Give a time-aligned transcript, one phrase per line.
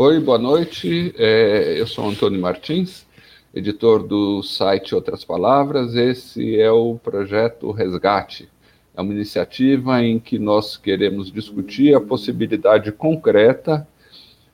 [0.00, 1.12] Oi, boa noite.
[1.18, 3.04] É, eu sou Antônio Martins,
[3.52, 5.96] editor do site Outras Palavras.
[5.96, 8.48] Esse é o projeto Resgate.
[8.96, 13.88] É uma iniciativa em que nós queremos discutir a possibilidade concreta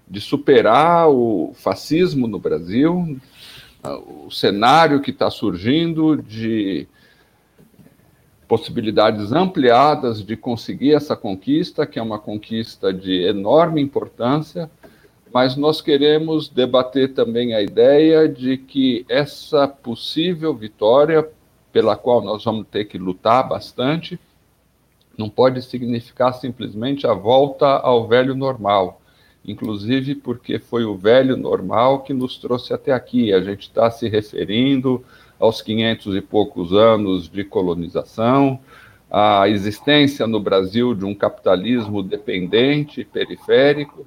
[0.08, 3.20] de superar o fascismo no Brasil,
[4.26, 6.88] o cenário que está surgindo de
[8.48, 14.70] possibilidades ampliadas de conseguir essa conquista, que é uma conquista de enorme importância,
[15.34, 21.28] mas nós queremos debater também a ideia de que essa possível vitória,
[21.72, 24.16] pela qual nós vamos ter que lutar bastante,
[25.18, 29.02] não pode significar simplesmente a volta ao velho normal,
[29.44, 33.32] inclusive porque foi o velho normal que nos trouxe até aqui.
[33.32, 35.04] A gente está se referindo
[35.36, 38.60] aos 500 e poucos anos de colonização,
[39.10, 44.06] à existência no Brasil de um capitalismo dependente, periférico,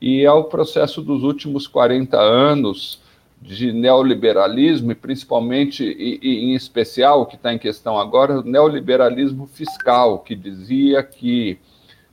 [0.00, 3.02] e ao processo dos últimos 40 anos
[3.40, 8.42] de neoliberalismo, e principalmente, e, e em especial, o que está em questão agora, o
[8.42, 11.58] neoliberalismo fiscal, que dizia que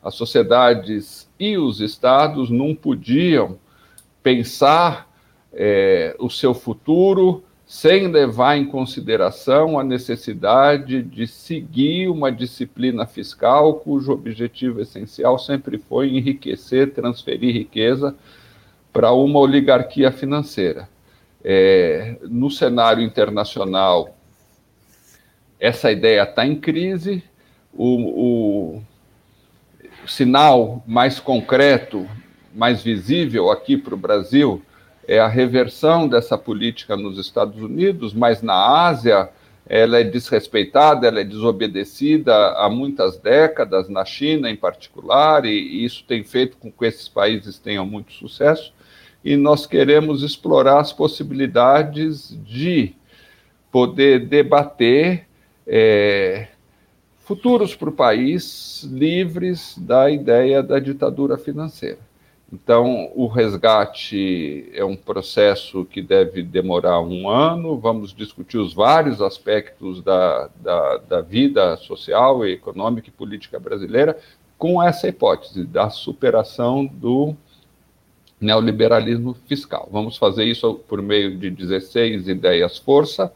[0.04, 3.58] as sociedades e os estados não podiam
[4.22, 5.10] pensar
[5.54, 13.76] é, o seu futuro sem levar em consideração a necessidade de seguir uma disciplina fiscal
[13.76, 18.14] cujo objetivo essencial sempre foi enriquecer, transferir riqueza
[18.92, 20.90] para uma oligarquia financeira.
[21.42, 24.18] É, no cenário internacional,
[25.58, 27.24] essa ideia está em crise,
[27.74, 28.82] o, o
[30.06, 32.06] sinal mais concreto,
[32.54, 34.62] mais visível aqui para o Brasil
[35.08, 39.30] é a reversão dessa política nos Estados Unidos, mas na Ásia
[39.66, 46.04] ela é desrespeitada, ela é desobedecida há muitas décadas, na China em particular, e isso
[46.06, 48.74] tem feito com que esses países tenham muito sucesso.
[49.24, 52.96] E nós queremos explorar as possibilidades de
[53.72, 55.26] poder debater
[55.66, 56.48] é,
[57.20, 62.11] futuros para o país livres da ideia da ditadura financeira.
[62.52, 67.78] Então, o resgate é um processo que deve demorar um ano.
[67.80, 74.18] Vamos discutir os vários aspectos da, da, da, vida social, econômica e política brasileira
[74.58, 77.34] com essa hipótese da superação do
[78.40, 79.88] neoliberalismo fiscal.
[79.90, 83.32] Vamos fazer isso por meio de 16 ideias-força,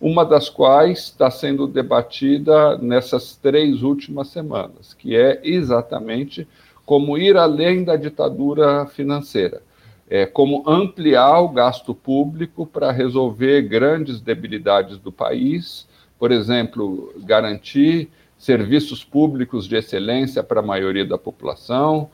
[0.00, 6.48] uma das quais está sendo debatida nessas três últimas semanas, que é exatamente
[6.86, 9.60] como ir além da ditadura financeira,
[10.08, 18.08] é, como ampliar o gasto público para resolver grandes debilidades do país, por exemplo, garantir
[18.38, 22.08] serviços públicos de excelência para a maioria da população,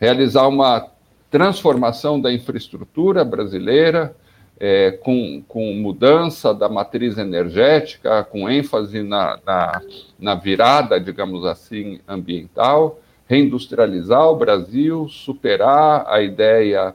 [0.00, 0.88] realizar uma
[1.30, 4.14] transformação da infraestrutura brasileira,
[4.58, 9.82] é, com, com, mudança da matriz energética, com ênfase na, na,
[10.18, 16.94] na virada, digamos assim, ambiental, reindustrializar o Brasil, superar a ideia,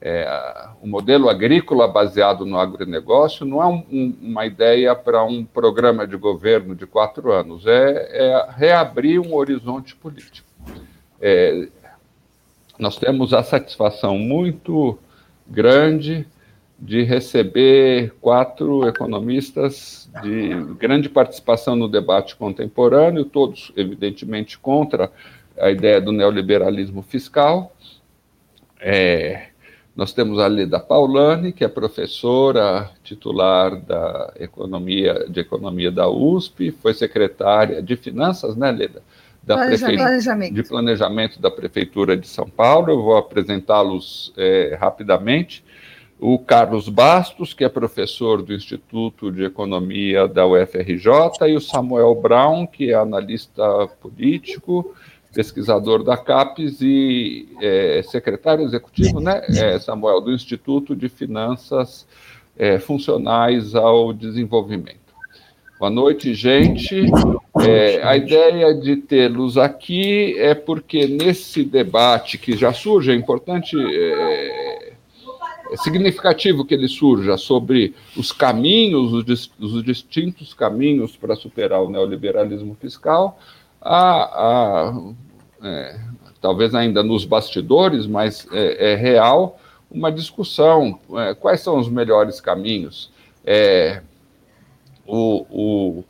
[0.00, 0.26] é,
[0.80, 6.06] o modelo agrícola baseado no agronegócio, não é um, um, uma ideia para um programa
[6.06, 10.48] de governo de quatro anos, é, é reabrir um horizonte político.
[11.20, 11.68] É,
[12.78, 14.98] nós temos a satisfação muito
[15.46, 16.26] grande
[16.78, 25.12] de receber quatro economistas de grande participação no debate contemporâneo, todos, evidentemente, contra
[25.60, 27.74] a ideia do neoliberalismo fiscal.
[28.80, 29.48] É,
[29.94, 36.70] nós temos a Leda Paulani, que é professora titular da economia, de economia da USP,
[36.70, 39.02] foi secretária de finanças, né, Leda?
[39.42, 40.54] Da planejamento.
[40.54, 42.90] de planejamento da prefeitura de São Paulo.
[42.90, 45.64] Eu vou apresentá-los é, rapidamente.
[46.18, 52.14] O Carlos Bastos, que é professor do Instituto de Economia da UFRJ, e o Samuel
[52.14, 54.94] Brown, que é analista político,
[55.32, 62.06] pesquisador da CAPES e é, secretário executivo, né, é, Samuel, do Instituto de Finanças
[62.56, 64.98] é, Funcionais ao Desenvolvimento.
[65.78, 67.06] Boa noite, gente.
[67.66, 73.74] É, a ideia de tê-los aqui é porque nesse debate que já surge, é importante,
[73.78, 74.92] é,
[75.72, 81.88] é significativo que ele surja sobre os caminhos, os, os distintos caminhos para superar o
[81.88, 83.38] neoliberalismo fiscal,
[83.80, 85.12] há, há
[85.62, 86.00] é,
[86.40, 89.58] talvez ainda nos bastidores, mas é, é real,
[89.90, 90.98] uma discussão.
[91.16, 93.10] É, quais são os melhores caminhos?
[93.44, 94.02] É,
[95.06, 96.04] o, o,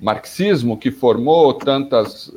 [0.00, 2.30] marxismo que formou tantas,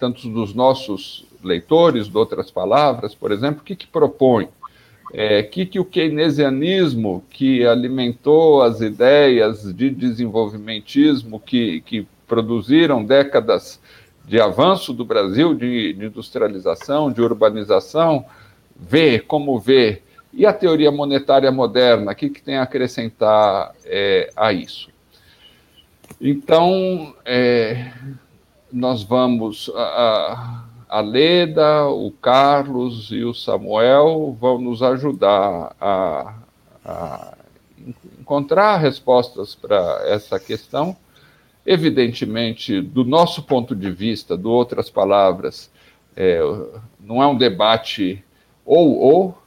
[0.00, 4.48] tantos dos nossos leitores, de outras palavras, por exemplo, o que, que propõe?
[5.12, 13.78] é, que, que o keynesianismo, que alimentou as ideias de desenvolvimentismo que, que produziram décadas
[14.24, 18.24] de avanço do Brasil, de, de industrialização, de urbanização,
[18.74, 20.00] vê, como vê,
[20.32, 24.88] e a teoria monetária moderna, o que, que tem a acrescentar é, a isso?
[26.18, 27.92] Então, é,
[28.72, 29.70] nós vamos.
[29.74, 36.34] A, a Leda, o Carlos e o Samuel vão nos ajudar a,
[36.82, 37.34] a
[38.18, 40.96] encontrar respostas para essa questão.
[41.64, 45.70] Evidentemente, do nosso ponto de vista, do outras palavras,
[46.16, 46.40] é,
[47.00, 48.22] não é um debate
[48.64, 49.38] ou ou,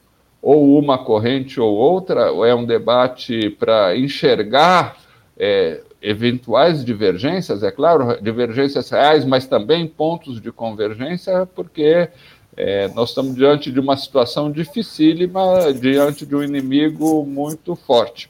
[0.41, 4.97] ou uma corrente ou outra, é um debate para enxergar
[5.37, 12.09] é, eventuais divergências, é claro, divergências reais, mas também pontos de convergência, porque
[12.55, 18.29] é, nós estamos diante de uma situação dificílima, diante de um inimigo muito forte.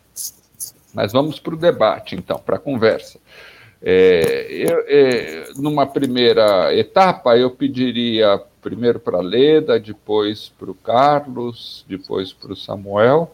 [0.93, 3.19] Mas vamos para o debate, então, para a conversa.
[3.87, 10.73] É, eu, é, numa primeira etapa, eu pediria primeiro para a Leda, depois para o
[10.73, 13.31] Carlos, depois para o Samuel,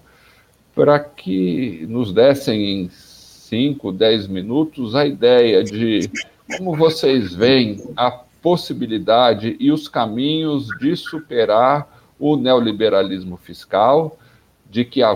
[0.76, 6.12] para que nos dessem em 5, 10 minutos a ideia de
[6.58, 11.88] como vocês veem a possibilidade e os caminhos de superar
[12.20, 14.18] o neoliberalismo fiscal,
[14.72, 15.14] de que a,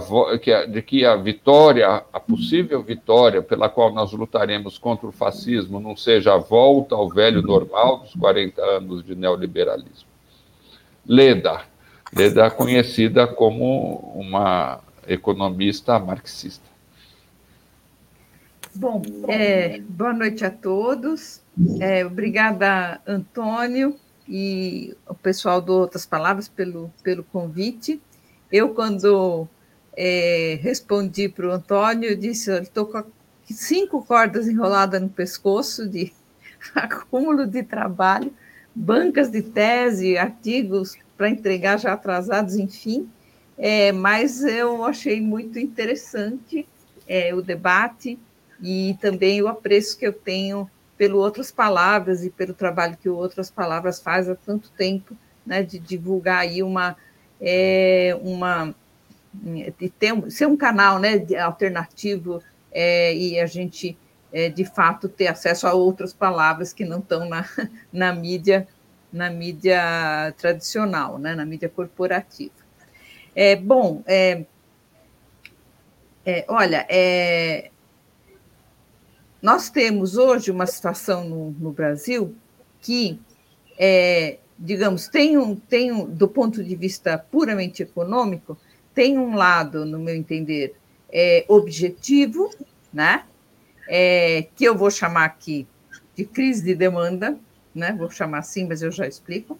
[0.68, 5.96] de que a vitória, a possível vitória pela qual nós lutaremos contra o fascismo não
[5.96, 10.10] seja a volta ao velho normal dos 40 anos de neoliberalismo.
[11.08, 11.62] Leda,
[12.14, 16.70] Leda conhecida como uma economista marxista.
[18.74, 21.42] Bom, é, boa noite a todos.
[21.80, 23.96] É, obrigada, Antônio,
[24.28, 28.02] e o pessoal do Outras Palavras pelo, pelo convite.
[28.52, 29.48] Eu, quando
[29.96, 33.04] é, respondi para o Antônio, eu disse: estou com
[33.50, 36.12] cinco cordas enroladas no pescoço de
[36.74, 38.34] acúmulo de trabalho,
[38.74, 43.10] bancas de tese, artigos para entregar já atrasados, enfim.
[43.58, 46.68] É, mas eu achei muito interessante
[47.08, 48.20] é, o debate
[48.62, 53.16] e também o apreço que eu tenho pelo Outras Palavras e pelo trabalho que o
[53.16, 55.16] Outras Palavras faz há tanto tempo,
[55.46, 56.98] né, de divulgar aí uma,
[57.42, 58.74] é, uma
[60.00, 62.42] ter, ser um canal né, alternativo
[62.72, 63.98] é, e a gente,
[64.32, 67.46] é, de fato, ter acesso a outras palavras que não estão na,
[67.92, 68.68] na mídia
[69.12, 72.52] na mídia tradicional, né, na mídia corporativa.
[73.34, 74.44] É, bom, é,
[76.26, 77.72] é, olha, é,
[79.42, 82.36] nós temos hoje uma situação no, no Brasil
[82.82, 83.22] que,
[83.78, 88.58] é, digamos, tem um, tem um, do ponto de vista puramente econômico,
[88.94, 90.76] tem um lado, no meu entender,
[91.12, 92.50] é, objetivo,
[92.94, 93.26] né?
[93.88, 95.68] É, que eu vou chamar aqui
[96.16, 97.38] de crise de demanda,
[97.74, 97.94] né?
[97.98, 99.60] Vou chamar assim, mas eu já explico.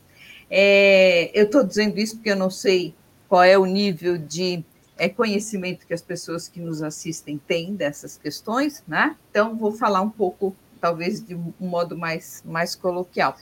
[0.50, 2.96] É, eu estou dizendo isso porque eu não sei
[3.28, 4.64] qual é o nível de
[4.98, 9.16] é, conhecimento que as pessoas que nos assistem têm dessas questões, né?
[9.30, 13.36] Então, vou falar um pouco, talvez de um modo mais, mais coloquial.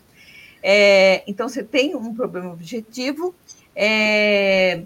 [0.63, 3.35] É, então, você tem um problema objetivo,
[3.75, 4.83] é,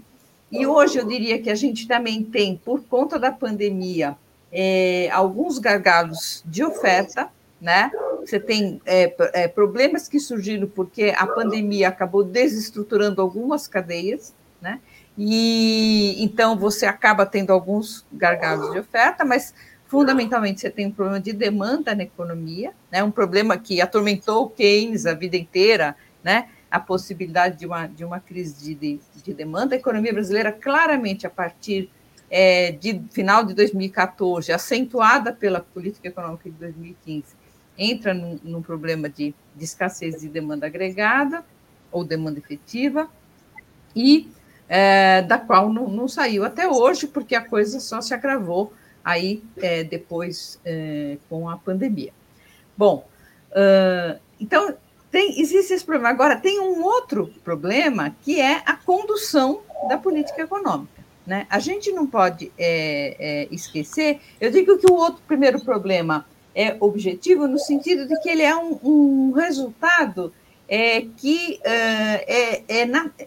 [0.50, 4.16] e hoje eu diria que a gente também tem, por conta da pandemia,
[4.52, 7.30] é, alguns gargalos de oferta,
[7.60, 7.90] né?
[8.20, 14.80] Você tem é, é, problemas que surgiram porque a pandemia acabou desestruturando algumas cadeias, né?
[15.16, 19.52] E então você acaba tendo alguns gargalos de oferta, mas
[19.88, 23.02] fundamentalmente você tem um problema de demanda na economia, né?
[23.02, 26.50] Um problema que atormentou o Keynes a vida inteira, né?
[26.70, 29.74] A possibilidade de uma, de uma crise de, de, de demanda.
[29.74, 31.90] A economia brasileira, claramente, a partir
[32.30, 37.24] é, de final de 2014, acentuada pela política econômica de 2015,
[37.78, 41.42] entra num, num problema de, de escassez de demanda agregada
[41.90, 43.08] ou demanda efetiva,
[43.96, 44.30] e
[44.68, 48.74] é, da qual não, não, saiu até hoje, porque a coisa só se agravou
[49.04, 52.12] aí é, depois é, com a pandemia.
[52.76, 53.08] Bom,
[53.50, 54.74] uh, então
[55.10, 56.10] tem, existe esse problema.
[56.10, 60.98] Agora, tem um outro problema que é a condução da política econômica.
[61.26, 61.46] Né?
[61.50, 66.24] A gente não pode é, é, esquecer, eu digo que o outro primeiro problema
[66.54, 70.32] é objetivo no sentido de que ele é um, um resultado
[70.68, 72.82] é, que é, é,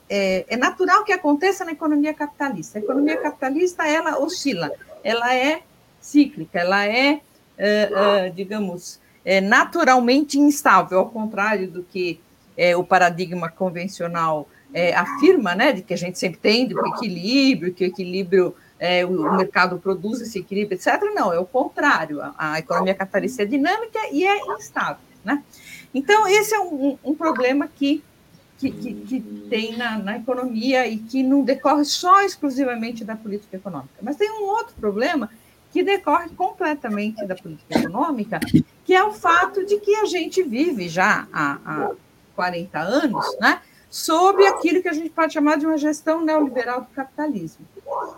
[0.10, 2.78] é, é, natural que aconteça na economia capitalista.
[2.78, 4.72] A economia capitalista, ela oscila,
[5.03, 5.62] ela é
[6.00, 7.22] cíclica, ela é,
[8.34, 9.00] digamos,
[9.43, 12.20] naturalmente instável, ao contrário do que
[12.75, 17.84] o paradigma convencional é, afirma, né, de que a gente sempre tem, do equilíbrio, que
[17.84, 21.01] o equilíbrio, é, o mercado produz esse equilíbrio, etc.
[21.13, 22.22] Não, é o contrário.
[22.22, 25.43] A, a economia capitalista é dinâmica e é instável, né?
[25.93, 28.03] Então, esse é um, um problema que,
[28.62, 33.58] que, que, que tem na, na, economia e que não decorre só exclusivamente da política
[33.58, 33.96] econômica.
[34.01, 35.30] Mas tem um outro problema
[35.72, 38.39] que decorre completamente da política econômica,
[38.86, 41.91] que é o fato de que a gente vive já há, há
[42.36, 43.62] 40 anos, né?
[43.89, 47.65] Sob aquilo que a gente pode chamar de uma gestão neoliberal do capitalismo.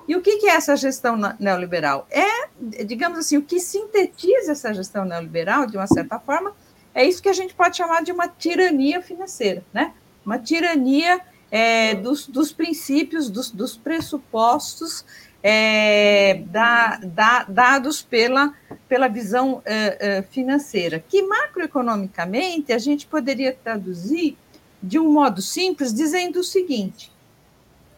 [0.08, 2.06] E o que é essa gestão neoliberal?
[2.12, 6.54] É, digamos assim, o que sintetiza essa gestão neoliberal, de uma certa forma,
[6.94, 9.94] é isso que a gente pode chamar de uma tirania financeira, né?
[10.26, 15.06] Uma tirania é, dos, dos, princípios, dos, dos pressupostos
[15.44, 18.54] é, da, da, dados pela,
[18.88, 24.38] pela visão é, é, financeira, que macroeconomicamente a gente poderia traduzir
[24.82, 27.12] de um modo simples dizendo o seguinte,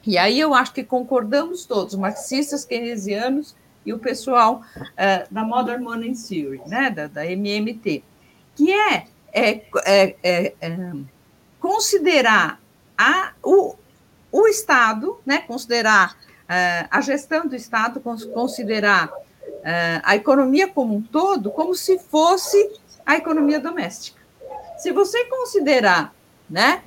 [0.05, 3.55] e aí eu acho que concordamos todos, marxistas, keynesianos
[3.85, 4.61] e o pessoal
[4.95, 8.03] é, da Modern Money Theory, né, da, da MMT,
[8.55, 10.53] que é, é,
[11.65, 12.61] considerar
[12.95, 13.73] a, o,
[14.31, 21.01] o Estado, né, considerar uh, a gestão do Estado, considerar uh, a economia como um
[21.01, 22.71] todo como se fosse
[23.03, 24.21] a economia doméstica.
[24.77, 26.13] Se você considerar
[26.47, 26.83] né,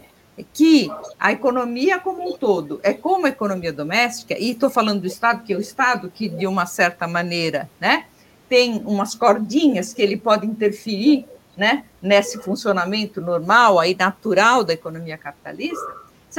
[0.53, 5.09] que a economia como um todo é como a economia doméstica, e estou falando do
[5.09, 8.07] Estado, que é o Estado que, de uma certa maneira, né,
[8.49, 11.27] tem umas cordinhas que ele pode interferir
[11.59, 15.93] né, nesse funcionamento normal, aí natural da economia capitalista,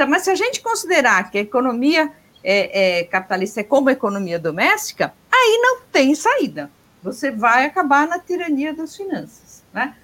[0.08, 2.10] mas se a gente considerar que a economia
[2.42, 6.70] é, é, capitalista é como a economia doméstica, aí não tem saída.
[7.02, 9.62] Você vai acabar na tirania das finanças.
[9.72, 9.94] Né?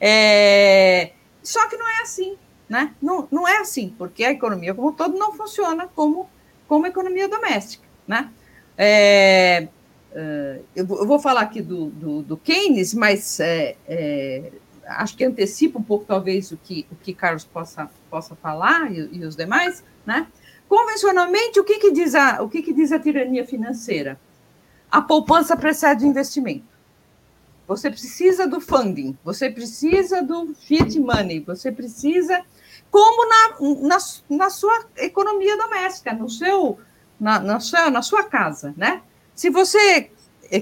[0.00, 1.12] É,
[1.42, 2.36] só que não é assim.
[2.68, 2.94] Né?
[3.02, 6.28] Não, não é assim, porque a economia como um todo não funciona como,
[6.66, 7.84] como economia doméstica.
[8.06, 8.30] Né?
[8.78, 9.68] É,
[10.12, 14.52] é eu vou falar aqui do, do, do Keynes, mas é, é,
[14.86, 19.08] acho que antecipa um pouco, talvez, o que, o que Carlos possa, possa falar e,
[19.12, 20.26] e os demais, né?
[20.68, 24.18] Convencionalmente, o que, que, diz a, o que, que diz a tirania financeira?
[24.90, 26.72] A poupança precede o investimento.
[27.66, 32.42] Você precisa do funding, você precisa do fiat money, você precisa,
[32.90, 33.98] como na, na,
[34.30, 36.78] na sua economia doméstica, no seu,
[37.18, 39.02] na, na, sua, na sua casa, né?
[39.34, 40.10] Se você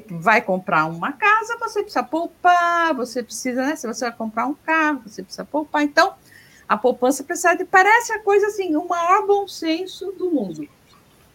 [0.09, 3.77] vai comprar uma casa, você precisa poupar, você precisa, né?
[3.77, 5.83] Se você vai comprar um carro, você precisa poupar.
[5.83, 6.15] Então,
[6.69, 10.69] a poupança precisa, parece a coisa assim, o maior bom senso do mundo.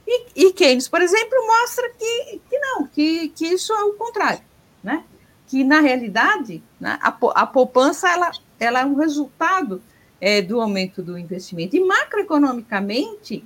[0.07, 4.41] E, e Keynes, por exemplo, mostra que, que não, que, que isso é o contrário,
[4.83, 5.03] né?
[5.47, 9.81] Que na realidade né, a, a poupança ela, ela é um resultado
[10.21, 11.75] é, do aumento do investimento.
[11.75, 13.43] E macroeconomicamente,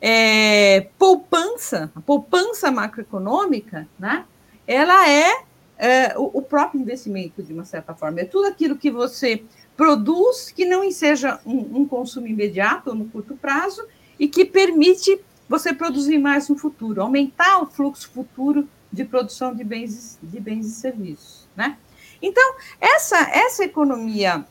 [0.00, 4.24] é, poupança, a poupança macroeconômica, né?
[4.70, 5.42] Ela é,
[5.76, 8.20] é o, o, próprio investimento, de uma certa forma.
[8.20, 9.42] É tudo aquilo que você
[9.76, 13.84] produz que não seja um, um consumo imediato ou no curto prazo
[14.16, 19.64] e que permite você produzir mais no futuro, aumentar o fluxo futuro de produção de
[19.64, 21.48] bens, de bens e serviços.
[21.56, 21.76] Né?
[22.22, 24.44] Então, essa, essa economia,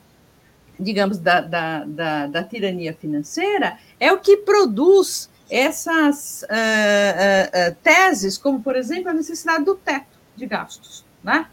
[0.77, 7.75] digamos, da, da, da, da tirania financeira é o que produz essas uh, uh, uh,
[7.81, 11.47] teses, como, por exemplo, a necessidade do teto de gastos, né?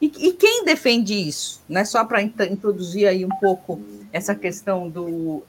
[0.00, 1.62] E, e quem defende isso?
[1.68, 1.84] Né?
[1.84, 3.80] Só para introduzir aí um pouco
[4.12, 5.42] essa questão do,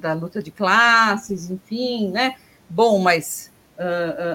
[0.00, 2.34] da luta de classes, enfim, né?
[2.68, 3.52] Bom, mas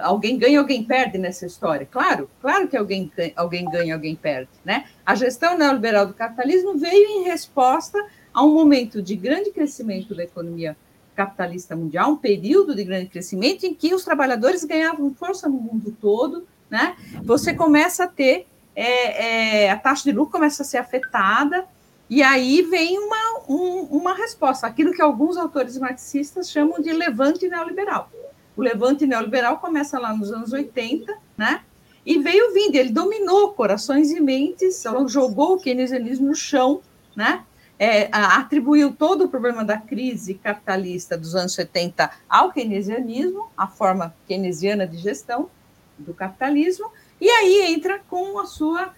[0.04, 1.86] alguém ganha, alguém perde nessa história?
[1.86, 4.86] Claro, claro que alguém, alguém ganha, alguém perde, né?
[5.06, 8.02] A gestão neoliberal do capitalismo veio em resposta
[8.34, 10.78] a um momento de grande crescimento da economia
[11.16, 15.96] capitalista mundial, um período de grande crescimento em que os trabalhadores ganhavam força no mundo
[16.00, 16.96] todo, né?
[17.24, 21.66] Você começa a ter é, é, a taxa de lucro começa a ser afetada
[22.10, 27.48] e aí vem uma, um, uma resposta, aquilo que alguns autores marxistas chamam de levante
[27.48, 28.12] neoliberal.
[28.56, 31.62] O levante neoliberal começa lá nos anos 80, né?
[32.06, 36.82] E veio vindo, ele dominou corações e mentes, jogou o keynesianismo no chão,
[37.16, 37.46] né?
[37.84, 44.14] É, atribuiu todo o problema da crise capitalista dos anos 70 ao keynesianismo, a forma
[44.28, 45.50] keynesiana de gestão
[45.98, 48.92] do capitalismo, e aí entra com a sua uh,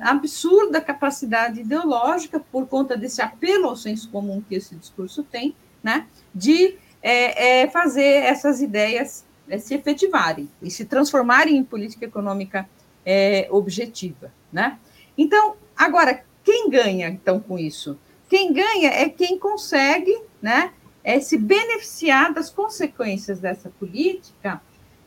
[0.00, 6.06] absurda capacidade ideológica, por conta desse apelo ao senso comum que esse discurso tem, né,
[6.34, 12.66] de é, é, fazer essas ideias é, se efetivarem e se transformarem em política econômica
[13.04, 14.32] é, objetiva.
[14.50, 14.78] Né?
[15.18, 17.98] Então, agora, quem ganha então com isso?
[18.32, 20.72] Quem ganha é quem consegue né,
[21.04, 24.58] é se beneficiar das consequências dessa política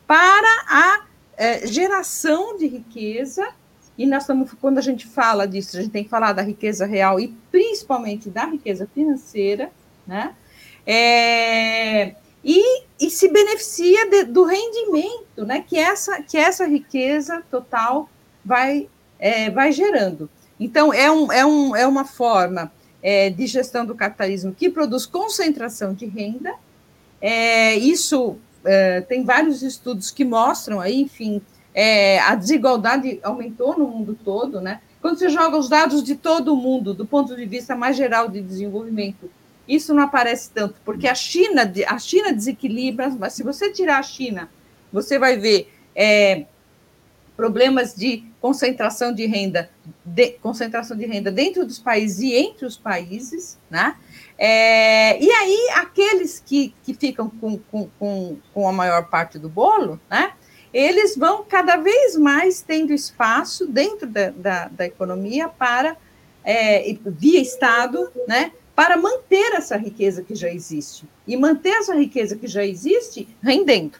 [0.05, 1.05] para a
[1.35, 3.47] é, geração de riqueza.
[3.97, 6.85] E nós estamos, quando a gente fala disso, a gente tem que falar da riqueza
[6.85, 9.71] real e principalmente da riqueza financeira,
[10.05, 10.35] né?
[10.85, 12.13] É,
[12.43, 15.65] e, e, se beneficia de, do rendimento, né?
[15.67, 18.07] Que essa, que essa riqueza total
[18.45, 20.29] vai, é, vai gerando.
[20.59, 22.71] Então, é, um, é, um, é uma forma
[23.05, 26.55] é, de gestão do capitalismo que produz concentração de renda.
[27.21, 31.39] É, isso é, tem vários estudos que mostram aí, enfim,
[31.71, 34.81] é, a desigualdade aumentou no mundo todo, né?
[35.03, 38.27] Quando você joga os dados de todo o mundo, do ponto de vista mais geral
[38.27, 39.29] de desenvolvimento,
[39.67, 44.03] isso não aparece tanto, porque a China, a China desequilibra, mas se você tirar a
[44.03, 44.49] China,
[44.91, 46.45] você vai ver é,
[47.35, 49.69] problemas de concentração de renda,
[50.03, 53.95] de, concentração de renda dentro dos países e entre os países, né?
[54.37, 59.99] É, e aí, aqueles que, que ficam com, com, com, a maior parte do bolo,
[60.09, 60.33] né?
[60.73, 65.95] Eles vão cada vez mais tendo espaço dentro da, da, da economia para,
[66.43, 68.51] é, via Estado, né?
[68.75, 71.07] Para manter essa riqueza que já existe.
[71.25, 73.97] E manter essa riqueza que já existe rendendo,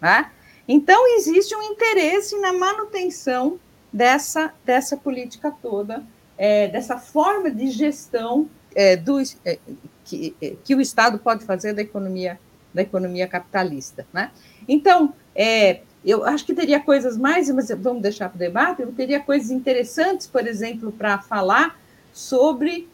[0.00, 0.30] né?
[0.68, 3.58] Então, existe um interesse na manutenção
[3.90, 6.04] dessa, dessa política toda,
[6.36, 9.58] é, dessa forma de gestão é, do, é,
[10.04, 12.38] que, é, que o Estado pode fazer da economia,
[12.72, 14.06] da economia capitalista.
[14.12, 14.30] Né?
[14.68, 18.92] Então, é, eu acho que teria coisas mais, mas vamos deixar para o debate, eu
[18.92, 21.80] teria coisas interessantes, por exemplo, para falar
[22.12, 22.88] sobre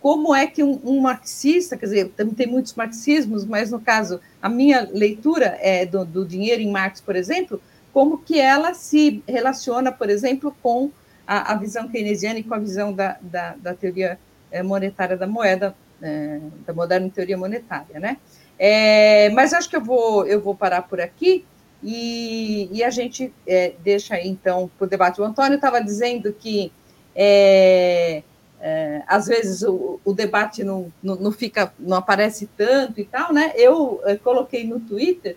[0.00, 4.48] como é que um, um, marxista, quer dizer, tem muitos marxismos, mas no caso, a
[4.48, 7.60] minha leitura é do, do, dinheiro em Marx, por exemplo,
[7.92, 10.90] como que ela se relaciona, por exemplo, com
[11.26, 14.18] a, a visão keynesiana e com a visão da, da, da teoria
[14.50, 18.18] eh, monetária da moeda, é, da moderna teoria monetária, né?
[18.58, 21.44] É, mas acho que eu vou, eu vou parar por aqui
[21.82, 25.20] e, e a gente é, deixa então, para o debate.
[25.20, 26.70] O Antônio estava dizendo que
[27.14, 28.22] é,
[28.60, 33.32] é, às vezes o, o debate não, não, não, fica, não aparece tanto e tal,
[33.32, 33.52] né?
[33.54, 35.36] Eu é, coloquei no Twitter,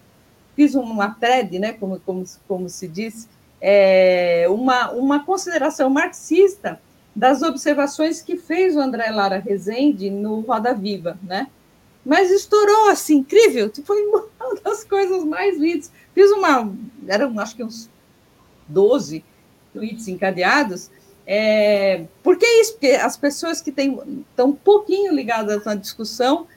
[0.56, 1.74] fiz uma thread, né?
[1.74, 3.28] Como, como, como se diz,
[3.62, 6.80] é, uma, uma consideração marxista
[7.16, 11.48] das observações que fez o André Lara Rezende no Roda Viva, né?
[12.06, 14.26] Mas estourou assim, incrível, foi uma
[14.64, 15.92] das coisas mais lindas.
[16.14, 16.74] Fiz uma,
[17.08, 17.90] eram acho que uns
[18.68, 19.24] 12
[19.74, 20.90] tweets encadeados,
[21.32, 22.72] é, por que isso?
[22.74, 26.48] Porque as pessoas que estão um pouquinho ligadas na discussão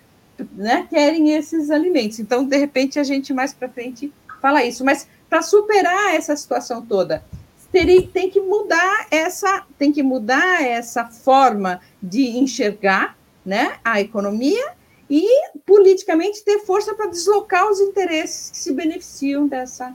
[0.54, 2.18] né, querem esses alimentos.
[2.18, 4.82] Então, de repente, a gente mais para frente fala isso.
[4.82, 7.22] Mas para superar essa situação toda,
[7.70, 14.72] tem que mudar essa, tem que mudar essa forma de enxergar né, a economia
[15.11, 19.94] e politicamente ter força para deslocar os interesses que se beneficiam dessa,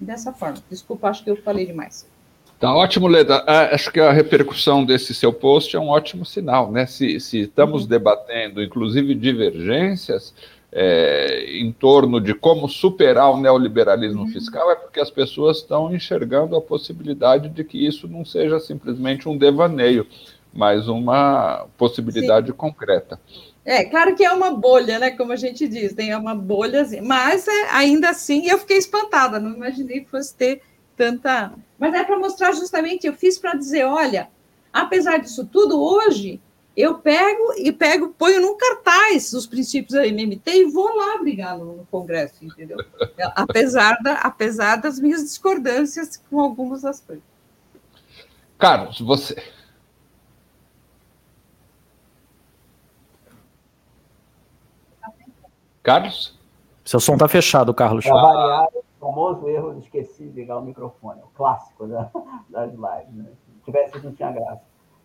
[0.00, 0.60] dessa forma.
[0.68, 2.04] Desculpa, acho que eu falei demais.
[2.58, 3.44] Tá ótimo, Leda.
[3.46, 6.86] Ah, acho que a repercussão desse seu post é um ótimo sinal, né?
[6.86, 7.88] Se, se estamos uhum.
[7.88, 10.34] debatendo, inclusive, divergências
[10.72, 14.28] é, em torno de como superar o neoliberalismo uhum.
[14.28, 19.28] fiscal, é porque as pessoas estão enxergando a possibilidade de que isso não seja simplesmente
[19.28, 20.04] um devaneio,
[20.52, 22.54] mas uma possibilidade Sim.
[22.54, 23.20] concreta.
[23.64, 25.10] É, claro que é uma bolha, né?
[25.12, 29.54] Como a gente diz, tem uma bolha, mas é, ainda assim eu fiquei espantada, não
[29.54, 30.62] imaginei que fosse ter
[30.98, 31.52] tanta.
[31.78, 34.28] Mas é para mostrar justamente, eu fiz para dizer, olha,
[34.72, 36.40] apesar disso tudo, hoje
[36.76, 41.56] eu pego e pego, ponho num cartaz os princípios da MMT e vou lá brigar
[41.56, 42.78] no, no Congresso, entendeu?
[43.34, 47.24] apesar, da, apesar das minhas discordâncias com algumas das coisas.
[48.58, 49.40] Carlos, você.
[55.82, 56.36] Carlos?
[56.84, 58.04] Seu som está fechado, Carlos.
[58.04, 62.10] Para variar, famoso erro de esqueci de ligar o microfone, o clássico da,
[62.48, 63.14] das lives.
[63.14, 63.30] Né?
[63.44, 64.62] Se tivesse, não tinha graça.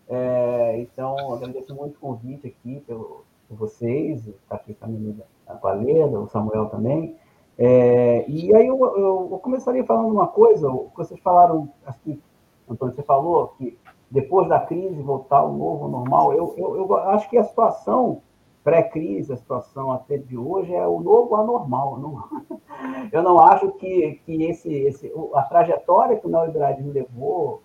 [0.08, 5.24] É, então, agradeço muito o convite aqui pelo, por vocês, está aqui com a menina
[5.60, 7.16] com a Leda, o Samuel também.
[7.58, 11.68] É, e aí eu, eu, eu, começaria falando uma coisa, vocês falaram,
[12.02, 12.20] que,
[12.68, 13.78] Antônio, você falou que
[14.10, 18.22] depois da crise voltar ao novo normal, eu, eu, eu acho que a situação
[18.64, 21.98] pré-crise, a situação até de hoje é o novo anormal.
[21.98, 22.58] Não,
[23.12, 27.62] eu não acho que, que esse, esse, a trajetória que o neoliberalismo levou,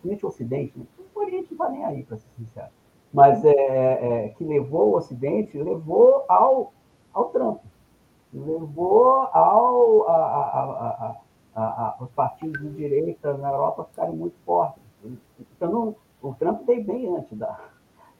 [0.00, 0.84] principalmente o Ocidente, né?
[1.12, 2.70] o Oriente não está nem aí, para ser sincero,
[3.12, 6.72] mas é, é, que levou o Ocidente, levou ao,
[7.12, 7.60] ao Trump,
[8.32, 14.80] levou ao, a, a, a, os partidos de direita na Europa ficarem muito fortes.
[15.56, 17.58] Então, não, o Trump veio bem antes da,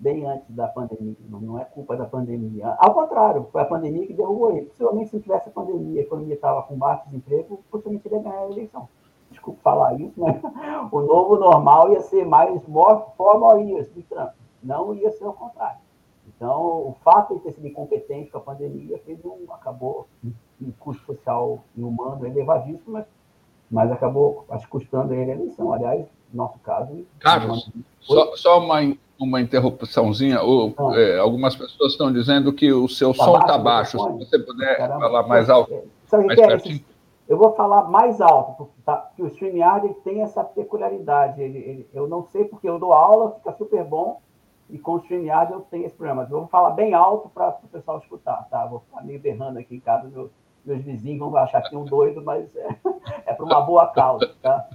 [0.01, 2.75] bem antes da pandemia, não é culpa da pandemia.
[2.79, 4.67] Ao contrário, foi a pandemia que derrubou ele.
[4.67, 8.23] Possivelmente, se não tivesse a pandemia, a economia estava com baixo desemprego, possivelmente ele ia
[8.23, 8.89] ganhar a eleição.
[9.31, 10.41] Desculpe falar isso, mas
[10.91, 12.61] o novo normal ia ser mais
[13.17, 14.33] formal de Trump.
[14.63, 15.79] Não ia ser o contrário.
[16.27, 21.05] Então, o fato de ter sido incompetente com a pandemia fez um, acabou um custo
[21.05, 23.07] social e humano elevadíssimo, mas,
[23.71, 25.73] mas acabou acho, custando ele a eleição.
[25.73, 27.05] Aliás, no nosso caso.
[27.19, 28.81] Carlos, só, só uma,
[29.21, 30.43] uma interrupçãozinha.
[30.43, 30.99] O, ah.
[30.99, 33.99] é, algumas pessoas estão dizendo que o seu tá som está baixo.
[33.99, 35.75] Se você puder Caramba, falar mais alto.
[35.75, 36.85] É, sabe mais pertinho.
[36.87, 36.91] É?
[37.33, 41.41] Eu vou falar mais alto, porque, tá, porque o StreamYard tem essa peculiaridade.
[41.41, 44.21] Ele, ele, eu não sei porque eu dou aula, fica super bom,
[44.69, 46.25] e com o StreamYard eu tenho esse problema.
[46.25, 48.67] Eu vou falar bem alto para o pessoal escutar, tá?
[48.67, 50.31] Vou ficar meio berrando aqui em casa, meus,
[50.65, 52.77] meus vizinhos vão achar que tem um doido, mas é,
[53.27, 54.69] é para uma boa causa, tá?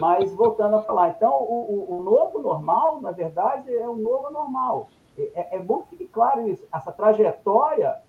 [0.00, 4.88] Mas voltando a falar, então o, o, novo normal, na verdade, é o novo normal.
[5.16, 6.66] É, é, bom que fique claro isso.
[6.72, 8.00] Essa trajetória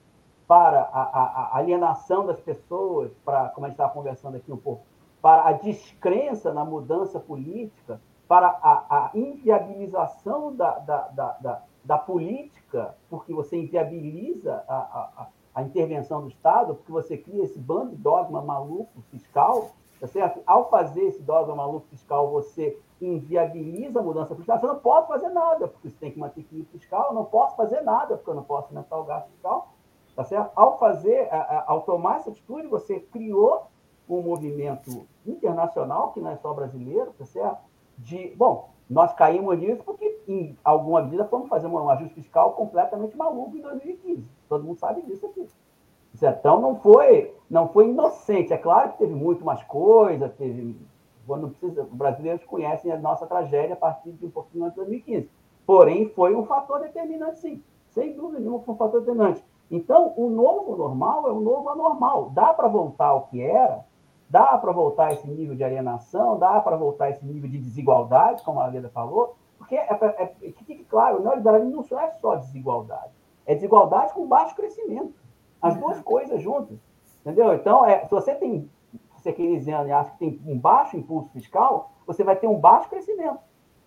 [0.47, 4.57] para a, a, a alienação das pessoas, para, como a gente estava conversando aqui um
[4.57, 4.83] pouco,
[5.21, 11.97] para a descrença na mudança política, para a, a inviabilização da, da, da, da, da
[11.97, 17.91] política, porque você inviabiliza a, a, a intervenção do Estado, porque você cria esse bando
[17.91, 19.71] de dogma maluco fiscal,
[20.05, 20.39] Tá certo?
[20.45, 24.59] Ao fazer esse dogma maluco fiscal, você inviabiliza a mudança fiscal.
[24.59, 27.07] Você não pode fazer nada, porque você tem que manter equilíbrio fiscal.
[27.07, 29.69] Eu não posso fazer nada, porque eu não posso aumentar o gasto fiscal.
[30.15, 30.51] Tá certo?
[30.55, 31.27] Ao fazer,
[31.65, 33.63] ao tomar essa atitude, você criou
[34.07, 37.57] um movimento internacional, que não é só brasileiro, tá certo?
[37.97, 43.17] De, bom, nós caímos nisso porque, em alguma medida, fomos fazer um ajuste fiscal completamente
[43.17, 44.23] maluco em 2015.
[44.47, 45.49] Todo mundo sabe disso aqui.
[46.21, 48.53] Então não foi, não foi inocente.
[48.53, 50.75] É claro que teve muito mais coisa, teve.
[51.27, 54.81] Não precisa, os brasileiros conhecem a nossa tragédia a partir de um pouquinho antes de
[54.81, 55.29] 2015.
[55.65, 57.63] Porém, foi um fator determinante, sim.
[57.89, 59.43] Sem dúvida nenhuma, foi um fator determinante.
[59.71, 62.29] Então, o novo normal é o novo anormal.
[62.29, 63.83] Dá para voltar ao que era,
[64.29, 68.59] dá para voltar esse nível de alienação, dá para voltar esse nível de desigualdade, como
[68.59, 72.35] a Leda falou, porque é, é, é, que fique claro, o neoliberalismo não é só
[72.35, 73.11] desigualdade,
[73.45, 75.24] é desigualdade com baixo crescimento.
[75.61, 76.77] As duas coisas juntas.
[77.21, 77.53] Entendeu?
[77.53, 78.69] Então, é, se você tem,
[79.15, 82.89] você keynesiano e acha que tem um baixo impulso fiscal, você vai ter um baixo
[82.89, 83.39] crescimento.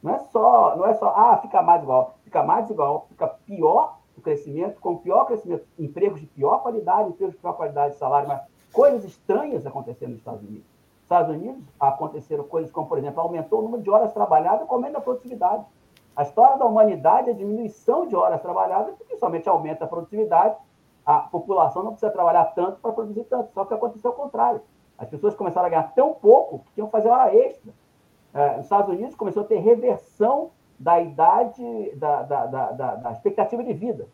[0.03, 3.99] Não é só, não é só, ah, fica mais igual, fica mais desigual, fica pior
[4.17, 8.29] o crescimento, com pior crescimento, empregos de pior qualidade, empregos de pior qualidade de salário,
[8.29, 10.67] mas coisas estranhas acontecendo nos Estados Unidos.
[10.67, 14.85] Nos Estados Unidos aconteceram coisas como, por exemplo, aumentou o número de horas trabalhadas com
[14.85, 15.65] a produtividade.
[16.15, 20.57] A história da humanidade é a diminuição de horas trabalhadas, porque somente aumenta a produtividade
[21.09, 23.51] a população não precisa trabalhar tanto para produzir tanto.
[23.55, 24.61] Só que aconteceu o contrário.
[24.99, 27.73] As pessoas começaram a ganhar tão pouco que tinham que fazer hora extra.
[28.35, 33.65] É, nos Estados Unidos começou a ter reversão da idade, da, da, da, da, expectativa
[33.65, 34.07] de vida,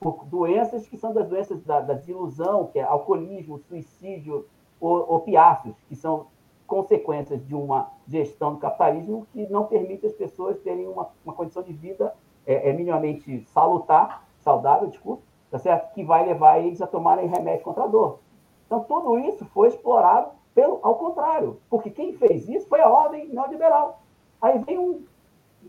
[0.00, 4.46] por doenças que são das doenças da, da desilusão, que é alcoolismo, suicídio,
[4.80, 6.28] opiáceos, que são
[6.66, 11.62] consequências de uma gestão do capitalismo que não permite as pessoas terem uma, uma condição
[11.62, 12.14] de vida
[12.46, 15.92] é, é minimamente salutar, saudável, desculpa, tá certo?
[15.92, 18.20] que vai levar eles a tomarem remédio contra a dor.
[18.66, 23.28] Então, tudo isso foi explorado pelo, ao contrário, porque quem fez isso foi a ordem
[23.28, 24.00] neoliberal.
[24.40, 25.04] Aí vem um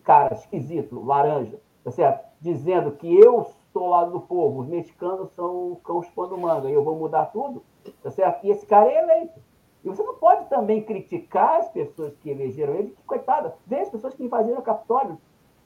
[0.04, 2.30] cara esquisito, laranja, tá certo?
[2.40, 6.74] dizendo que eu estou ao lado do povo, os mexicanos são cão chupando manga e
[6.74, 7.64] eu vou mudar tudo,
[8.02, 8.46] tá certo?
[8.46, 9.40] E esse cara é eleito.
[9.84, 13.90] E você não pode também criticar as pessoas que elegeram ele, que, coitada, vê as
[13.90, 15.18] pessoas que invadiram o Capitólio.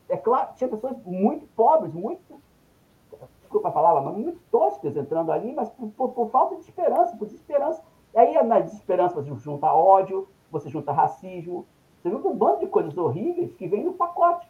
[0.10, 2.42] É claro, tinha pessoas muito pobres, muito
[3.54, 7.16] desculpa a palavra, mas muito toscas entrando ali, mas por, por, por falta de esperança,
[7.16, 7.84] por desesperança.
[8.14, 11.66] E aí, na desesperança, você junta ódio, você junta racismo,
[12.02, 14.48] você junta um bando de coisas horríveis que vem no pacote.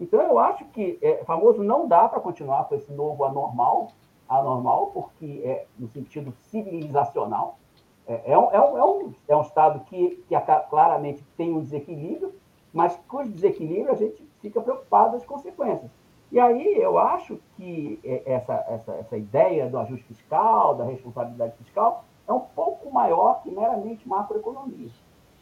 [0.00, 3.88] Então, eu acho que, é, famoso, não dá para continuar com esse novo anormal,
[4.26, 7.58] anormal, porque é no sentido civilizacional.
[8.06, 10.34] É, é, um, é, um, é, um, é um Estado que, que
[10.70, 12.34] claramente tem um desequilíbrio,
[12.72, 15.90] mas com os desequilíbrios a gente fica preocupado das consequências.
[16.30, 22.04] E aí eu acho que essa, essa, essa ideia do ajuste fiscal, da responsabilidade fiscal,
[22.26, 24.90] é um pouco maior que meramente macroeconomia.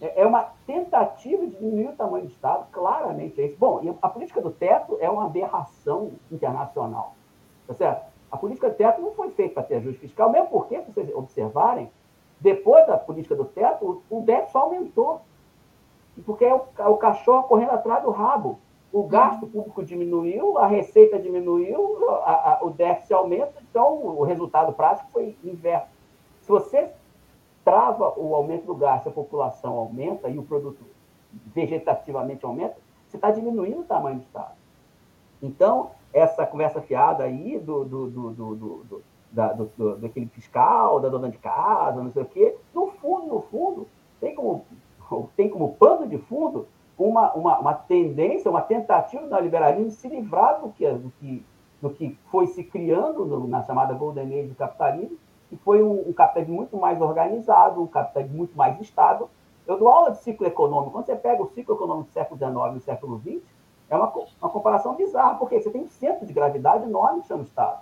[0.00, 3.56] É, é uma tentativa de diminuir o tamanho do Estado, claramente é isso.
[3.58, 7.14] Bom, a política do teto é uma aberração internacional,
[7.66, 8.06] tá certo?
[8.30, 11.12] A política do teto não foi feita para ter ajuste fiscal, mesmo porque, se vocês
[11.14, 11.90] observarem,
[12.40, 15.22] depois da política do teto, o déficit aumentou.
[16.24, 18.58] Porque é é o cachorro correndo atrás do rabo
[18.98, 24.72] o gasto público diminuiu, a receita diminuiu, a, a, o déficit aumenta, então o resultado
[24.72, 25.88] prático foi inverso.
[26.40, 26.88] Se você
[27.62, 30.82] trava o aumento do gasto, a população aumenta e o produto
[31.30, 34.54] vegetativamente aumenta, você está diminuindo o tamanho do Estado.
[35.42, 41.10] Então, essa conversa fiada aí do, do, do, do, da, do, do, daquele fiscal, da
[41.10, 43.86] dona de casa, não sei o quê, no fundo, no fundo,
[44.18, 44.64] tem como,
[45.36, 46.66] tem como pano de fundo
[46.98, 51.44] uma, uma, uma tendência, uma tentativa do neoliberalismo de se livrar do que, do que,
[51.80, 56.08] do que foi se criando no, na chamada Golden Age do capitalismo, que foi um,
[56.08, 59.28] um capitalismo muito mais organizado, um capitalismo muito mais estável.
[59.66, 60.92] Eu dou aula de ciclo econômico.
[60.92, 63.42] Quando você pega o ciclo econômico do século XIX e do século XX,
[63.88, 67.42] é uma, uma comparação bizarra, porque você tem um centro de gravidade enorme que chama
[67.42, 67.80] Estado.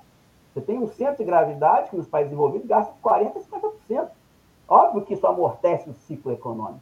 [0.53, 3.59] Você tem um centro de gravidade que nos países desenvolvidos gasta 40% a
[3.95, 4.09] 50%.
[4.69, 6.81] Óbvio que isso amortece o ciclo econômico.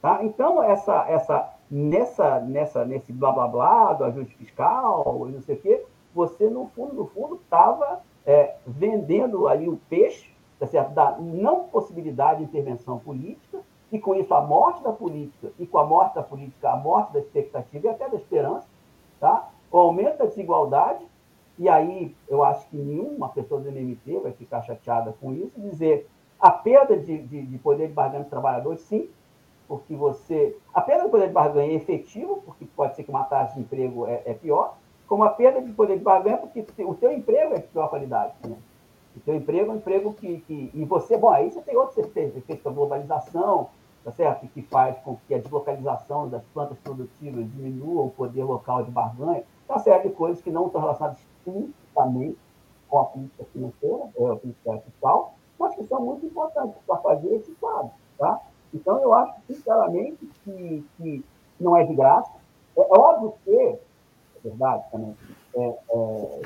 [0.00, 0.22] Tá?
[0.22, 5.60] Então, essa, essa, nessa, nessa, nesse blá blá blá do ajuste fiscal, não sei o
[5.60, 10.92] quê, você, no fundo, no fundo, estava é, vendendo ali o peixe, tá certo?
[10.92, 15.78] da não possibilidade de intervenção política, e com isso a morte da política, e com
[15.78, 18.66] a morte da política, a morte da expectativa e até da esperança,
[19.20, 19.50] tá?
[19.70, 21.04] o aumento da desigualdade,
[21.58, 26.08] e aí eu acho que nenhuma pessoa do MMT vai ficar chateada com isso, dizer
[26.40, 29.08] a perda de, de, de poder de barganha dos trabalhadores, sim,
[29.66, 30.56] porque você.
[30.72, 33.60] A perda de poder de barganha é efetivo, porque pode ser que uma taxa de
[33.60, 37.54] emprego é, é pior, como a perda de poder de barganha, porque o teu emprego
[37.54, 38.34] é de pior qualidade.
[38.46, 38.56] Né?
[39.16, 40.70] O teu emprego é um emprego que, que.
[40.74, 43.68] E você, bom, aí você tem outros efeitos, efeitos da globalização,
[44.04, 44.46] tá certo?
[44.48, 49.44] que faz com que a deslocalização das plantas produtivas diminua o poder local de barganha,
[49.68, 52.38] uma série de coisas que não estão relacionadas explicitamente
[52.88, 57.34] com a política financeira, ou a política fiscal, mas que são muito importantes para fazer
[57.34, 57.90] esse quadro.
[58.18, 58.40] Tá?
[58.74, 61.24] Então, eu acho, sinceramente, que, que
[61.60, 62.30] não é de graça.
[62.76, 63.78] É, é óbvio que, é
[64.42, 65.16] verdade também,
[65.54, 66.40] é, é,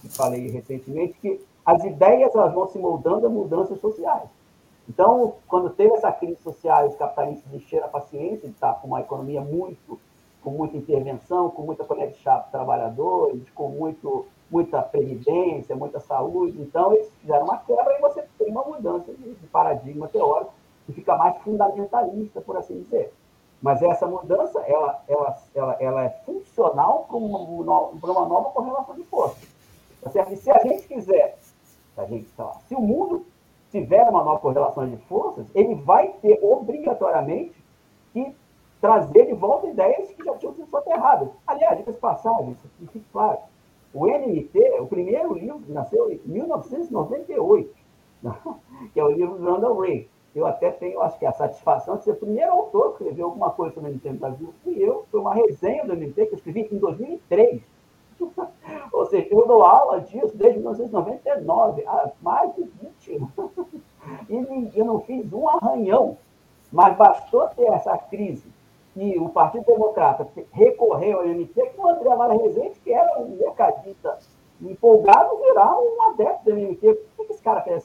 [0.00, 4.28] que falei recentemente, que as ideias elas vão se moldando a mudanças sociais.
[4.88, 9.00] Então, quando teve essa crise social, os capitalistas encheram a paciência de estar com uma
[9.00, 9.98] economia muito,
[10.42, 16.00] com muita intervenção, com muita colher de chá para trabalhadores, com muito, muita previdência, muita
[16.00, 16.60] saúde.
[16.60, 20.52] Então, eles fizeram uma quebra e você tem uma mudança de, paradigma teórico
[20.86, 23.12] que fica mais fundamentalista, por assim dizer.
[23.62, 28.94] Mas essa mudança, ela, ela, ela, ela é funcional para uma, para uma nova correlação
[28.94, 29.46] de força.
[30.02, 31.54] Tá se a gente quiser, se,
[31.96, 33.24] a gente, lá, se o mundo
[33.70, 37.54] tiver uma nova correlação de forças, ele vai ter obrigatoriamente
[38.12, 38.36] que
[38.80, 41.30] trazer de volta ideias que já tinham sido soterradas.
[41.46, 43.38] Aliás, dicas passagens, isso aqui claro.
[43.94, 47.83] O NMT, o primeiro livro, nasceu em 1998,
[48.92, 50.08] que é o livro do Randall Ray.
[50.34, 53.50] Eu até tenho, acho que, a satisfação de ser o primeiro autor que escreveu alguma
[53.50, 54.54] coisa sobre o NMT no Brasil.
[54.66, 57.62] Eu, foi uma resenha do NMT que eu escrevi em 2003.
[58.92, 63.30] Ou seja, eu dou aula disso desde 1999, há mais de 20 anos.
[64.28, 66.18] E eu não fiz um arranhão,
[66.70, 68.46] mas bastou ter essa crise
[68.96, 73.30] e o Partido Democrata recorreu ao MT, que o André Lara Rezende, que era um
[73.30, 74.18] mercadista
[74.62, 76.94] empolgado, virar um adepto do MT.
[77.16, 77.84] Por que esse cara fez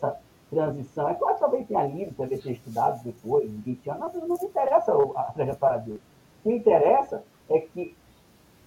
[0.50, 1.10] transição?
[1.10, 4.36] É claro que talvez tenha lido, deve ter estudado depois, de 20 anos, mas não
[4.36, 6.02] interessa a trajetória dele.
[6.44, 7.96] O que interessa é que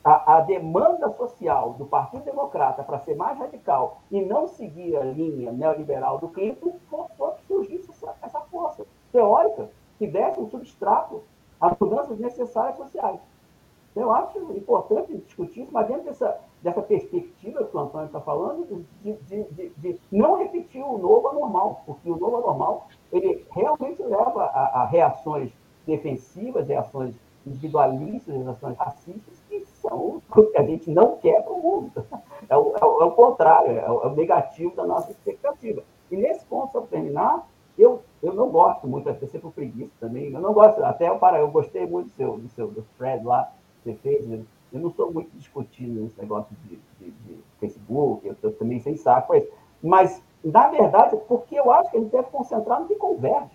[0.05, 5.05] a, a, demanda social do Partido Democrata para ser mais radical e não seguir a
[5.05, 11.23] linha neoliberal do Clinton forçou que surgisse essa, essa força teórica que desse um substrato
[11.61, 13.21] as mudanças necessárias sociais.
[13.95, 18.87] Eu acho importante discutir isso, mas dentro dessa, dessa perspectiva que o Antônio está falando,
[19.03, 24.03] de, de, de, de, não repetir o novo anormal, porque o novo anormal ele realmente
[24.03, 25.53] leva a, a reações
[25.87, 27.15] defensivas, reações
[27.47, 31.93] individualistas, reações racistas, que são o que a gente não quer para o mundo.
[32.49, 35.85] É o, é o, é o contrário, é o, é o negativo da nossa expectativa.
[36.11, 37.47] E nesse ponto, para terminar,
[37.79, 40.33] eu, eu não gosto muito, até ser por preguiça também.
[40.33, 43.25] Eu não gosto, até eu, para, eu gostei muito do seu, do seu do thread
[43.25, 43.53] lá
[43.83, 44.27] você fez.
[44.27, 44.43] Né?
[44.73, 48.97] Eu não sou muito discutindo nesse negócio de, de, de Facebook, eu estou também sem
[48.97, 49.49] saco com isso.
[49.83, 53.51] Mas, na verdade, porque eu acho que a gente deve concentrar no que converge.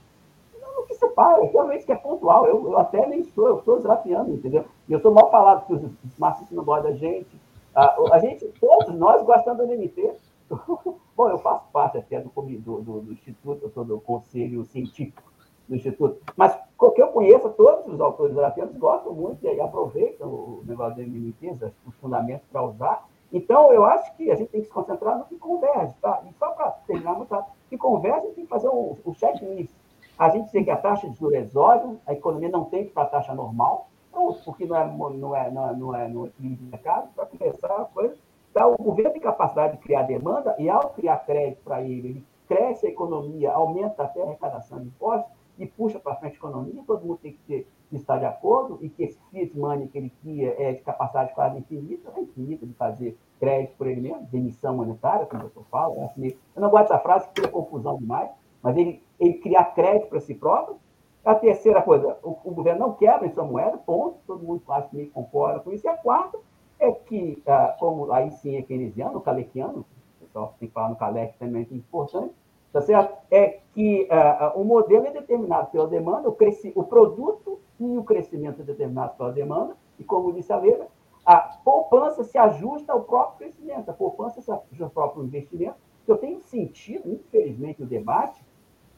[0.62, 2.46] Não no que separa, realmente que é pontual.
[2.46, 4.66] Eu, eu até nem sou, eu sou desafiando, entendeu?
[4.88, 7.40] E eu sou mal falado que os marxistas não gostam da gente.
[7.74, 10.13] A, a gente, todos nós gostamos do MT.
[11.16, 15.27] Bom, eu faço parte até do, do, do, do Instituto, eu sou do Conselho Científico
[15.67, 16.58] do Instituto, mas
[16.95, 21.71] que eu conheço, todos os autores europeus gostam muito e aproveitam o negócio do MMT,
[21.86, 23.08] os fundamentos para usar.
[23.32, 25.93] Então, eu acho que a gente tem que se concentrar no que converge.
[26.01, 26.23] Tá?
[26.27, 29.73] E só para terminar muito rápido, que converge, tem que fazer o, o checklist.
[30.17, 32.93] A gente tem que a taxa de juros é a economia não tem que ir
[32.93, 33.89] para a taxa normal,
[34.45, 37.67] porque não é, não é, não é, não é, não é de mercado, para começar
[37.67, 38.17] a coisa
[38.58, 42.25] então, o governo tem capacidade de criar demanda e, ao criar crédito para ele, ele
[42.47, 46.84] cresce a economia, aumenta até a arrecadação de impostos, e puxa para frente a economia,
[46.86, 50.12] todo mundo tem que, ter, estar de acordo, e que esse fiat money que ele
[50.22, 54.38] cria é de capacidade quase infinita, é infinita de fazer crédito por ele mesmo, de
[54.38, 55.96] emissão monetária, como o doutor fala.
[55.96, 58.30] É assim, eu não gosto dessa frase, que cria confusão demais,
[58.62, 60.78] mas ele, ele criar crédito para si próprio.
[61.24, 64.96] A terceira coisa, o, o, governo não quebra em sua moeda, ponto, todo mundo que
[64.96, 65.86] meio concorda com isso.
[65.86, 66.39] E a quarta
[66.80, 69.86] é que, ah, como aí sim é keynesiano, kalekiano,
[70.22, 72.34] o pessoal tem que falar no Kalec também, é importante,
[72.71, 73.17] tá certo?
[73.32, 78.03] É que uh, o modelo é determinado pela demanda, o, cresci, o produto e o
[78.03, 80.88] crescimento é determinado pela demanda, e como disse a Leila,
[81.25, 85.75] a poupança se ajusta ao próprio crescimento, a poupança se ajusta ao próprio investimento.
[86.08, 88.41] Eu tenho sentido, infelizmente, o debate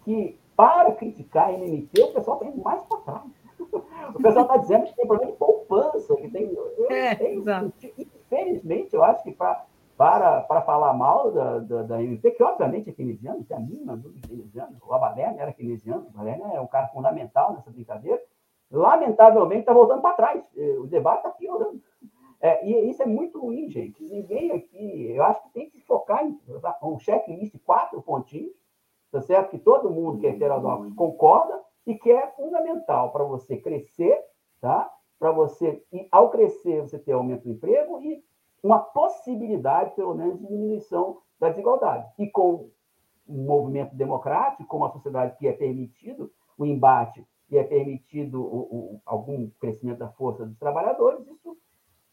[0.04, 3.32] que, para criticar a MMT, o pessoal está indo mais para trás.
[4.10, 6.52] O pessoal está dizendo que tem problema de poupança, que tem.
[6.90, 7.44] É, tenho,
[7.96, 9.66] infelizmente, eu acho que para
[10.00, 13.98] para, para falar mal da, da, da MP, que obviamente é keynesiano, tem a mínima
[13.98, 18.24] dúvida keynesiano, o Abalerno era keynesiano, o Abalerno é um cara fundamental nessa brincadeira,
[18.72, 20.42] lamentavelmente está voltando para trás,
[20.80, 21.84] o debate está piorando.
[22.40, 24.02] É, e isso é muito ruim, gente.
[24.02, 26.40] Ninguém aqui, eu acho que tem que focar em
[26.82, 28.54] um checklist quatro pontinhos,
[29.12, 29.50] tá certo?
[29.50, 34.18] Que todo mundo que é heterodoxo concorda e que é fundamental para você crescer,
[34.62, 34.90] tá?
[35.20, 38.24] Para você, e ao crescer, você ter aumento do emprego e
[38.64, 42.08] uma possibilidade, pelo menos, de diminuição da desigualdade.
[42.18, 42.70] E com
[43.28, 48.60] um movimento democrático, com uma sociedade que é permitido o embate e é permitido o,
[48.60, 51.58] o, algum crescimento da força dos trabalhadores, isso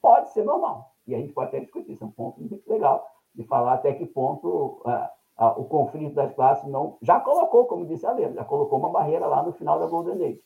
[0.01, 0.93] pode ser normal.
[1.07, 3.93] E a gente pode até discutir, isso é um ponto muito legal, de falar até
[3.93, 5.13] que ponto ah,
[5.57, 6.97] o conflito das classes não.
[7.03, 10.25] Já colocou, como disse a Lena, já colocou uma barreira lá no final da Golden
[10.25, 10.43] Age.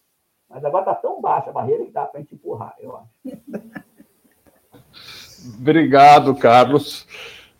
[0.48, 3.10] Mas agora está tão baixa a barreira que dá para a gente empurrar, eu acho.
[5.58, 7.06] Obrigado, Carlos.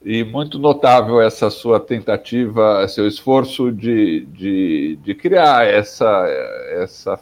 [0.03, 6.27] E muito notável essa sua tentativa, seu esforço de, de, de criar essa,
[6.73, 7.21] essa,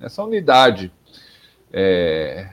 [0.00, 0.90] essa unidade
[1.72, 2.48] é,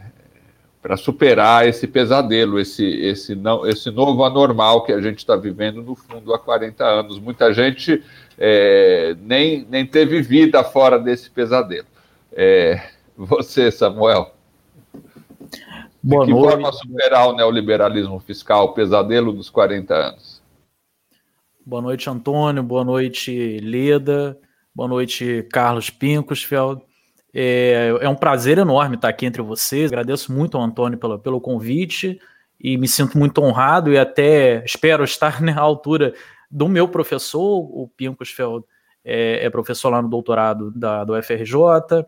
[0.83, 5.81] para superar esse pesadelo, esse, esse, não, esse novo anormal que a gente está vivendo,
[5.81, 7.17] no fundo, há 40 anos.
[7.17, 8.03] Muita gente
[8.37, 11.87] é, nem, nem teve vida fora desse pesadelo.
[12.31, 12.79] É,
[13.17, 14.34] você, Samuel.
[16.07, 16.51] Boa de que noite.
[16.51, 20.39] forma superar o neoliberalismo fiscal, o pesadelo dos 40 anos?
[21.65, 22.61] Boa noite, Antônio.
[22.61, 24.37] Boa noite, Leda.
[24.73, 26.79] Boa noite, Carlos Pincosfeld.
[27.33, 29.91] É, é, um prazer enorme estar aqui entre vocês.
[29.91, 32.19] Agradeço muito ao Antônio pelo, pelo convite
[32.61, 36.13] e me sinto muito honrado e até espero estar na altura
[36.51, 38.63] do meu professor, o Pincosfeld
[39.03, 42.05] é, é professor lá no doutorado da, do FRJ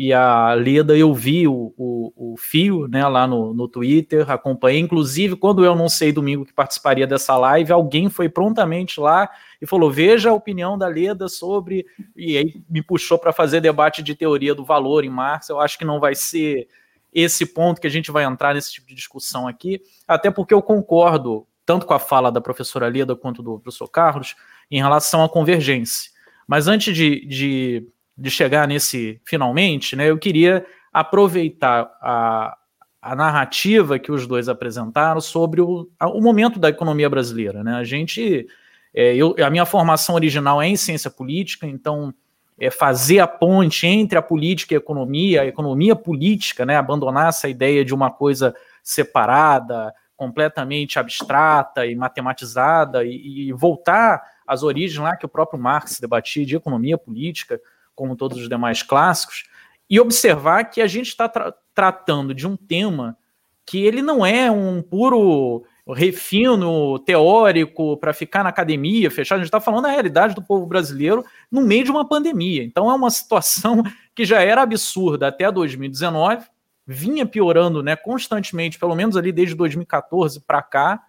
[0.00, 4.78] e a Leda, eu vi o, o, o fio né, lá no, no Twitter, acompanhei.
[4.78, 9.28] Inclusive, quando eu não sei domingo que participaria dessa live, alguém foi prontamente lá
[9.60, 11.84] e falou: veja a opinião da Leda sobre.
[12.16, 15.48] E aí me puxou para fazer debate de teoria do valor em Marx.
[15.48, 16.68] Eu acho que não vai ser
[17.12, 20.62] esse ponto que a gente vai entrar nesse tipo de discussão aqui, até porque eu
[20.62, 24.36] concordo tanto com a fala da professora Leda quanto do professor Carlos
[24.70, 26.12] em relação à convergência.
[26.46, 32.56] Mas antes de, de de chegar nesse finalmente, né, eu queria aproveitar a,
[33.00, 37.62] a narrativa que os dois apresentaram sobre o, o momento da economia brasileira.
[37.62, 37.74] Né?
[37.74, 38.46] A gente,
[38.92, 42.12] é, eu, a minha formação original é em ciência política, então
[42.60, 47.28] é fazer a ponte entre a política e a economia, a economia política, né, abandonar
[47.28, 48.52] essa ideia de uma coisa
[48.82, 56.00] separada, completamente abstrata e matematizada, e, e voltar às origens lá que o próprio Marx
[56.00, 57.60] debatia de economia política,
[57.98, 59.42] como todos os demais clássicos,
[59.90, 63.16] e observar que a gente está tra tratando de um tema
[63.64, 69.48] que ele não é um puro refino teórico para ficar na academia fechado, a gente
[69.48, 72.64] está falando da realidade do povo brasileiro no meio de uma pandemia.
[72.64, 73.82] Então é uma situação
[74.14, 76.46] que já era absurda até 2019,
[76.86, 81.00] vinha piorando né, constantemente, pelo menos ali desde 2014 para cá,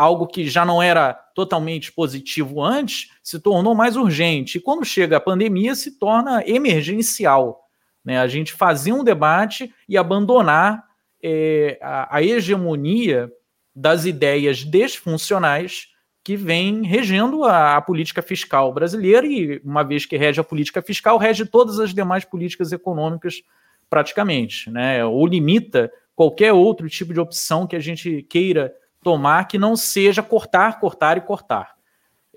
[0.00, 4.56] algo que já não era totalmente positivo antes, se tornou mais urgente.
[4.56, 7.60] E quando chega a pandemia, se torna emergencial.
[8.02, 8.18] Né?
[8.18, 10.82] A gente fazer um debate e abandonar
[11.22, 13.30] é, a, a hegemonia
[13.76, 15.88] das ideias desfuncionais
[16.24, 20.80] que vem regendo a, a, política fiscal brasileira e, uma vez que rege a política
[20.80, 23.42] fiscal, rege todas as demais políticas econômicas
[23.88, 25.04] praticamente, né?
[25.04, 28.72] Ou limita qualquer outro tipo de opção que a gente queira
[29.02, 31.74] tomar que não seja cortar, cortar e cortar.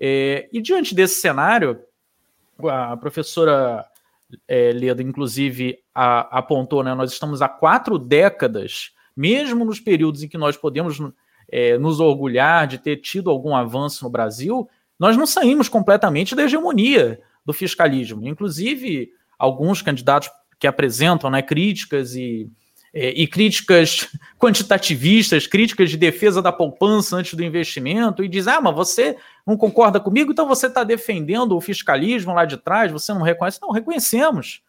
[0.00, 1.80] É, e diante desse cenário,
[2.62, 3.84] a professora
[4.48, 10.28] é, Leda, inclusive, a, apontou, né, nós estamos há quatro décadas, mesmo nos períodos em
[10.28, 10.98] que nós podemos
[11.48, 16.44] é, nos orgulhar de ter tido algum avanço no Brasil, nós não saímos completamente da
[16.44, 18.26] hegemonia do fiscalismo.
[18.26, 22.50] Inclusive, alguns candidatos que apresentam né, críticas e,
[22.94, 28.60] é, e críticas quantitativistas, críticas de defesa da poupança antes do investimento, e diz: ah,
[28.60, 33.12] mas você não concorda comigo, então você está defendendo o fiscalismo lá de trás, você
[33.12, 33.60] não reconhece.
[33.60, 34.62] Não, reconhecemos.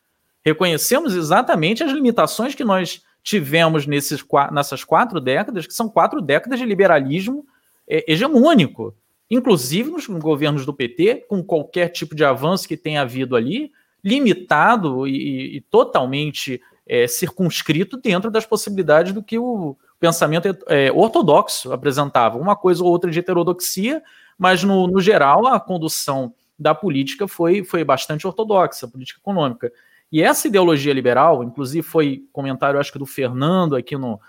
[0.43, 6.59] Reconhecemos exatamente as limitações que nós tivemos nesses, nessas quatro décadas, que são quatro décadas
[6.59, 7.45] de liberalismo
[7.87, 8.93] é, hegemônico.
[9.29, 13.71] Inclusive nos governos do PT, com qualquer tipo de avanço que tenha havido ali,
[14.03, 21.71] limitado e, e totalmente é, circunscrito dentro das possibilidades do que o pensamento é, ortodoxo
[21.71, 22.37] apresentava.
[22.37, 24.03] Uma coisa ou outra de heterodoxia,
[24.37, 29.71] mas no, no geral a condução da política foi, foi bastante ortodoxa, a política econômica.
[30.11, 34.19] E essa ideologia liberal, inclusive foi comentário, acho que do Fernando aqui no,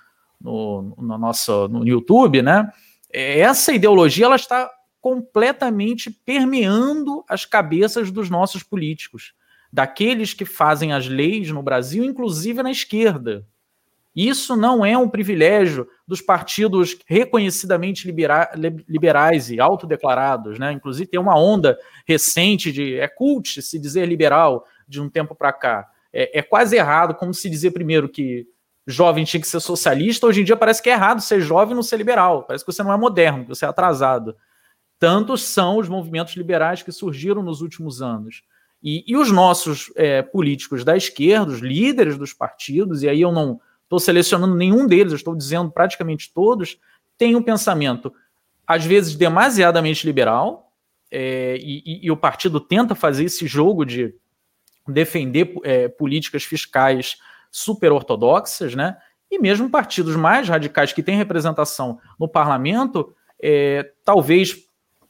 [0.40, 2.70] no, no nosso no YouTube, né?
[3.12, 9.34] Essa ideologia ela está completamente permeando as cabeças dos nossos políticos
[9.72, 13.46] daqueles que fazem as leis no Brasil, inclusive na esquerda.
[14.16, 18.50] Isso não é um privilégio dos partidos reconhecidamente libera
[18.88, 20.72] liberais e autodeclarados, né?
[20.72, 25.52] Inclusive tem uma onda recente de é cult se dizer liberal de um tempo para
[25.52, 25.86] cá.
[26.10, 28.46] É, é, quase errado, como se dizer primeiro que
[28.86, 30.26] jovem tinha que ser socialista.
[30.26, 32.44] Hoje em dia parece que é errado ser jovem e não ser liberal.
[32.44, 34.34] Parece que você não é moderno, que você é atrasado.
[34.98, 38.42] Tantos são os movimentos liberais que surgiram nos últimos anos.
[38.88, 43.32] E, e os nossos é, políticos da esquerda, os líderes dos partidos, e aí eu
[43.32, 46.78] não estou selecionando nenhum deles, eu estou dizendo praticamente todos,
[47.18, 48.14] têm um pensamento,
[48.64, 50.72] às vezes, demasiadamente liberal,
[51.10, 54.14] é, e, e, o partido tenta fazer esse jogo de
[54.86, 57.16] defender é, políticas fiscais
[57.50, 58.96] super ortodoxas, né?
[59.28, 63.12] E mesmo partidos mais radicais que têm representação no parlamento,
[63.42, 64.56] é, talvez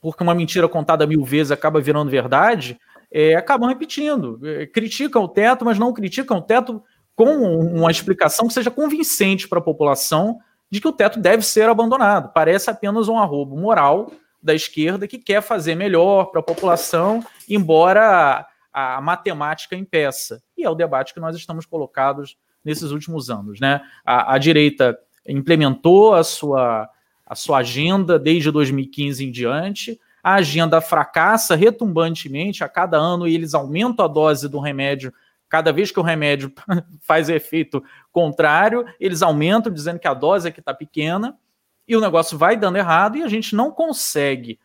[0.01, 2.79] porque uma mentira contada mil vezes acaba virando verdade,
[3.11, 4.41] é, acabam repetindo.
[4.45, 6.83] É, criticam o teto, mas não criticam o teto
[7.15, 10.39] com uma explicação que seja convincente para a população
[10.71, 12.33] de que o teto deve ser abandonado.
[12.33, 18.47] Parece apenas um arrobo moral da esquerda que quer fazer melhor para a população, embora
[18.73, 20.43] a, a, matemática impeça.
[20.57, 23.61] E é o debate que nós estamos colocados nesses últimos anos.
[23.61, 23.81] Né?
[24.05, 26.89] A, a direita implementou a sua,
[27.25, 33.35] a sua agenda desde 2015 em diante, a agenda fracassa retumbantemente a cada ano e
[33.37, 35.15] eles aumentam a dose do remédio.
[35.49, 36.53] Cada vez que o remédio
[37.07, 41.39] faz efeito contrário, eles aumentam, dizendo que a dose é que está pequena,
[41.87, 44.59] e o negócio vai dando errado, e a gente não consegue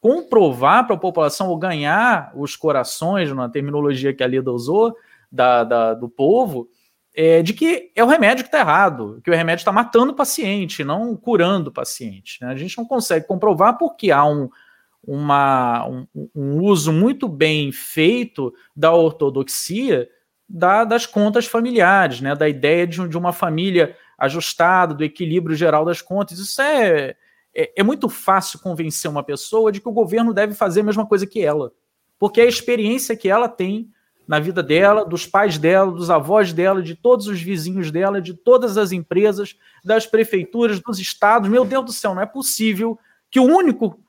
[0.00, 4.96] comprovar para a população ou ganhar os corações, na terminologia que a Lida usou,
[5.30, 6.68] da, da do povo,
[7.14, 10.16] é, de que é o remédio que está errado, que o remédio está matando o
[10.16, 12.38] paciente, não curando o paciente.
[12.42, 12.48] Né?
[12.48, 14.50] A gente não consegue comprovar porque há um,
[15.06, 20.08] uma, um, um, uso muito bem feito da ortodoxia
[20.48, 25.84] da, das contas familiares, né, da ideia de, de, uma família ajustada, do equilíbrio geral
[25.84, 26.38] das contas.
[26.38, 27.16] Isso é,
[27.54, 31.06] é, é muito fácil convencer uma pessoa de que o governo deve fazer a mesma
[31.06, 31.72] coisa que ela,
[32.18, 33.90] porque é a experiência que ela tem
[34.26, 38.34] na vida dela, dos pais dela, dos avós dela, de todos os vizinhos dela, de
[38.34, 41.48] todas as empresas, das prefeituras, dos estados.
[41.48, 42.98] Meu Deus do céu, não é possível
[43.30, 44.00] que o único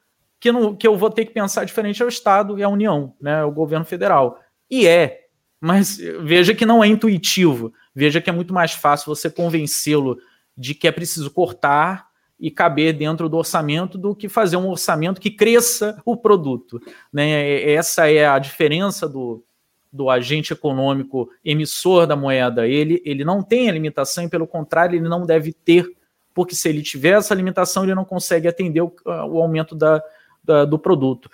[0.45, 3.15] que, não, que eu vou ter que pensar diferente é o Estado e a União,
[3.19, 4.39] né, o governo federal.
[4.69, 5.21] E é,
[5.59, 10.19] mas veja que não é intuitivo, veja que é muito mais fácil você convencê-lo
[10.55, 12.05] de que é preciso cortar
[12.39, 16.79] e caber dentro do orçamento do que fazer um orçamento que cresça o produto.
[17.11, 17.63] Né?
[17.71, 19.43] Essa é a diferença do,
[19.91, 22.67] do agente econômico emissor da moeda.
[22.67, 25.91] Ele, ele não tem a limitação e, pelo contrário, ele não deve ter,
[26.35, 30.03] porque se ele tiver essa limitação, ele não consegue atender o, o aumento da,
[30.45, 31.29] da, do produto.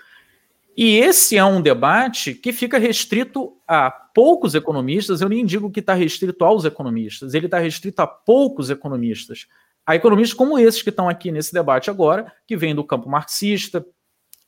[0.75, 5.79] E esse é um debate que fica restrito a poucos economistas, eu nem digo que
[5.79, 9.47] está restrito aos economistas, ele está restrito a poucos economistas.
[9.85, 13.85] A economistas como esses que estão aqui nesse debate agora, que vêm do campo marxista,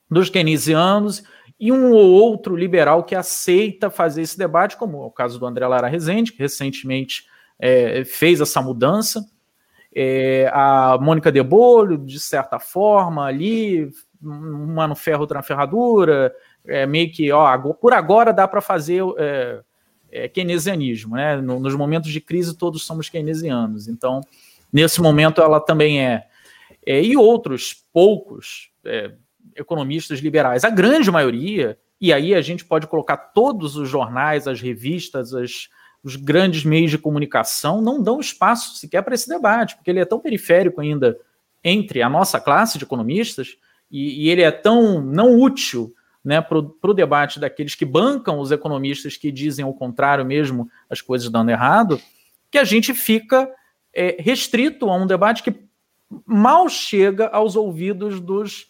[0.10, 1.24] dos keynesianos,
[1.60, 5.46] e um ou outro liberal que aceita fazer esse debate, como é o caso do
[5.46, 7.26] André Lara Rezende, que recentemente
[7.60, 9.26] é, fez essa mudança.
[9.96, 13.90] É, a Mônica de Bolho, de certa forma, ali
[14.24, 16.34] uma no ferro, outra na ferradura,
[16.66, 19.60] é, meio que, ó, por agora dá para fazer é,
[20.12, 21.38] é, keynesianismo, né?
[21.38, 24.22] nos momentos de crise todos somos keynesianos, então
[24.72, 26.26] nesse momento ela também é.
[26.86, 29.12] é e outros poucos é,
[29.56, 34.62] economistas liberais, a grande maioria, e aí a gente pode colocar todos os jornais, as
[34.62, 35.70] revistas, as,
[36.04, 40.06] os grandes meios de comunicação, não dão espaço sequer para esse debate, porque ele é
[40.06, 41.18] tão periférico ainda
[41.64, 43.58] entre a nossa classe de economistas
[43.94, 45.94] e, e ele é tão não útil
[46.26, 51.00] né, para o debate daqueles que bancam os economistas que dizem o contrário mesmo, as
[51.00, 52.02] coisas dando errado,
[52.50, 53.48] que a gente fica
[53.94, 55.54] é, restrito a um debate que
[56.26, 58.68] mal chega aos ouvidos dos,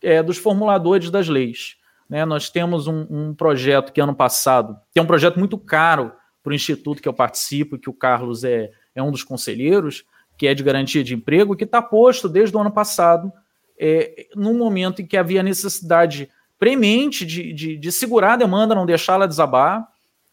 [0.00, 1.76] é, dos formuladores das leis.
[2.08, 2.24] Né?
[2.24, 6.52] Nós temos um, um, projeto que ano passado, que é um projeto muito caro para
[6.52, 10.04] o instituto que eu participo, que o Carlos é, é um dos conselheiros,
[10.36, 13.32] que é de garantia de emprego, que está posto desde o ano passado,
[13.84, 18.86] é, num momento em que havia necessidade premente de, de, de segurar a demanda, não
[18.86, 19.88] deixá-la desabar.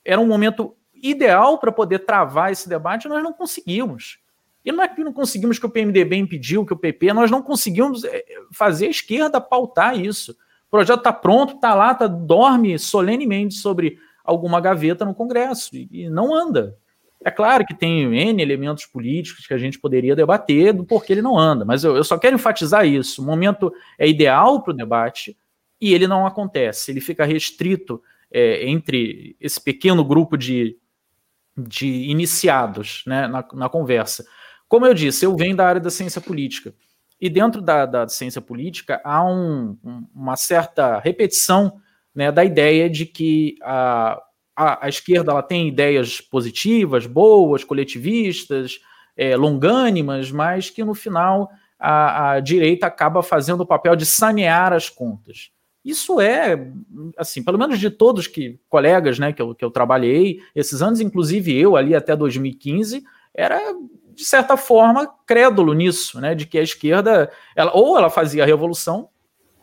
[0.05, 4.19] Era um momento ideal para poder travar esse debate, nós não conseguimos.
[4.63, 7.41] E não é que não conseguimos que o PMDB impediu, que o PP, nós não
[7.41, 10.33] conseguimos é, fazer a esquerda pautar isso.
[10.67, 15.89] O projeto está pronto, está lá, tá, dorme solenemente sobre alguma gaveta no Congresso e,
[15.91, 16.77] e não anda.
[17.23, 21.21] É claro que tem N elementos políticos que a gente poderia debater do porquê ele
[21.21, 23.21] não anda, mas eu, eu só quero enfatizar isso.
[23.21, 25.37] O momento é ideal para o debate
[25.81, 26.91] e ele não acontece.
[26.91, 28.01] Ele fica restrito
[28.31, 30.77] é, entre esse pequeno grupo de,
[31.57, 34.25] de iniciados né, na, na, conversa.
[34.67, 36.73] Como eu disse, eu venho da área da ciência política.
[37.19, 39.77] E dentro da, da ciência política há um,
[40.15, 41.81] uma certa repetição
[42.15, 44.21] né, da ideia de que a,
[44.59, 48.81] a, a, esquerda ela tem ideias positivas, boas, coletivistas,
[49.15, 51.49] é, longânimas, mas que no final
[51.79, 55.51] a, a, direita acaba fazendo o papel de sanear as contas.
[55.83, 56.71] Isso é,
[57.17, 60.99] assim, pelo menos de todos que colegas né, que, eu, que eu trabalhei, esses anos,
[60.99, 63.01] inclusive eu ali até 2015,
[63.33, 63.61] era
[64.13, 68.45] de certa forma crédulo nisso, né, de que a esquerda, ela, ou ela fazia a
[68.45, 69.07] revolução,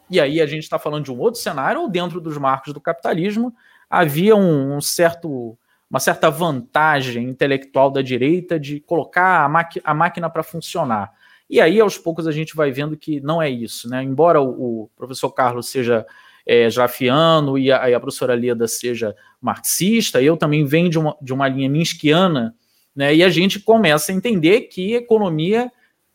[0.09, 2.80] e aí a gente está falando de um outro cenário, ou dentro dos marcos do
[2.80, 3.55] capitalismo,
[3.89, 5.57] havia um, um certo,
[5.89, 11.12] uma certa vantagem intelectual da direita de colocar a, a máquina para funcionar.
[11.49, 13.89] E aí, aos poucos, a gente vai vendo que não é isso.
[13.89, 14.03] Né?
[14.03, 16.05] Embora o, o professor Carlos seja
[16.45, 21.16] é, jafiano e a, e a, professora Leda seja marxista, eu também venho de uma,
[21.20, 22.55] de uma linha minskiana,
[22.95, 23.14] né?
[23.14, 25.70] e a gente começa a entender que economia,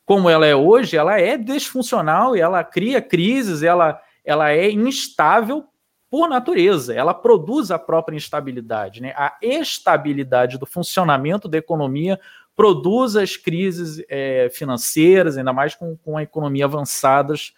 [0.06, 5.66] como ela é hoje, ela é desfuncional e ela cria crises, ela, ela é instável
[6.12, 9.02] por natureza, ela produz a própria instabilidade.
[9.02, 9.14] Né?
[9.16, 12.20] A estabilidade do funcionamento da economia
[12.54, 17.54] produz as crises é, financeiras, ainda mais com, com a economia avançadas,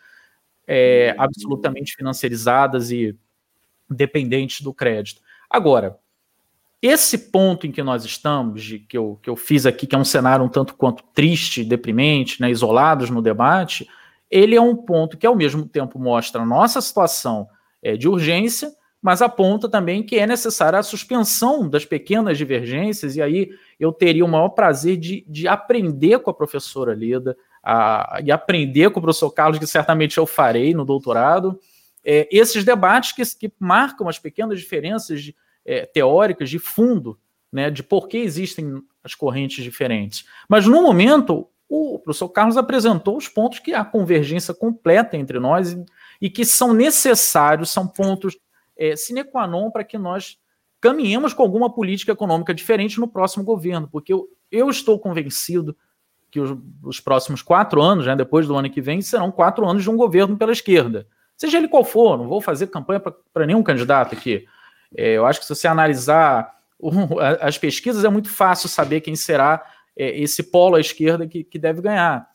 [0.67, 3.17] é, absolutamente financiarizadas e
[3.89, 5.19] dependentes do crédito.
[5.49, 5.97] Agora,
[6.79, 9.97] esse ponto em que nós estamos, de, que, eu, que eu fiz aqui, que é
[9.97, 13.89] um cenário um tanto quanto triste, deprimente, né, isolados no debate,
[14.29, 17.49] ele é um ponto que ao mesmo tempo mostra a nossa situação
[17.83, 18.71] é, de urgência,
[19.01, 24.23] mas aponta também que é necessária a suspensão das pequenas divergências, e aí eu teria
[24.23, 29.03] o maior prazer de, de aprender com a professora Leda, a, e aprender com o
[29.03, 31.59] professor Carlos, que certamente eu farei no doutorado,
[32.03, 37.19] é, esses debates que, que, marcam as pequenas diferenças de, é, teóricas de fundo,
[37.51, 40.25] né, de por que existem as correntes diferentes.
[40.47, 45.71] Mas no momento, o professor Carlos apresentou os pontos que há convergência completa entre nós
[45.71, 45.83] e,
[46.21, 48.37] e que são necessários, são pontos
[48.77, 50.37] é, sine qua non para que nós
[50.79, 55.75] caminhemos com alguma política econômica diferente no próximo governo, porque eu, eu estou convencido
[56.29, 59.81] que os, os, próximos quatro anos, né, depois do ano que vem, serão quatro anos
[59.81, 61.07] de um governo pela esquerda.
[61.35, 64.45] Seja ele qual for, não vou fazer campanha para nenhum candidato aqui.
[64.95, 69.15] É, eu acho que se você analisar um, as pesquisas, é muito fácil saber quem
[69.15, 69.63] será
[69.97, 72.27] é, esse polo à esquerda que, que deve ganhar.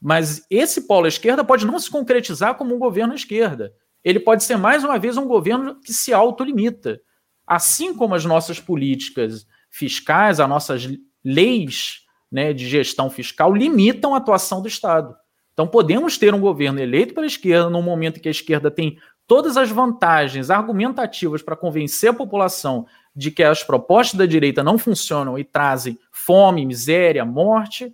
[0.00, 3.72] Mas esse polo à esquerda pode não se concretizar como um governo à esquerda.
[4.02, 7.00] Ele pode ser, mais uma vez, um governo que se autolimita.
[7.46, 10.88] Assim como as nossas políticas fiscais, as nossas
[11.24, 12.00] leis
[12.30, 15.14] né, de gestão fiscal limitam a atuação do Estado.
[15.52, 18.98] Então, podemos ter um governo eleito pela esquerda num momento em que a esquerda tem
[19.26, 24.78] todas as vantagens argumentativas para convencer a população de que as propostas da direita não
[24.78, 27.92] funcionam e trazem fome, miséria, morte,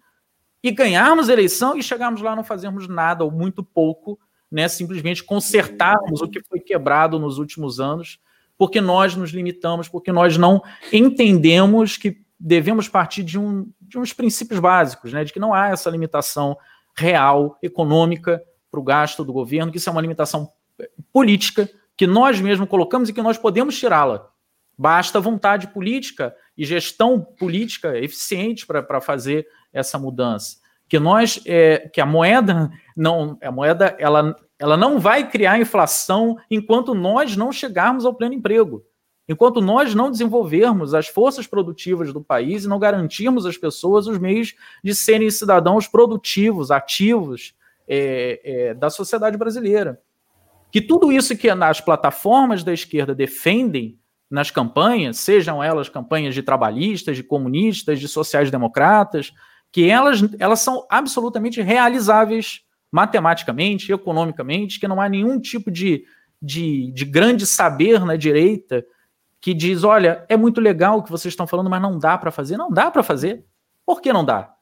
[0.62, 4.18] e ganharmos a eleição e chegarmos lá não fazermos nada ou muito pouco,
[4.50, 8.20] né, simplesmente consertarmos o que foi quebrado nos últimos anos,
[8.58, 10.62] porque nós nos limitamos, porque nós não
[10.92, 15.68] entendemos que devemos partir de, um, de uns princípios básicos, né, de que não há
[15.68, 16.56] essa limitação
[16.96, 20.50] real, econômica, para o gasto do governo, que isso é uma limitação
[21.12, 24.28] política que nós mesmos colocamos e que nós podemos tirá-la.
[24.78, 30.58] Basta vontade política e gestão política eficiente para fazer essa mudança.
[30.88, 36.36] Que nós, é, que a moeda não, a moeda ela, ela não vai criar inflação
[36.50, 38.84] enquanto nós não chegarmos ao pleno emprego.
[39.28, 44.18] Enquanto nós não desenvolvermos as forças produtivas do país e não garantirmos às pessoas os
[44.18, 44.54] meios
[44.84, 47.54] de serem cidadãos produtivos, ativos
[47.88, 50.00] é, é, da sociedade brasileira.
[50.70, 53.98] que tudo isso que as plataformas da esquerda defendem
[54.30, 59.32] nas campanhas, sejam elas campanhas de trabalhistas, de comunistas, de sociais-democratas,
[59.70, 66.04] que elas, elas são absolutamente realizáveis matematicamente, economicamente, que não há nenhum tipo de,
[66.40, 68.84] de, de grande saber na direita
[69.40, 72.30] que diz: olha, é muito legal o que vocês estão falando, mas não dá para
[72.30, 72.56] fazer.
[72.56, 73.44] Não dá para fazer.
[73.84, 74.55] Por que não dá?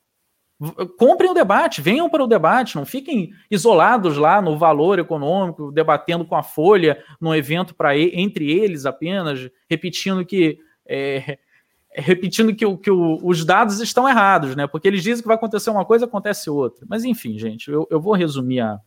[0.96, 6.24] Comprem o debate, venham para o debate, não fiquem isolados lá no valor econômico, debatendo
[6.24, 11.38] com a Folha, num evento para entre eles apenas, repetindo que é,
[11.94, 14.66] repetindo que, que o, os dados estão errados, né?
[14.66, 16.86] Porque eles dizem que vai acontecer uma coisa, acontece outra.
[16.88, 18.80] Mas enfim, gente, eu, eu vou resumir a,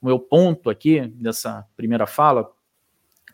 [0.00, 2.50] o meu ponto aqui dessa primeira fala,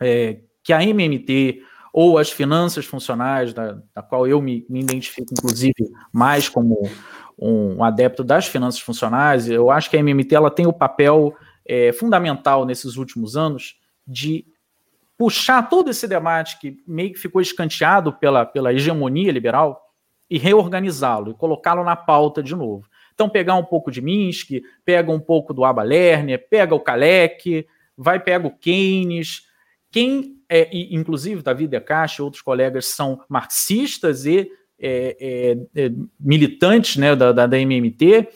[0.00, 1.62] é, que a MMT
[1.92, 6.86] ou as finanças funcionais, da, da qual eu me, me identifico, inclusive, mais como
[7.38, 11.34] um adepto das finanças funcionais, eu acho que a MMT ela tem o papel
[11.66, 13.76] é, fundamental nesses últimos anos
[14.06, 14.46] de
[15.18, 19.82] puxar todo esse debate que meio que ficou escanteado pela, pela hegemonia liberal
[20.28, 22.86] e reorganizá-lo e colocá-lo na pauta de novo.
[23.14, 27.66] Então, pegar um pouco de Minsky, pega um pouco do Abba Lerner, pega o Kalec,
[27.96, 29.46] vai pega o Keynes.
[29.90, 35.16] Quem, é, e, inclusive, David Decache e outros colegas são marxistas e é,
[35.74, 38.28] é, é, militantes né, da, da, da MMT,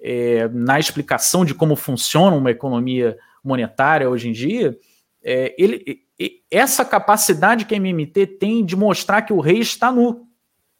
[0.00, 4.78] é, na explicação de como funciona uma economia monetária hoje em dia,
[5.22, 6.02] é, ele,
[6.50, 10.26] essa capacidade que a MMT tem de mostrar que o rei está nu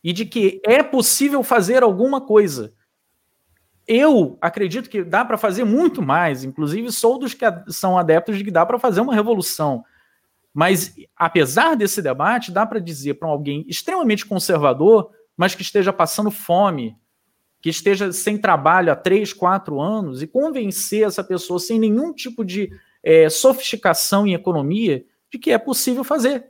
[0.02, 2.72] e de que é possível fazer alguma coisa.
[3.86, 8.44] Eu acredito que dá para fazer muito mais, inclusive sou dos que são adeptos de
[8.44, 9.82] que dá para fazer uma revolução.
[10.59, 16.32] Mas, apesar desse debate, dá para dizer para alguém extremamente conservador, mas que esteja passando
[16.32, 16.96] fome,
[17.61, 22.44] que esteja sem trabalho há três, quatro anos, e convencer essa pessoa sem nenhum tipo
[22.44, 22.72] de
[23.04, 26.48] é, sofisticação em economia de que é possível fazer.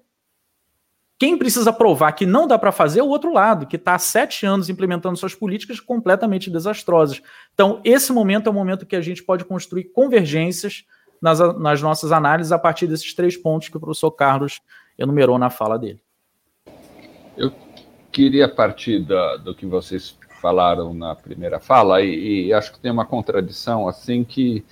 [1.19, 3.99] Quem precisa provar que não dá para fazer é o outro lado, que está há
[3.99, 7.21] sete anos implementando suas políticas completamente desastrosas.
[7.53, 10.87] Então, esse momento é o momento que a gente pode construir convergências
[11.21, 14.61] nas, nas nossas análises a partir desses três pontos que o professor Carlos
[14.99, 16.01] enumerou na fala dele.
[17.37, 17.53] Eu
[18.11, 22.91] queria partir da, do que vocês falaram na primeira fala, e, e acho que tem
[22.91, 24.65] uma contradição assim que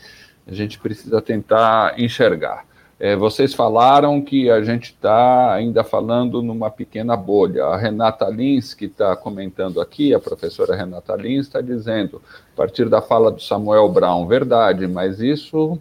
[0.46, 2.64] a gente precisa tentar enxergar.
[2.98, 7.64] É, vocês falaram que a gente está ainda falando numa pequena bolha.
[7.66, 12.22] A Renata Lins, que está comentando aqui, a professora Renata Lins, está dizendo,
[12.54, 15.78] a partir da fala do Samuel Brown, verdade, mas isso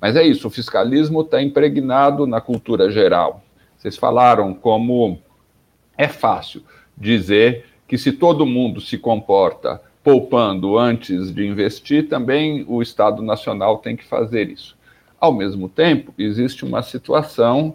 [0.00, 3.42] mas é isso, o fiscalismo está impregnado na cultura geral.
[3.76, 5.18] Vocês falaram como
[5.96, 6.62] é fácil
[6.96, 13.78] dizer que se todo mundo se comporta poupando antes de investir, também o Estado Nacional
[13.78, 14.76] tem que fazer isso.
[15.20, 17.74] Ao mesmo tempo, existe uma situação.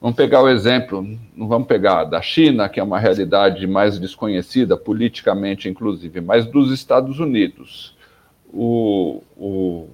[0.00, 1.02] Vamos pegar o exemplo,
[1.34, 6.70] não vamos pegar da China, que é uma realidade mais desconhecida, politicamente inclusive, mas dos
[6.70, 7.96] Estados Unidos.
[8.52, 9.88] O, o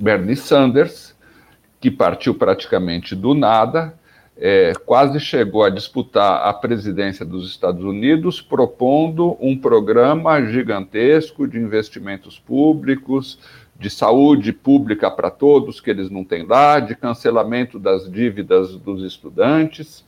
[0.00, 1.14] Bernie Sanders,
[1.78, 3.94] que partiu praticamente do nada,
[4.34, 11.58] é, quase chegou a disputar a presidência dos Estados Unidos, propondo um programa gigantesco de
[11.58, 13.38] investimentos públicos,
[13.78, 19.02] de saúde pública para todos, que eles não têm lá, de cancelamento das dívidas dos
[19.02, 20.02] estudantes,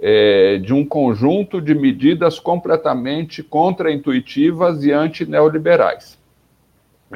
[0.00, 6.17] é, de um conjunto de medidas completamente contraintuitivas e antineoliberais.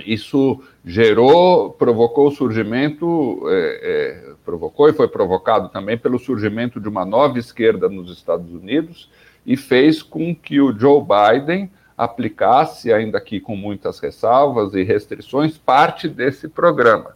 [0.06, 6.88] Isso gerou, provocou o surgimento, é, é, provocou e foi provocado também pelo surgimento de
[6.88, 9.10] uma nova esquerda nos Estados Unidos
[9.44, 15.58] e fez com que o Joe Biden aplicasse, ainda que com muitas ressalvas e restrições,
[15.58, 17.14] parte desse programa.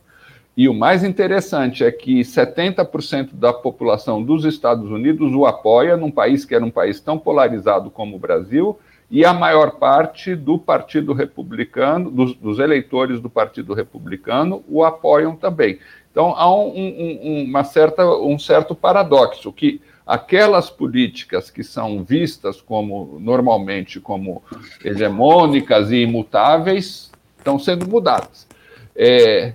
[0.57, 6.11] E o mais interessante é que 70% da população dos Estados Unidos o apoia, num
[6.11, 8.79] país que era um país tão polarizado como o Brasil,
[9.11, 15.37] e a maior parte do Partido Republicano, dos, dos, eleitores do Partido Republicano, o apoiam
[15.37, 15.79] também.
[16.11, 22.61] Então há um, um, uma certa, um certo paradoxo que aquelas políticas que são vistas
[22.61, 24.43] como normalmente como
[24.85, 28.47] hegemônicas e imutáveis estão sendo mudadas.
[28.95, 29.53] É,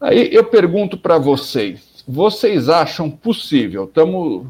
[0.00, 3.84] aí eu pergunto para vocês, vocês acham possível?
[3.84, 4.46] Estamos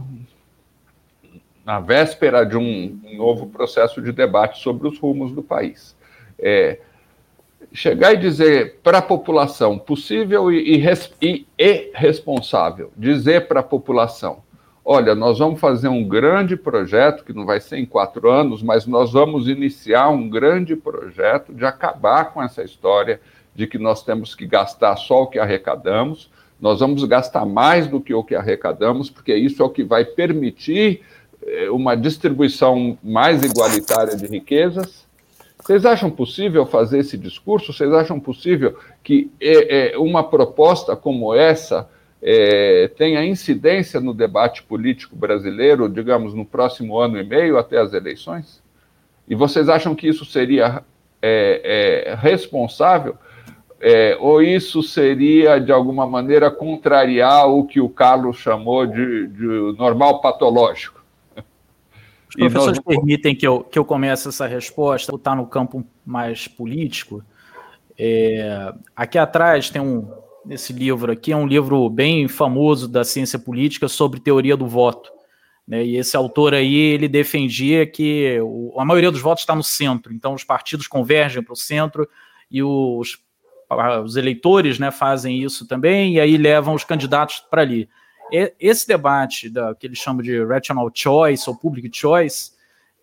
[1.65, 5.97] na véspera de um novo processo de debate sobre os rumos do país.
[6.39, 6.79] É,
[7.73, 10.83] chegar e dizer para a população, possível e,
[11.21, 14.43] e, e responsável, dizer para a população:
[14.85, 18.87] olha, nós vamos fazer um grande projeto, que não vai ser em quatro anos, mas
[18.87, 23.21] nós vamos iniciar um grande projeto de acabar com essa história
[23.55, 28.01] de que nós temos que gastar só o que arrecadamos, nós vamos gastar mais do
[28.01, 31.03] que o que arrecadamos, porque isso é o que vai permitir
[31.71, 35.05] uma distribuição mais igualitária de riquezas.
[35.59, 37.73] Vocês acham possível fazer esse discurso?
[37.73, 41.89] Vocês acham possível que é, é, uma proposta como essa
[42.23, 47.93] é, tenha incidência no debate político brasileiro, digamos, no próximo ano e meio até as
[47.93, 48.63] eleições?
[49.27, 50.83] E vocês acham que isso seria
[52.21, 53.17] responsável
[53.87, 59.77] é, ou isso seria, de alguma maneira, contrariar o que o Carlos chamou de, de
[59.79, 61.04] normal patológico?
[62.35, 62.97] Os professores nós...
[62.97, 67.23] permitem que eu, que eu comece essa resposta, estar no campo mais político.
[67.97, 70.11] É, aqui atrás tem um,
[70.51, 75.13] esse livro aqui, é um livro bem famoso da ciência política sobre teoria do voto.
[75.67, 75.85] Né?
[75.85, 80.13] E esse autor aí, ele defendia que o, a maioria dos votos está no centro,
[80.13, 82.09] então os partidos convergem para o centro
[82.51, 83.23] e os
[84.05, 87.89] os eleitores né, fazem isso também, e aí levam os candidatos para ali.
[88.33, 92.53] Esse debate da, que eles chamam de rational choice ou public choice,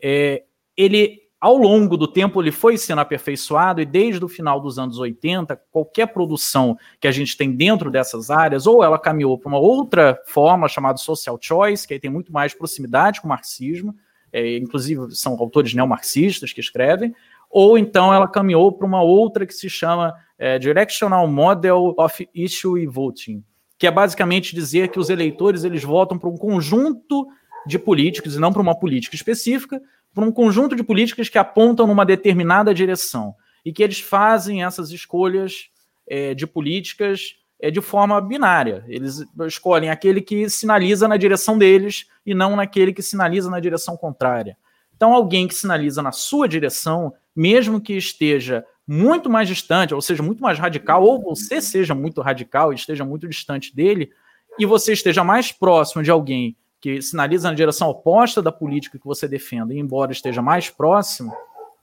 [0.02, 0.44] é,
[0.76, 4.98] ele, ao longo do tempo, ele foi sendo aperfeiçoado, e desde o final dos anos
[4.98, 9.60] 80, qualquer produção que a gente tem dentro dessas áreas, ou ela caminhou para uma
[9.60, 13.96] outra forma chamada social choice, que aí tem muito mais proximidade com o marxismo,
[14.34, 17.14] é, inclusive são autores neomarxistas que escrevem,
[17.50, 22.88] ou então ela caminhou para uma outra que se chama é, Directional Model of Issue
[22.88, 23.44] Voting,
[23.82, 27.28] que é basicamente dizer que os eleitores eles votam para um conjunto
[27.66, 29.82] de políticos e não para uma política específica,
[30.14, 33.34] para um conjunto de políticas que apontam numa determinada direção
[33.66, 35.72] e que eles fazem essas escolhas
[36.08, 38.86] é, de políticas é, de forma binária.
[38.88, 43.98] Eles escolhem aquele que sinaliza na direção deles e não naquele que sinaliza na direção
[43.98, 44.56] contrária.
[44.96, 50.24] Então, alguém que sinaliza na sua direção, mesmo que esteja muito mais distante, ou seja,
[50.24, 54.12] muito mais radical, ou você seja muito radical e esteja muito distante dele,
[54.60, 59.06] e você esteja mais próximo de alguém que sinaliza na direção oposta da política que
[59.06, 61.32] você defenda, e embora esteja mais próximo,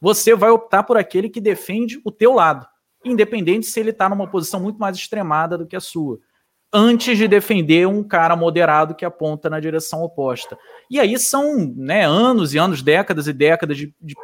[0.01, 2.66] você vai optar por aquele que defende o teu lado,
[3.05, 6.18] independente se ele está numa posição muito mais extremada do que a sua,
[6.72, 10.59] antes de defender um cara moderado que aponta na direção oposta.
[10.90, 14.14] E aí são né, anos e anos, décadas e décadas de, de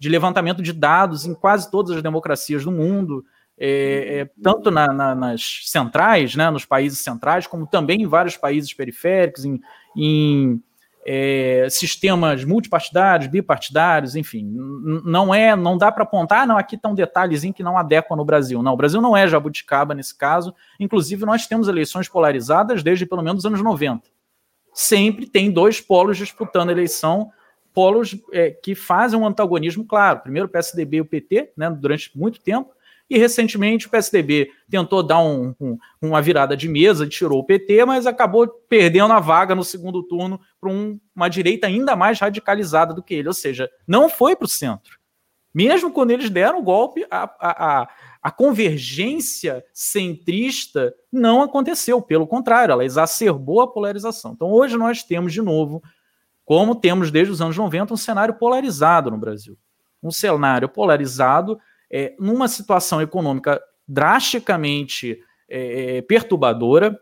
[0.00, 3.22] de levantamento de dados em quase todas as democracias do mundo,
[3.58, 8.34] é, é, tanto na, na, nas centrais, né, nos países centrais, como também em vários
[8.34, 9.60] países periféricos, em,
[9.94, 10.62] em
[11.06, 14.50] é, sistemas multipartidários, bipartidários, enfim,
[15.04, 18.16] não é, não dá para apontar, ah, não, aqui está um detalhezinho que não adequa
[18.16, 18.62] no Brasil.
[18.62, 20.54] Não, o Brasil não é jabuticaba nesse caso.
[20.78, 24.08] Inclusive, nós temos eleições polarizadas desde pelo menos os anos 90.
[24.72, 27.30] Sempre tem dois polos disputando a eleição
[27.72, 30.20] polos é, que fazem um antagonismo claro.
[30.20, 32.70] Primeiro o PSDB e o PT, né, durante muito tempo,
[33.10, 37.84] e recentemente o PSDB tentou dar um, um, uma virada de mesa, tirou o PT,
[37.84, 42.94] mas acabou perdendo a vaga no segundo turno para um, uma direita ainda mais radicalizada
[42.94, 45.00] do que ele, ou seja, não foi para o centro.
[45.52, 47.88] Mesmo quando eles deram o golpe, a, a, a,
[48.22, 54.32] a convergência centrista não aconteceu, pelo contrário, ela exacerbou a polarização.
[54.32, 55.82] Então hoje nós temos de novo
[56.50, 59.56] como temos desde os anos 90 um cenário polarizado no Brasil.
[60.02, 65.16] Um cenário polarizado é, numa situação econômica drasticamente
[65.48, 67.00] é, é, perturbadora,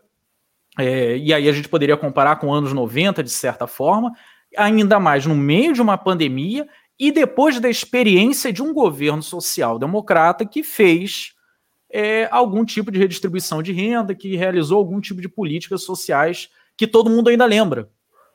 [0.77, 4.11] é, e aí a gente poderia comparar com anos 90, de certa forma,
[4.55, 6.67] ainda mais no meio de uma pandemia
[6.99, 11.33] e depois da experiência de um governo social-democrata que fez
[11.91, 16.85] é, algum tipo de redistribuição de renda, que realizou algum tipo de políticas sociais que
[16.85, 17.89] todo mundo ainda lembra.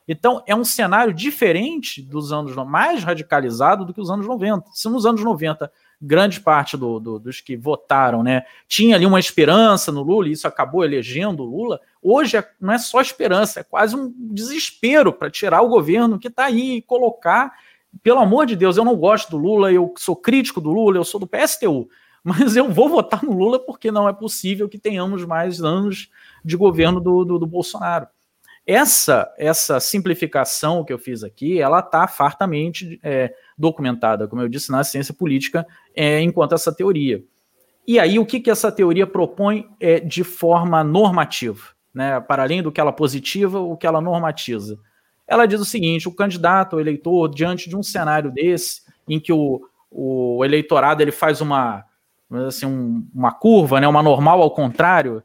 [0.07, 4.69] Então, é um cenário diferente dos anos mais radicalizado do que os anos 90.
[4.71, 9.19] Se nos anos 90 grande parte do, do, dos que votaram, né, tinha ali uma
[9.19, 11.79] esperança no Lula e isso acabou elegendo o Lula.
[12.01, 16.27] Hoje é, não é só esperança, é quase um desespero para tirar o governo que
[16.27, 17.53] está aí e colocar.
[18.03, 21.03] Pelo amor de Deus, eu não gosto do Lula, eu sou crítico do Lula, eu
[21.03, 21.89] sou do PSTU,
[22.23, 26.09] mas eu vou votar no Lula porque não é possível que tenhamos mais anos
[26.43, 28.07] de governo do, do, do Bolsonaro.
[28.67, 34.71] Essa essa simplificação que eu fiz aqui, ela está fartamente é, documentada, como eu disse,
[34.71, 37.23] na ciência política, é, enquanto essa teoria.
[37.87, 41.61] E aí, o que, que essa teoria propõe é, de forma normativa?
[41.93, 42.19] Né?
[42.19, 44.79] Para além do que ela positiva, o que ela normatiza?
[45.27, 49.31] Ela diz o seguinte: o candidato, o eleitor, diante de um cenário desse, em que
[49.31, 49.61] o,
[49.91, 51.85] o eleitorado ele faz uma,
[52.47, 55.23] assim, um, uma curva, né, uma normal ao contrário,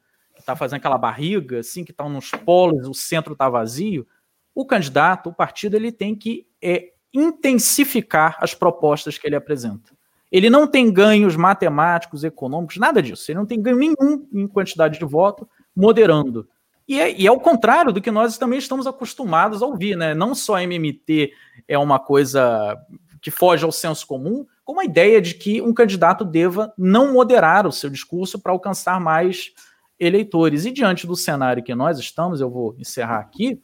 [0.50, 4.06] está fazendo aquela barriga, assim, que estão tá nos polos, o centro está vazio,
[4.54, 9.92] o candidato, o partido, ele tem que é, intensificar as propostas que ele apresenta.
[10.30, 13.30] Ele não tem ganhos matemáticos, econômicos, nada disso.
[13.30, 16.48] Ele não tem ganho nenhum em quantidade de voto, moderando.
[16.86, 20.14] E é, e é o contrário do que nós também estamos acostumados a ouvir, né?
[20.14, 21.32] Não só a MMT
[21.66, 22.76] é uma coisa
[23.20, 27.66] que foge ao senso comum, como a ideia de que um candidato deva não moderar
[27.66, 29.52] o seu discurso para alcançar mais
[30.00, 30.64] eleitores.
[30.64, 33.60] E diante do cenário que nós estamos, eu vou encerrar aqui,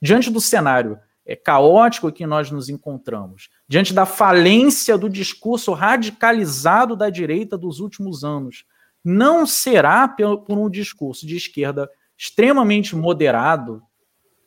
[0.00, 6.94] diante do cenário é, caótico que nós nos encontramos, diante da falência do discurso radicalizado
[6.94, 8.64] da direita dos últimos anos,
[9.02, 13.82] não será por um discurso de esquerda extremamente moderado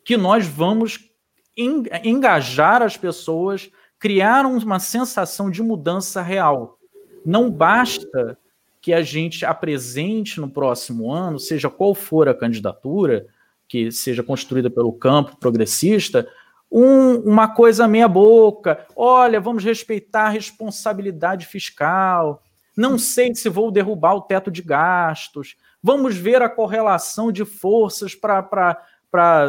[0.06, 1.10] que nós vamos
[1.58, 6.78] engajar as pessoas, criar uma sensação de mudança real.
[7.26, 8.38] Não basta
[8.84, 13.26] que a gente apresente no próximo ano, seja qual for a candidatura,
[13.66, 16.28] que seja construída pelo campo progressista,
[16.70, 18.86] um, uma coisa meia boca.
[18.94, 22.44] Olha, vamos respeitar a responsabilidade fiscal.
[22.76, 25.56] Não sei se vou derrubar o teto de gastos.
[25.82, 28.78] Vamos ver a correlação de forças para,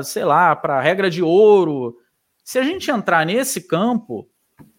[0.05, 1.97] sei lá, para a regra de ouro.
[2.45, 4.29] Se a gente entrar nesse campo,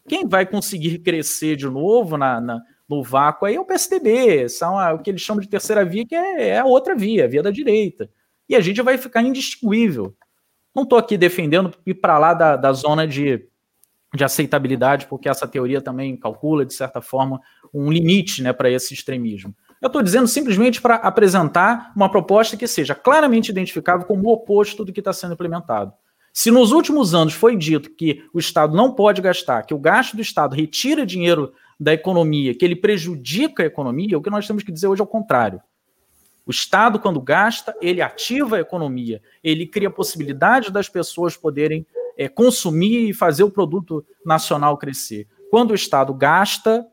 [0.07, 4.77] quem vai conseguir crescer de novo na, na no vácuo aí é o PSDB, são
[4.77, 7.27] a, o que eles chamam de terceira via, que é, é a outra via, a
[7.27, 8.09] via da direita.
[8.47, 10.15] E a gente vai ficar indistinguível.
[10.75, 13.47] Não estou aqui defendendo ir para lá da, da zona de,
[14.13, 17.41] de aceitabilidade, porque essa teoria também calcula, de certa forma,
[17.73, 19.55] um limite né, para esse extremismo.
[19.81, 24.85] Eu estou dizendo simplesmente para apresentar uma proposta que seja claramente identificável como o oposto
[24.85, 25.93] do que está sendo implementado.
[26.33, 30.17] Se nos últimos anos foi dito que o Estado não pode gastar, que o gasto
[30.17, 34.63] do Estado retira dinheiro da economia, que ele prejudica a economia, o que nós temos
[34.63, 35.61] que dizer hoje é o contrário.
[36.45, 41.85] O Estado, quando gasta, ele ativa a economia, ele cria possibilidade das pessoas poderem
[42.17, 45.27] é, consumir e fazer o produto nacional crescer.
[45.49, 46.87] Quando o Estado gasta,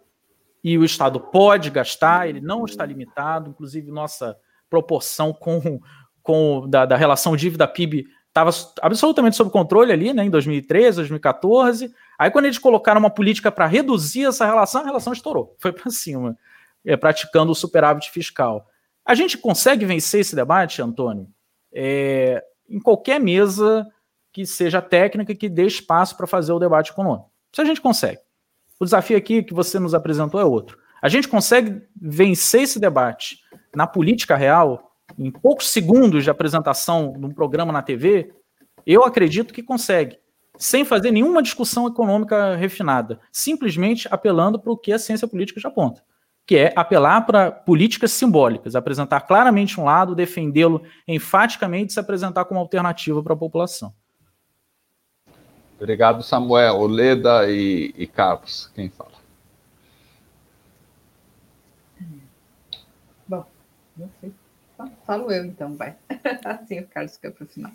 [0.63, 4.37] e o Estado pode gastar, ele não está limitado, inclusive nossa
[4.71, 5.81] proporção com,
[6.23, 11.93] com da, da relação dívida-PIB estava absolutamente sob controle ali, né, em 2013, 2014.
[12.23, 15.91] Aí, quando eles colocaram uma política para reduzir essa relação, a relação estourou, foi para
[15.91, 16.39] cima,
[16.85, 18.69] é, praticando o superávit fiscal.
[19.05, 21.27] A gente consegue vencer esse debate, Antônio,
[21.73, 23.85] é, em qualquer mesa
[24.33, 27.29] que seja técnica que dê espaço para fazer o debate econômico.
[27.53, 28.21] Isso a gente consegue.
[28.79, 30.79] O desafio aqui que você nos apresentou é outro.
[31.03, 33.41] A gente consegue vencer esse debate
[33.75, 38.33] na política real em poucos segundos de apresentação de um programa na TV,
[38.87, 40.19] eu acredito que consegue,
[40.59, 45.69] sem fazer nenhuma discussão econômica refinada, simplesmente apelando para o que a ciência política já
[45.69, 46.03] aponta,
[46.47, 52.61] que é apelar para políticas simbólicas, apresentar claramente um lado, defendê-lo enfaticamente, se apresentar como
[52.61, 53.95] alternativa para a população.
[55.77, 58.71] Obrigado, Samuel, Oleda e, e Carlos.
[58.73, 59.11] Quem fala?
[63.27, 63.45] Bom,
[63.97, 64.33] não sei.
[65.05, 65.97] Falo eu, então, vai.
[66.45, 67.73] assim o Carlos fica para o final.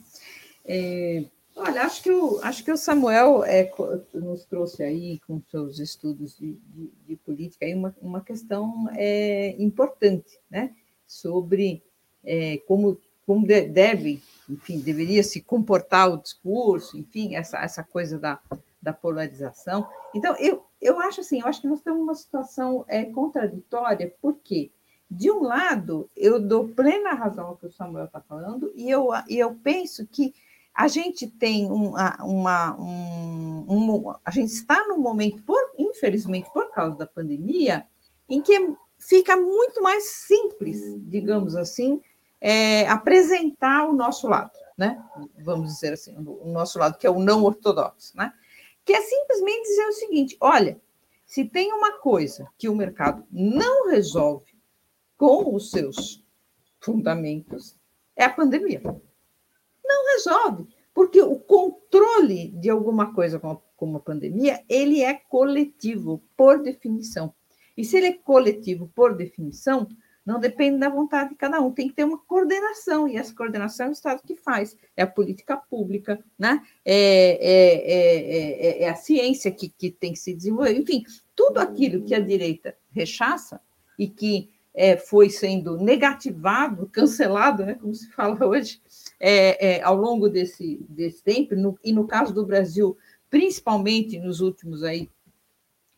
[0.66, 1.26] É,
[1.58, 3.72] olha, acho que, o, acho que o Samuel é,
[4.14, 9.56] nos trouxe aí, com seus estudos de, de, de política, aí uma, uma questão é,
[9.58, 10.76] importante, né?
[11.06, 11.84] Sobre
[12.24, 18.40] é, como, como deve, enfim, deveria se comportar o discurso, enfim, essa, essa coisa da,
[18.82, 19.88] da polarização.
[20.14, 24.38] Então, eu, eu acho assim, eu acho que nós temos uma situação é, contraditória, por
[24.44, 24.72] quê?
[25.10, 29.08] De um lado, eu dou plena razão ao que o Samuel está falando, e eu,
[29.30, 30.34] e eu penso que
[30.78, 36.72] a gente tem uma, uma um, um, a gente está num momento, por, infelizmente, por
[36.72, 37.88] causa da pandemia,
[38.30, 38.54] em que
[39.00, 42.00] fica muito mais simples, digamos assim,
[42.40, 45.04] é, apresentar o nosso lado, né?
[45.40, 48.32] Vamos dizer assim, o nosso lado, que é o não ortodoxo, né?
[48.86, 50.80] Que é simplesmente dizer o seguinte: olha,
[51.26, 54.56] se tem uma coisa que o mercado não resolve
[55.18, 56.24] com os seus
[56.80, 57.76] fundamentos
[58.16, 58.82] é a pandemia.
[59.88, 63.40] Não resolve, porque o controle de alguma coisa
[63.76, 67.34] como a pandemia, ele é coletivo, por definição.
[67.78, 69.88] E se ele é coletivo por definição,
[70.28, 73.86] não depende da vontade de cada um, tem que ter uma coordenação, e essa coordenação
[73.86, 76.62] é o Estado que faz, é a política pública, né?
[76.84, 82.04] é, é, é, é a ciência que, que tem que se desenvolver, enfim, tudo aquilo
[82.04, 83.62] que a direita rechaça
[83.98, 88.82] e que é, foi sendo negativado, cancelado, né, como se fala hoje,
[89.20, 92.98] é, é, ao longo desse, desse tempo, no, e no caso do Brasil,
[93.30, 95.10] principalmente nos últimos aí,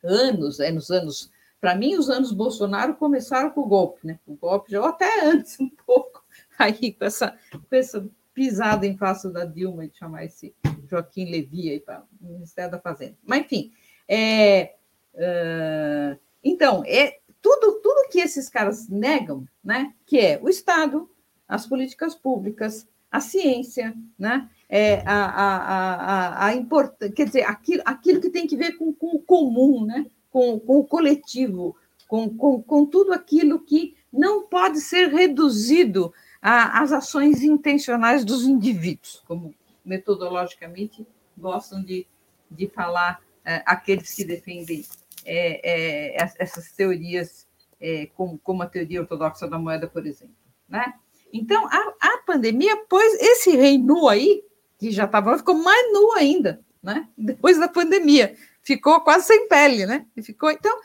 [0.04, 4.20] anos, é, nos anos, para mim, os anos Bolsonaro começaram com o golpe, né?
[4.26, 6.24] O golpe já até antes um pouco,
[6.58, 10.56] aí com essa, com essa pisada em face da Dilma de chamar esse
[10.90, 13.18] Joaquim Levy aí para o Ministério da Fazenda.
[13.24, 13.72] Mas, enfim,
[14.08, 14.76] é,
[15.14, 21.10] uh, então, é, tudo, tudo que esses caras negam, né, que é o Estado,
[21.48, 24.50] as políticas públicas, a ciência, né?
[24.68, 25.56] É, a, a,
[25.96, 26.94] a, a import...
[27.16, 30.06] quer dizer, aquilo, aquilo que tem que ver com, com o comum, né?
[30.30, 31.76] com, com o coletivo,
[32.08, 39.22] com, com, com tudo aquilo que não pode ser reduzido às ações intencionais dos indivíduos,
[39.28, 39.54] como
[39.84, 41.06] metodologicamente
[41.38, 42.08] gostam de,
[42.50, 44.86] de falar é, aqueles que defendem
[45.26, 47.48] é, é, essas teorias,
[47.80, 50.36] é, como, como a teoria ortodoxa da moeda, por exemplo.
[50.68, 50.94] Né?
[51.32, 54.44] Então, a, a pandemia pôs esse rei nu aí,
[54.78, 57.08] que já estava, ficou mais nu ainda, né?
[57.18, 60.06] depois da pandemia, ficou quase sem pele, né?
[60.22, 60.80] ficou, então,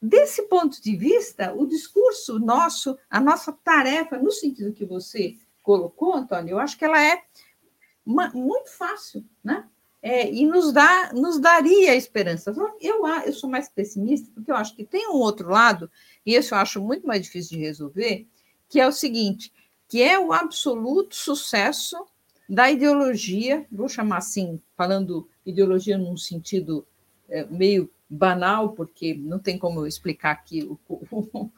[0.00, 6.14] desse ponto de vista, o discurso nosso, a nossa tarefa, no sentido que você colocou,
[6.14, 7.22] Antônio, eu acho que ela é
[8.04, 9.64] uma, muito fácil, né?
[10.02, 12.54] É, e nos, dá, nos daria esperança.
[12.78, 15.90] Eu, eu sou mais pessimista, porque eu acho que tem um outro lado,
[16.26, 18.28] e esse eu acho muito mais difícil de resolver,
[18.74, 19.52] que é o seguinte,
[19.86, 21.96] que é o absoluto sucesso
[22.48, 26.84] da ideologia, vou chamar assim, falando ideologia num sentido
[27.28, 31.50] é, meio banal, porque não tem como eu explicar aqui o, o,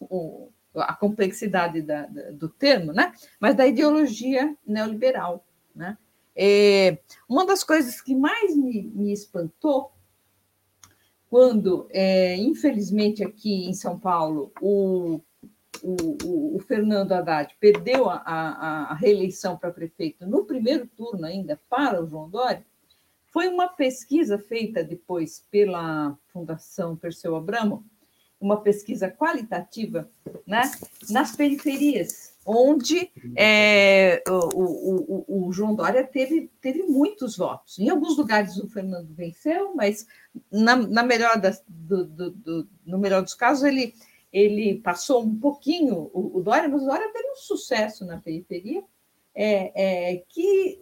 [0.00, 3.12] o, a complexidade da, da, do termo, né?
[3.38, 5.44] mas da ideologia neoliberal.
[5.76, 5.98] Né?
[6.34, 9.92] É, uma das coisas que mais me, me espantou
[11.28, 15.20] quando, é, infelizmente, aqui em São Paulo, o,
[15.82, 21.60] o, o Fernando Haddad perdeu a, a, a reeleição para prefeito no primeiro turno ainda
[21.68, 22.64] para o João Dória,
[23.32, 27.84] foi uma pesquisa feita depois pela Fundação Perseu Abramo,
[28.38, 30.10] uma pesquisa qualitativa
[30.46, 30.62] né,
[31.08, 37.78] nas periferias, onde é, o, o, o, João Dória teve, teve muitos votos.
[37.78, 40.06] Em alguns lugares o Fernando venceu, mas
[40.50, 43.94] na, na melhor das, do, do, do, no melhor dos casos ele,
[44.32, 48.82] ele passou um pouquinho o, o Dória, mas o Dória teve um sucesso na periferia
[49.34, 50.78] é, é, que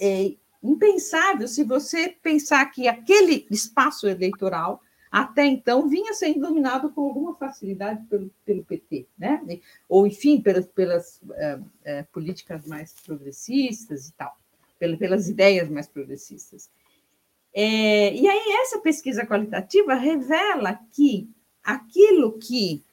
[0.00, 4.80] é, impensável se você pensar que aquele espaço eleitoral
[5.10, 9.42] até então vinha sendo dominado com alguma facilidade pelo, pelo PT, né?
[9.86, 14.34] ou enfim, pelas, pelas é, é, políticas mais progressistas e tal,
[14.78, 16.70] pelas, pelas ideias mais progressistas.
[17.54, 21.28] É, e aí, essa pesquisa qualitativa revela que
[21.62, 22.84] aquilo que.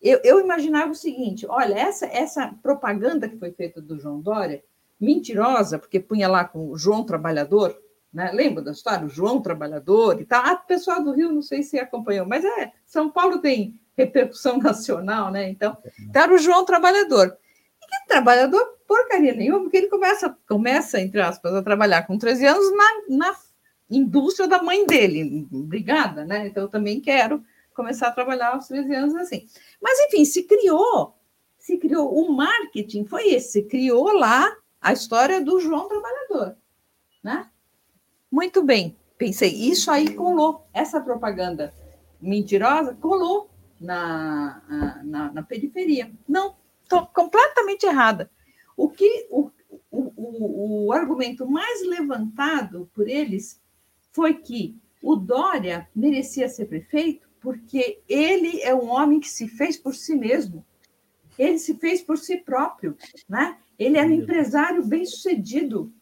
[0.00, 4.62] Eu, eu imaginava o seguinte: olha, essa, essa propaganda que foi feita do João Dória
[5.00, 7.76] mentirosa, porque punha lá com o João Trabalhador,
[8.12, 8.30] né?
[8.32, 9.06] lembra da história?
[9.06, 10.44] O João Trabalhador e tal.
[10.44, 14.58] Ah, o pessoal do Rio, não sei se acompanhou, mas é, São Paulo tem repercussão
[14.62, 15.48] nacional, né?
[15.48, 17.36] Então, então era o João Trabalhador.
[17.80, 22.46] E que trabalhador porcaria nenhuma, porque ele começa, começa, entre aspas, a trabalhar com 13
[22.46, 23.36] anos na, na
[23.90, 25.46] indústria da mãe dele.
[25.52, 26.46] Obrigada, né?
[26.46, 27.42] Então, eu também quero
[27.78, 29.46] começar a trabalhar aos 13 anos assim.
[29.80, 31.14] Mas, enfim, se criou,
[31.56, 36.56] se criou, o marketing foi esse, se criou lá a história do João Trabalhador,
[37.22, 37.48] né?
[38.28, 41.72] Muito bem, pensei, isso aí colou, essa propaganda
[42.20, 43.48] mentirosa colou
[43.80, 46.10] na, na, na periferia.
[46.28, 48.28] Não, estou completamente errada.
[48.76, 49.52] O que o,
[49.88, 53.60] o, o argumento mais levantado por eles
[54.10, 59.76] foi que o Dória merecia ser prefeito porque ele é um homem que se fez
[59.76, 60.64] por si mesmo.
[61.38, 62.96] Ele se fez por si próprio,
[63.28, 63.58] né?
[63.78, 65.92] Ele era um empresário bem-sucedido.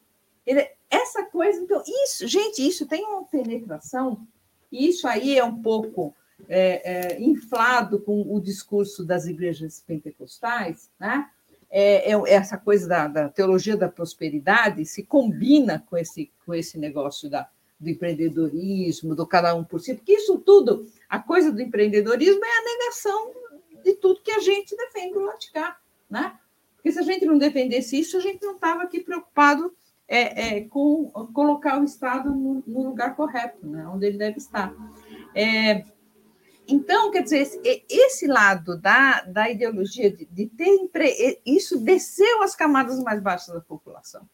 [0.47, 4.27] Ele, essa coisa, então, isso, gente, isso tem uma penetração,
[4.71, 6.15] e isso aí é um pouco
[6.49, 11.29] é, é, inflado com o discurso das igrejas pentecostais, né?
[11.69, 16.79] É, é essa coisa da, da, teologia da prosperidade se combina com esse, com esse
[16.79, 17.49] negócio da,
[17.79, 22.59] do empreendedorismo, do cada um por si, porque isso tudo, a coisa do empreendedorismo é
[22.59, 23.33] a negação
[23.85, 25.15] de tudo que a gente defende
[25.53, 26.39] cá, né?
[26.75, 29.75] Porque se a gente não defendesse isso, a gente não estava aqui preocupado
[30.09, 34.73] é, é, com colocar o Estado no, no, lugar correto, né, onde ele deve estar.
[35.35, 35.85] É,
[36.69, 41.41] então, quer dizer, esse, esse lado da, da ideologia de, de ter empre...
[41.45, 44.29] isso desceu às camadas mais baixas da população.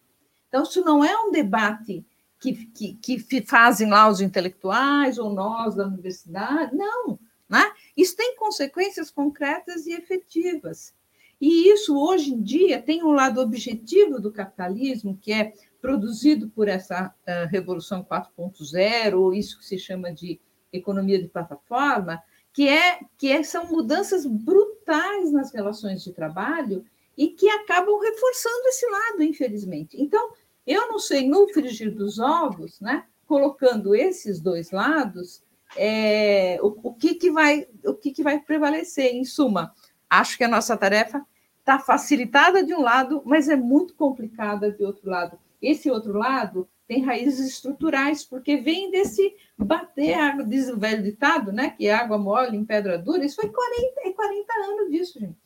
[0.49, 2.05] Então, isso não é um debate
[2.43, 7.17] que, que, que fazem lá os intelectuais ou nós da universidade, não.
[7.49, 7.71] Né?
[7.97, 10.93] Isso tem consequências concretas e efetivas.
[11.41, 16.67] E isso, hoje em dia, tem um lado objetivo do capitalismo, que é produzido por
[16.69, 20.41] essa uh, Revolução 4.0, ou isso que se chama de
[20.73, 22.21] economia de plataforma,
[22.53, 26.85] que, é, que é, são mudanças brutais nas relações de trabalho
[27.17, 30.01] e que acabam reforçando esse lado, infelizmente.
[30.01, 30.33] Então,
[30.67, 35.43] eu não sei, no frigir dos ovos, né, colocando esses dois lados,
[35.77, 39.15] é, o, o, que, que, vai, o que, que vai prevalecer.
[39.15, 39.73] Em suma,
[40.09, 41.25] acho que a nossa tarefa
[41.59, 45.39] está facilitada de um lado, mas é muito complicada de outro lado.
[45.61, 51.53] Esse outro lado tem raízes estruturais, porque vem desse bater água, diz o velho ditado,
[51.53, 51.71] né?
[51.71, 53.25] Que água mole em pedra dura.
[53.25, 55.37] Isso foi 40, é 40 anos disso, gente.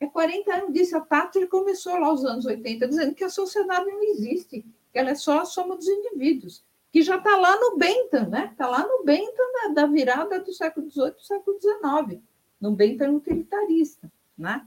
[0.00, 0.96] É 40 anos disso.
[0.96, 5.10] A Thatcher começou lá nos anos 80 dizendo que a sociedade não existe, que ela
[5.10, 8.48] é só a soma dos indivíduos, que já está lá no Bentham, né?
[8.50, 12.20] Está lá no Bentham da, da virada do século XVIII do século XIX,
[12.58, 14.66] no Bentham utilitarista, né?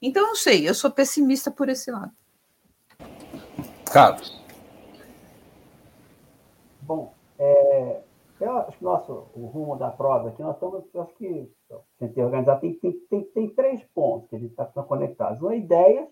[0.00, 2.12] Então, eu sei, eu sou pessimista por esse lado.
[3.92, 4.40] Carlos.
[6.80, 8.00] Bom, é,
[8.40, 11.50] eu acho que nosso, o rumo da prosa aqui, nós estamos, acho que,
[11.98, 15.40] tentei organizar, tem, tem, tem, tem três pontos que a gente está conectados.
[15.42, 16.08] Uma, ideias,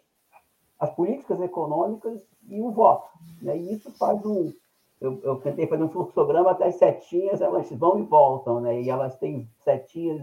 [0.78, 3.08] as políticas econômicas e o voto.
[3.42, 3.56] Né?
[3.58, 4.52] E isso faz um...
[5.00, 8.82] Eu, eu tentei fazer um fluxograma até as setinhas, elas vão e voltam, né?
[8.82, 10.20] E elas têm setinhas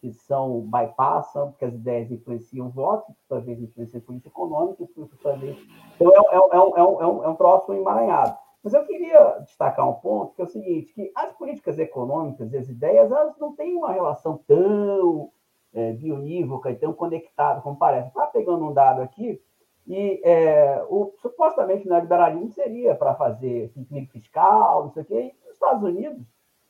[0.00, 4.30] que são bypassam, porque as ideias influenciam o voto, por sua vez influenciam a política
[4.30, 5.58] econômica, por sua vez...
[5.96, 8.34] Então, é, é, é, um, é, um, é um próximo emaranhado.
[8.62, 12.56] Mas eu queria destacar um ponto, que é o seguinte, que as políticas econômicas e
[12.56, 15.30] as ideias, elas não têm uma relação tão
[15.72, 18.08] é, bionívoca e tão conectada como parece.
[18.08, 19.40] Está pegando um dado aqui,
[19.86, 25.34] e é, o, supostamente o neoliberalismo seria para fazer equilíbrio fiscal, não sei o quê,
[25.34, 26.26] e nos Estados Unidos,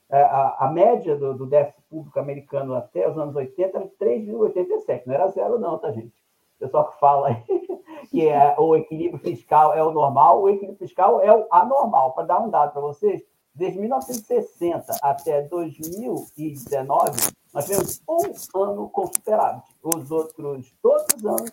[0.08, 3.92] é, a, a, média do, do, déficit público americano até os anos 80 era de
[3.96, 6.14] 3,87, não era zero não, tá, gente?
[6.56, 7.67] O pessoal que fala aí
[8.10, 12.12] que é o equilíbrio fiscal é o normal, o equilíbrio fiscal é o anormal.
[12.12, 13.22] Para dar um dado para vocês,
[13.54, 17.10] desde 1960 até 2019,
[17.52, 19.64] nós tivemos um ano com superávit.
[19.82, 21.50] Os outros, todos os anos,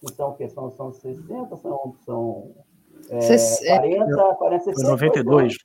[0.00, 2.54] que são, que são, são 60, são, são
[3.10, 4.80] é, 40, 40, 60.
[4.80, 5.58] Foi 92.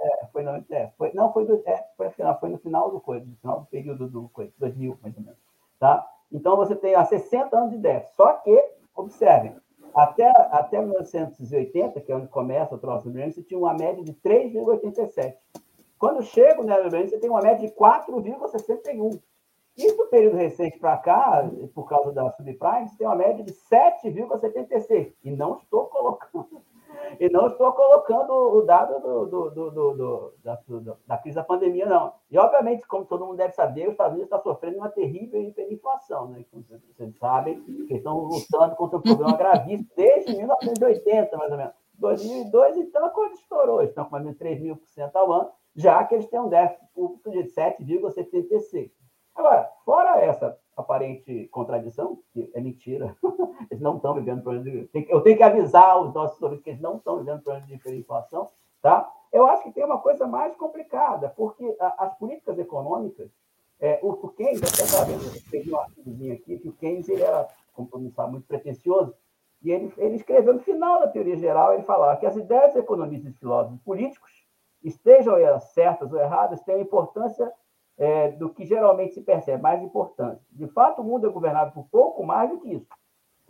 [0.00, 3.24] É, foi, no, é, foi, não, foi, do, é, foi, foi no final do coisa,
[3.26, 5.38] no final do período do coisa, 2000, mais ou menos.
[5.78, 6.06] Tá?
[6.32, 8.16] Então, você tem há 60 anos de déficit.
[8.16, 8.64] Só que,
[8.94, 9.54] observem,
[9.94, 14.12] até, até 1980, que é onde começa o troço do você tinha uma média de
[14.14, 15.34] 3,87.
[15.98, 19.20] Quando chega o neoliberalismo, você tem uma média de 4,61.
[19.76, 23.52] E do período recente para cá, por causa da subprime, você tem uma média de
[23.52, 25.12] 7,76.
[25.22, 26.62] E não estou colocando
[27.18, 30.58] e não estou colocando o dado do, do, do, da,
[31.06, 32.14] da, crise da pandemia, não.
[32.30, 36.28] E, obviamente, como todo mundo deve saber, os Estados Unidos está sofrendo uma terrível hiperinflação.
[36.28, 36.44] Né?
[36.50, 41.74] Como vocês sabem, que estão lutando contra um problema gravíssimo desde 1980, mais ou menos.
[41.98, 43.82] 2002, então, a coisa estourou.
[43.82, 46.48] Estão com mais de 3 mil por cento ao ano, já que eles têm um
[46.48, 48.90] déficit público de 7,76.
[49.34, 53.16] Agora, fora essa aparente contradição, que é mentira,
[53.70, 55.06] eles não estão vivendo problemas de...
[55.08, 58.50] Eu tenho que avisar os nossos ouvintes que eles não estão vivendo problemas de hiperinflação,
[58.82, 59.10] tá?
[59.32, 63.30] Eu acho que tem uma coisa mais complicada, porque as políticas econômicas,
[63.78, 67.48] é, o, o Keynes, até estava vendo, peguei um aqui, que o Keynes ele era,
[67.72, 69.14] como todo sabe, muito pretencioso,
[69.62, 72.78] e ele, ele escreveu no final da teoria geral, ele falava que as ideias de
[72.78, 74.30] economistas e filósofos políticos,
[74.82, 77.52] estejam elas certas ou erradas, têm importância
[78.00, 80.40] é, do que geralmente se percebe, mais importante.
[80.50, 82.88] De fato, o mundo é governado por pouco mais do que isso.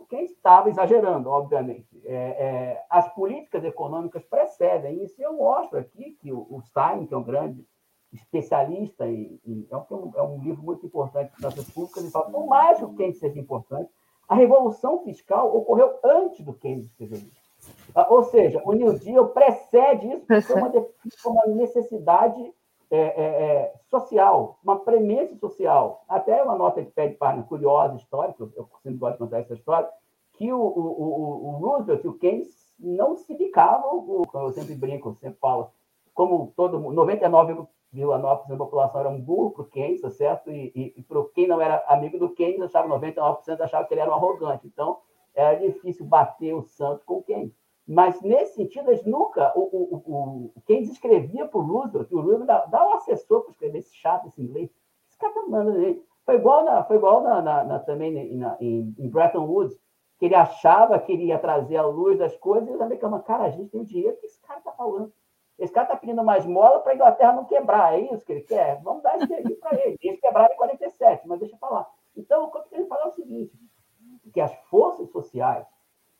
[0.09, 1.87] Quem estava exagerando, obviamente.
[2.03, 5.15] É, é, as políticas econômicas precedem isso.
[5.21, 7.65] Eu mostro aqui que o, o Stein, que é um grande
[8.11, 12.29] especialista, em, em é, um, é, um, livro muito importante para finanças públicas, ele fala,
[12.29, 13.89] por mais que o Keynes seja importante,
[14.27, 17.41] a revolução fiscal ocorreu antes do Keynes escrever isso.
[17.95, 20.71] Ah, ou seja, o New Deal precede isso, porque é uma,
[21.25, 22.53] uma necessidade
[22.91, 26.03] é, é, é, social, uma premência social.
[26.09, 29.53] Até uma nota de pé de página curiosa, histórica, eu sempre gosto de contar essa
[29.53, 29.89] história,
[30.33, 35.09] que o, o, o, o Roosevelt e o Keynes não se bicavam, eu sempre brinco,
[35.09, 35.71] eu sempre falo,
[36.13, 40.51] como todo 99,9% da população era um burro para o Keynes, tá certo?
[40.51, 44.01] E, e, e para quem não era amigo do Keynes, achava 99% achava que ele
[44.01, 44.67] era um arrogante.
[44.67, 44.97] Então,
[45.33, 47.53] era difícil bater o santo com o Keynes.
[47.87, 49.51] Mas, nesse sentido, eles nunca.
[49.55, 53.51] O, o, o, quem escrevia para o Roosevelt, o Roosevelt dá, dá um assessor para
[53.51, 54.69] escrever esse chato, esse inglês.
[55.09, 56.03] Esse cara tá mandando ele.
[56.25, 59.77] Foi igual, na, foi igual na, na, na também na, em, em, Bretton Woods,
[60.19, 63.45] que ele achava que ele ia trazer a luz das coisas, e os americanos, cara,
[63.45, 65.11] a gente tem dinheiro, o que esse cara está falando?
[65.57, 68.41] Esse cara está pedindo mais mola para a Inglaterra não quebrar, é isso que ele
[68.41, 68.81] quer?
[68.81, 69.97] Vamos dar esse para ele.
[70.01, 71.87] Eles quebraram em 47, mas deixa eu falar.
[72.15, 73.53] Então, o que eu quero falar é o seguinte:
[74.33, 75.67] que as forças sociais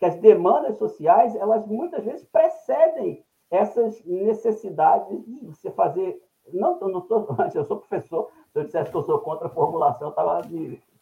[0.02, 6.20] que as demandas sociais, elas muitas vezes precedem essas necessidades de você fazer.
[6.52, 9.52] Não, eu não tô, eu sou professor, se eu dissesse que eu sou contra a
[9.52, 10.40] formulação, eu estava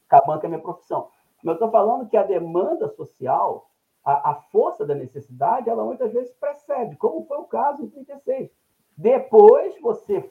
[0.05, 1.07] acabando com a minha profissão.
[1.37, 3.69] Mas eu estou falando que a demanda social,
[4.03, 8.51] a, a, força da necessidade, ela muitas vezes precede, como foi o caso em 36.
[8.97, 10.29] Depois, você,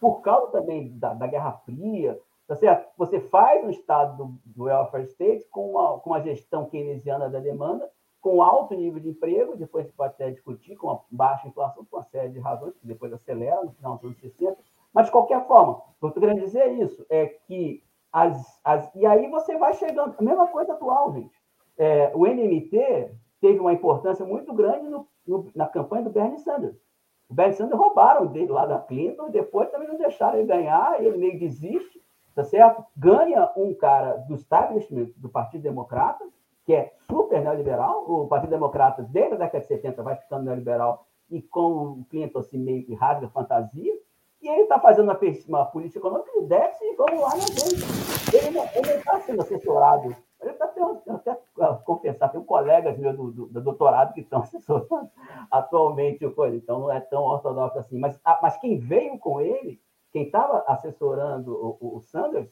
[0.00, 2.88] por causa também da, da Guerra Fria, Tá certo?
[2.96, 7.40] Você faz um estado do, do welfare state com uma, com uma gestão keynesiana da
[7.40, 7.90] demanda,
[8.26, 11.98] com alto nível de emprego, depois você pode até discutir, com uma baixa inflação, por
[11.98, 14.58] uma série de razões, que depois acelera no final dos anos 60.
[14.92, 18.92] Mas, de qualquer forma, o que eu estou dizer é isso, é que as, as...
[18.96, 20.16] E aí você vai chegando...
[20.18, 21.40] A mesma coisa atual, gente.
[21.78, 26.76] É, o NMT teve uma importância muito grande no, no, na campanha do Bernie Sanders.
[27.28, 31.16] O Bernie Sanders roubaram dele lá da Clinton, depois também não deixaram ele ganhar, ele
[31.16, 32.02] meio desiste,
[32.34, 32.84] tá certo?
[32.96, 36.24] Ganha um cara do establishment do Partido Democrata,
[36.66, 41.06] que é super neoliberal, o Partido Democrata, desde a década de 70, vai ficando neoliberal,
[41.30, 43.94] e com o Clinton assim, meio que rasga fantasia,
[44.42, 45.18] e ele está fazendo uma,
[45.48, 48.36] uma, política econômica que desce e vamos lá na gente.
[48.36, 50.14] Ele não está sendo assessorado.
[50.40, 50.66] Ele está
[51.14, 51.38] até
[51.84, 55.10] confessar, tem colegas meus do, do, do doutorado que estão assessorando
[55.50, 57.98] atualmente o coisa, então não é tão ortodoxo assim.
[57.98, 59.80] Mas, mas quem veio com ele
[60.16, 62.48] quem estava assessorando o, o, Sanders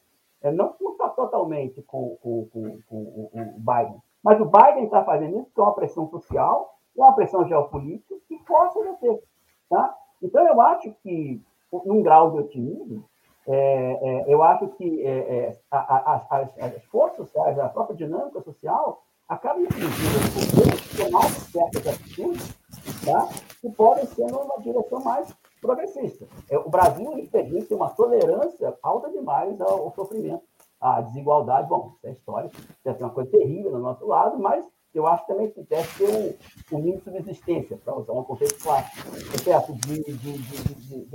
[0.53, 4.01] não está totalmente com, com, com, com, o Biden.
[4.23, 8.39] Mas o Biden está fazendo isso com é uma pressão social, uma pressão geopolítica que
[8.47, 9.23] força a ter.
[9.69, 9.95] Tá?
[10.23, 11.43] Então, eu acho que,
[11.85, 13.05] num grau de otimismo,
[13.47, 18.41] é, é, eu acho que é, é as, as, as, forças sociais, a própria dinâmica
[18.41, 22.57] social, acaba inclusive tomar certas atitudes
[23.05, 23.29] tá?
[23.61, 25.35] que podem ser numa direção mais
[25.65, 26.27] progressista.
[26.51, 30.43] É, o Brasil, infelizmente, tem uma tolerância alta demais ao, sofrimento,
[30.79, 31.69] à desigualdade.
[31.69, 32.55] Bom, isso é histórico,
[32.85, 36.05] deve ser uma coisa terrível do nosso lado, mas eu acho também que deve ter
[36.05, 39.11] um, um mínimo de subsistência, para usar um conceito clássico,
[39.43, 39.73] certo?
[39.73, 41.09] De, de, de,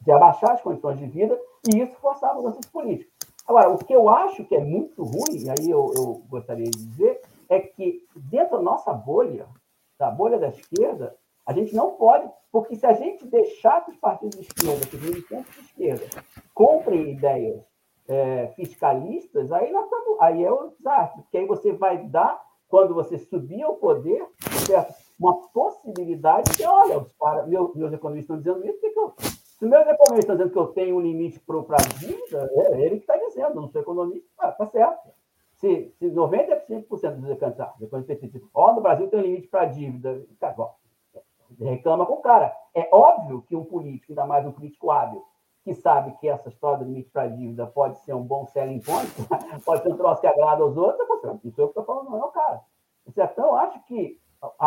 [0.00, 1.38] de, abaixar as condições de vida,
[1.68, 3.12] e isso forçar mudanças políticas.
[3.46, 6.78] Agora, o que eu acho que é muito ruim, e aí eu, eu gostaria de
[6.78, 9.46] dizer, é que dentro da nossa bolha,
[9.98, 13.96] da bolha da esquerda, a gente não pode, porque se a gente deixar que os
[13.96, 16.06] partidos de esquerda, que os militantes de esquerda,
[16.52, 17.62] comprem ideias
[18.08, 22.94] é, fiscalistas, aí, nós estamos, aí é o desastre, porque aí você vai dar, quando
[22.94, 24.26] você subir ao poder,
[24.66, 24.94] certo?
[25.18, 29.66] uma possibilidade de, olha, os para, meus, meus economistas estão dizendo isso, que eu, se
[29.66, 33.02] meus economistas estão dizendo que eu tenho um limite para a dívida, é ele que
[33.02, 35.10] está dizendo, eu não sou economista, ah, tá certo.
[35.56, 36.86] Se, se 95%
[37.16, 40.74] dos economistas dizem, ó, no Brasil tem um limite para a dívida, tá, bom,
[41.64, 42.54] reclama com o cara.
[42.74, 45.24] É óbvio que um político, ainda mais um político hábil,
[45.62, 49.10] que sabe que essa história do limite para dívida pode ser um bom selling point,
[49.64, 52.10] pode ser um troço que agrada aos outros, isso é o que eu estou falando,
[52.10, 52.62] não é o cara.
[53.06, 54.18] Então, eu acho que,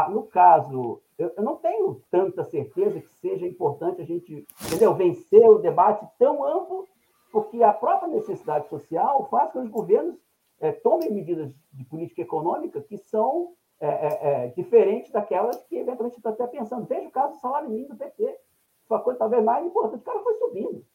[0.10, 5.60] no caso, eu, não tenho tanta certeza que seja importante a gente entendeu, vencer o
[5.60, 6.88] debate tão amplo,
[7.32, 10.16] porque a própria necessidade social faz com que os governos
[10.60, 13.54] é, tomem medidas de política econômica que são
[13.84, 16.86] é, é, é, diferente daquelas que eventualmente está até pensando.
[16.86, 18.40] Veja o caso do salário mínimo do PT.
[18.88, 20.00] Foi a coisa talvez mais importante.
[20.00, 20.86] O cara foi subindo.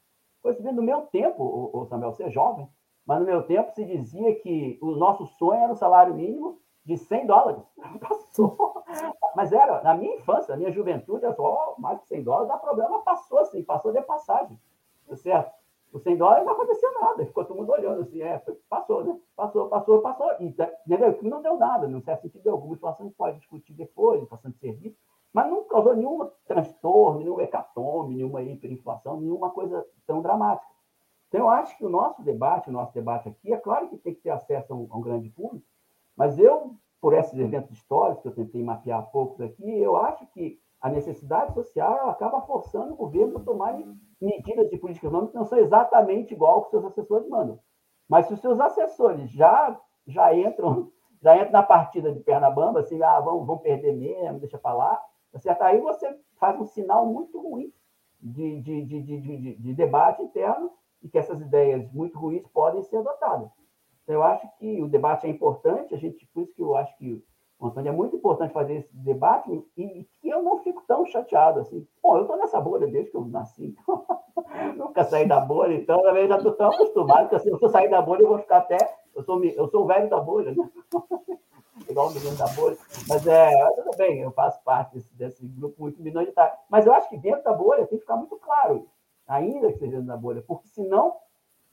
[0.40, 0.76] Foi subindo.
[0.76, 2.66] No meu tempo, o, o Samuel, você é jovem,
[3.06, 6.96] mas no meu tempo se dizia que o nosso sonho era o salário mínimo de
[6.96, 7.62] 100 dólares.
[8.00, 8.82] Passou.
[9.36, 12.56] Mas era, na minha infância, na minha juventude, eu só, mais de 100 dólares, dá
[12.56, 13.02] problema.
[13.02, 14.58] Passou assim, passou de passagem.
[15.06, 15.57] Tá certo?
[15.92, 19.18] Os 100 dólares não aconteceu nada, ficou todo mundo olhando assim, é, passou, né?
[19.34, 20.30] Passou, passou, passou.
[20.40, 21.18] E, tá, entendeu?
[21.22, 22.74] Não deu nada, não certo sentido algum.
[22.74, 24.96] Inflação pode discutir depois, inflação de serviço,
[25.32, 30.70] mas não causou nenhum transtorno, nenhum hecatombe, nenhuma hiperinflação, nenhuma coisa tão dramática.
[31.28, 34.14] Então, eu acho que o nosso debate, o nosso debate aqui, é claro que tem
[34.14, 35.66] que ter acesso a um, a um grande público,
[36.16, 40.60] mas eu, por esses eventos históricos que eu tentei mapear poucos aqui, eu acho que
[40.80, 43.76] a necessidade social acaba forçando o governo a tomar
[44.20, 47.58] medidas de política econômica que não são exatamente igual que seus assessores mandam.
[48.08, 50.90] Mas se os seus assessores já, já entram
[51.20, 54.72] já entram na partida de perna bamba, assim, ah, vão, vão perder mesmo, deixa para
[54.72, 55.02] lá,
[55.32, 55.62] tá certo?
[55.62, 57.72] aí você faz um sinal muito ruim
[58.20, 60.70] de, de, de, de, de debate interno
[61.02, 63.50] e que essas ideias muito ruins podem ser adotadas.
[64.02, 66.96] Então, eu acho que o debate é importante, a gente, por isso que eu acho
[66.96, 67.22] que
[67.66, 71.86] Antônio, é muito importante fazer esse debate e eu não fico tão chateado assim.
[72.00, 74.06] Bom, eu estou nessa bolha desde que eu nasci, então,
[74.76, 77.90] nunca saí da bolha, então também já estou tão acostumado que assim, se eu sair
[77.90, 78.78] da bolha, eu vou ficar até.
[79.14, 80.70] Eu sou, eu sou o velho da bolha, né?
[81.88, 82.76] Igual o menino da bolha.
[83.08, 86.56] Mas é, tudo bem, eu faço parte desse, desse grupo muito minoritário.
[86.68, 88.86] Mas eu acho que dentro da bolha tem que ficar muito claro,
[89.26, 91.16] ainda que seja dentro da bolha, porque senão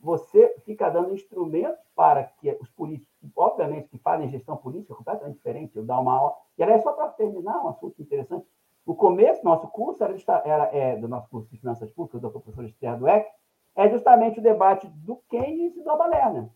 [0.05, 5.75] você fica dando instrumentos para que os políticos, obviamente, que fazem gestão política completamente diferente,
[5.75, 6.35] eu dar uma aula.
[6.55, 8.45] E era só para terminar um assunto interessante.
[8.85, 10.15] O começo do nosso curso era,
[10.45, 13.27] era é, do nosso curso de finanças públicas, do professor Esther Dweck,
[13.75, 16.51] é justamente o debate do Keynes e do Abalerna.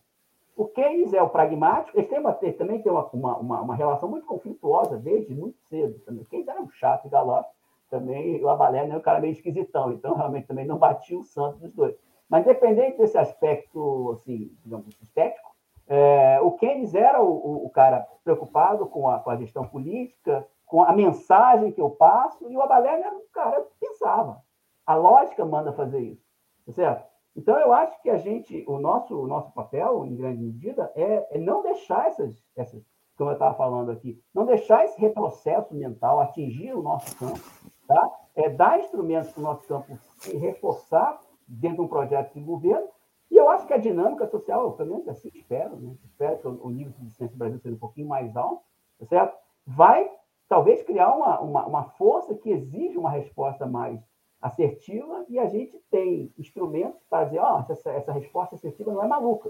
[0.56, 4.26] O Keynes é o pragmático, eles têm uma, também tem uma, uma, uma, relação muito
[4.26, 5.98] conflituosa desde muito cedo.
[6.00, 6.22] Também.
[6.22, 7.50] O Keynes era um chato e galope,
[7.90, 11.58] também o Abalerna é um cara meio esquisitão, então realmente também não batia o santo
[11.58, 11.96] dos dois.
[12.30, 15.50] Mas, independente desse aspecto, assim, digamos, estético,
[15.88, 20.84] é, o Keynes era o, o, cara preocupado com a, com a gestão política, com
[20.84, 24.40] a mensagem que eu passo, e o Abalerno era um cara que pensava.
[24.86, 26.24] A lógica manda fazer isso,
[26.64, 27.10] tá certo?
[27.36, 31.26] Então, eu acho que a gente, o nosso, o nosso papel, em grande medida, é,
[31.32, 32.80] é não deixar essas, essas,
[33.16, 37.40] como eu estava falando aqui, não deixar esse retrocesso mental atingir o nosso campo,
[37.88, 38.10] tá?
[38.36, 41.20] É dar instrumentos para o nosso campo se reforçar
[41.50, 42.88] dentro de um projeto de governo,
[43.30, 45.94] e eu acho que a dinâmica social, pelo menos assim espero, né?
[46.04, 48.62] espero que o nível de ciência do Brasil seja um pouquinho mais alto,
[48.98, 49.36] tá certo?
[49.66, 50.10] vai
[50.48, 54.00] talvez criar uma, uma, uma força que exige uma resposta mais
[54.40, 59.02] assertiva e a gente tem instrumentos para dizer, ó, oh, essa, essa resposta assertiva não
[59.02, 59.48] é maluca.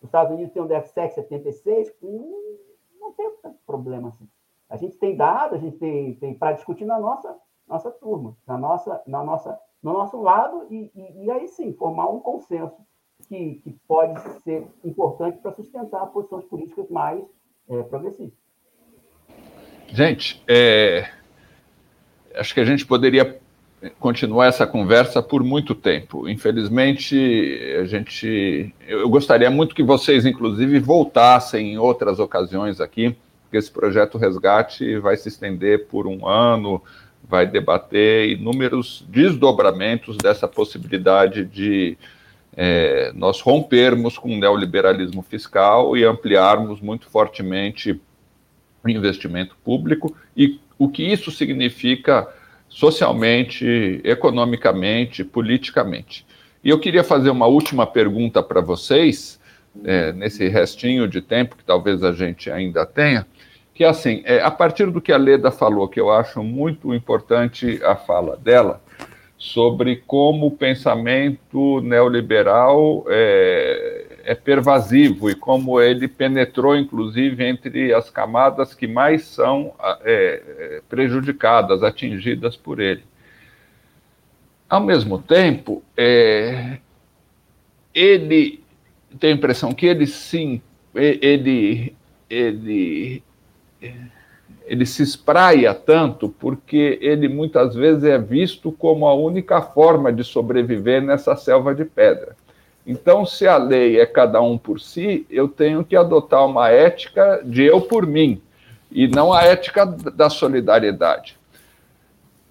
[0.00, 2.58] Os Estados Unidos tem um DFSEC 76, hum,
[2.98, 4.28] não tem tanto problema assim.
[4.68, 7.38] A gente tem dados, a gente tem, tem para discutir na nossa,
[7.68, 12.08] nossa turma, na nossa, na nossa, no nosso lado, e, e, e aí sim, formar
[12.08, 12.76] um consenso
[13.28, 17.22] que, que pode ser importante para sustentar posições políticas mais
[17.68, 18.38] é, progressistas.
[19.88, 21.08] Gente, é,
[22.34, 23.40] acho que a gente poderia
[23.98, 26.28] continuar essa conversa por muito tempo.
[26.28, 33.56] Infelizmente, a gente, eu gostaria muito que vocês, inclusive, voltassem em outras ocasiões aqui, porque
[33.56, 36.80] esse projeto Resgate vai se estender por um ano,
[37.32, 41.96] vai debater inúmeros desdobramentos dessa possibilidade de
[42.54, 47.98] é, nós rompermos com o neoliberalismo fiscal e ampliarmos muito fortemente
[48.84, 52.28] o investimento público e o que isso significa
[52.68, 56.26] socialmente, economicamente, politicamente.
[56.62, 59.40] E eu queria fazer uma última pergunta para vocês,
[59.84, 63.26] é, nesse restinho de tempo que talvez a gente ainda tenha,
[63.74, 66.94] que é assim, é, a partir do que a Leda falou, que eu acho muito
[66.94, 68.80] importante a fala dela,
[69.38, 78.08] sobre como o pensamento neoliberal é, é pervasivo e como ele penetrou, inclusive, entre as
[78.08, 79.74] camadas que mais são
[80.04, 83.02] é, é, prejudicadas, atingidas por ele.
[84.68, 86.78] Ao mesmo tempo, é,
[87.92, 88.62] ele
[89.18, 90.62] tem a impressão que ele sim,
[90.94, 91.94] ele,
[92.30, 93.22] ele,
[94.66, 100.24] ele se espraia tanto porque ele muitas vezes é visto como a única forma de
[100.24, 102.36] sobreviver nessa selva de pedra.
[102.86, 107.40] Então, se a lei é cada um por si, eu tenho que adotar uma ética
[107.44, 108.40] de eu por mim,
[108.90, 111.38] e não a ética da solidariedade.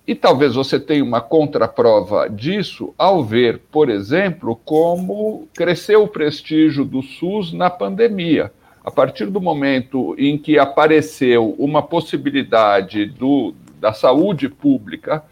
[0.07, 6.83] E talvez você tenha uma contraprova disso ao ver, por exemplo, como cresceu o prestígio
[6.83, 8.51] do SUS na pandemia.
[8.83, 15.23] A partir do momento em que apareceu uma possibilidade do, da saúde pública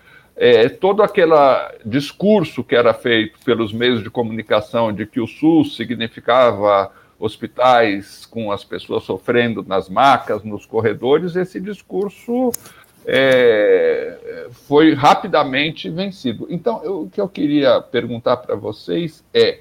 [0.42, 1.36] é, todo aquele
[1.86, 8.50] discurso que era feito pelos meios de comunicação de que o SUS significava hospitais com
[8.50, 12.52] as pessoas sofrendo nas macas, nos corredores, esse discurso
[13.06, 16.48] é, foi rapidamente vencido.
[16.50, 19.60] Então, eu, o que eu queria perguntar para vocês é,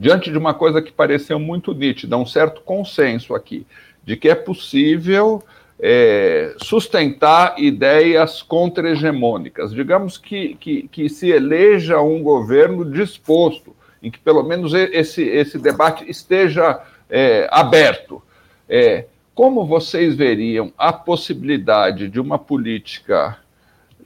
[0.00, 3.66] diante de uma coisa que pareceu muito nítida, um certo consenso aqui,
[4.02, 5.44] de que é possível
[5.78, 9.74] é, sustentar ideias contra-hegemônicas.
[9.74, 15.58] Digamos que, que, que, se eleja um governo disposto, em que pelo menos esse, esse
[15.58, 18.22] debate esteja é, aberto.
[18.66, 19.04] É,
[19.34, 23.36] como vocês veriam a possibilidade de uma política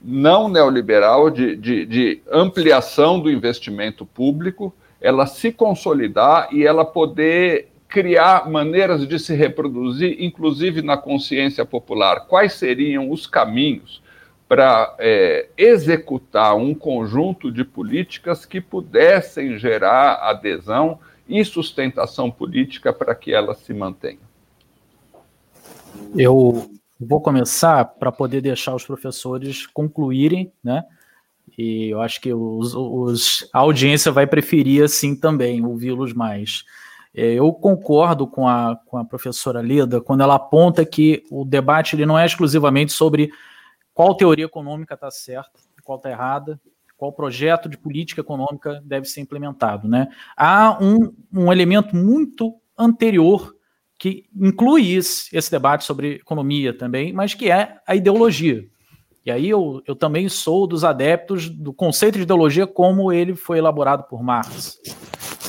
[0.03, 4.73] não neoliberal, de, de, de ampliação do investimento público,
[5.05, 12.25] ela se consolidar e ela poder criar maneiras de se reproduzir, inclusive na consciência popular.
[12.25, 14.01] Quais seriam os caminhos
[14.47, 20.97] para é, executar um conjunto de políticas que pudessem gerar adesão
[21.29, 24.25] e sustentação política para que elas se mantenham?
[26.17, 26.67] Eu
[26.99, 30.83] vou começar para poder deixar os professores concluírem, né?
[31.57, 36.63] E eu acho que os, os, a audiência vai preferir assim também, ouvi-los mais.
[37.13, 41.95] É, eu concordo com a, com a professora Leda quando ela aponta que o debate
[41.95, 43.31] ele não é exclusivamente sobre
[43.93, 46.59] qual teoria econômica está certa, qual está errada,
[46.97, 49.87] qual projeto de política econômica deve ser implementado.
[49.87, 50.09] Né?
[50.35, 53.55] Há um, um elemento muito anterior
[53.97, 58.67] que inclui esse, esse debate sobre economia também, mas que é a ideologia.
[59.25, 63.57] E aí eu, eu também sou dos adeptos do conceito de ideologia como ele foi
[63.57, 64.79] elaborado por Marx.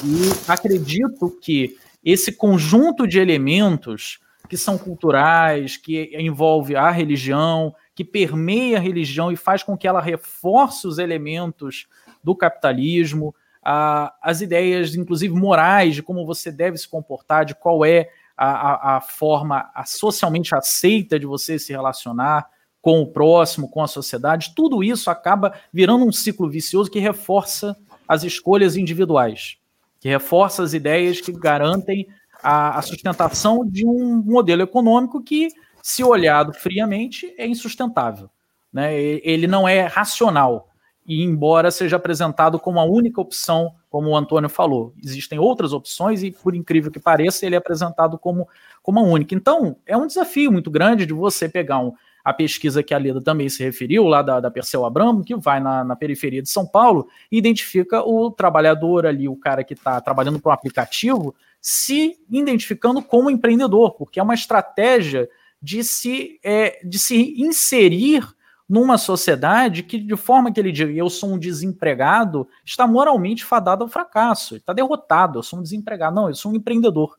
[0.02, 8.04] E acredito que esse conjunto de elementos que são culturais, que envolve a religião, que
[8.04, 11.86] permeia a religião e faz com que ela reforce os elementos
[12.22, 17.84] do capitalismo, a, as ideias, inclusive morais, de como você deve se comportar, de qual
[17.84, 22.46] é a, a, a forma socialmente aceita de você se relacionar
[22.86, 27.76] com o próximo, com a sociedade, tudo isso acaba virando um ciclo vicioso que reforça
[28.06, 29.56] as escolhas individuais,
[29.98, 32.06] que reforça as ideias que garantem
[32.40, 35.48] a, a sustentação de um modelo econômico que,
[35.82, 38.30] se olhado friamente, é insustentável.
[38.72, 38.94] Né?
[38.96, 40.68] Ele não é racional.
[41.04, 46.22] E, embora seja apresentado como a única opção, como o Antônio falou, existem outras opções
[46.22, 48.48] e, por incrível que pareça, ele é apresentado como,
[48.80, 49.34] como a única.
[49.34, 51.92] Então, é um desafio muito grande de você pegar um,
[52.26, 55.60] a pesquisa que a Leda também se referiu, lá da, da Perseu Abramo, que vai
[55.60, 60.00] na, na, periferia de São Paulo e identifica o trabalhador ali, o cara que está
[60.00, 61.32] trabalhando para um aplicativo,
[61.62, 65.28] se identificando como empreendedor, porque é uma estratégia
[65.62, 68.26] de se, é, de se inserir
[68.68, 73.84] numa sociedade que, de forma que ele diga, eu sou um desempregado, está moralmente fadado
[73.84, 76.16] ao fracasso, está derrotado, eu sou um desempregado.
[76.16, 77.16] Não, eu sou um empreendedor.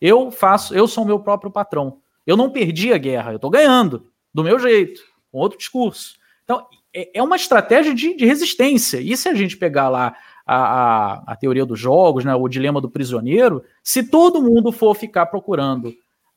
[0.00, 1.98] Eu faço, eu sou o meu próprio patrão.
[2.26, 4.08] Eu não perdi a guerra, eu estou ganhando,
[4.38, 5.02] do meu jeito,
[5.32, 6.14] com outro discurso.
[6.44, 9.00] Então, é, é uma estratégia de, de, resistência.
[9.00, 10.16] E se a gente pegar lá
[10.46, 14.94] a, a, a teoria dos jogos, né, o dilema do prisioneiro, se todo mundo for
[14.94, 15.92] ficar procurando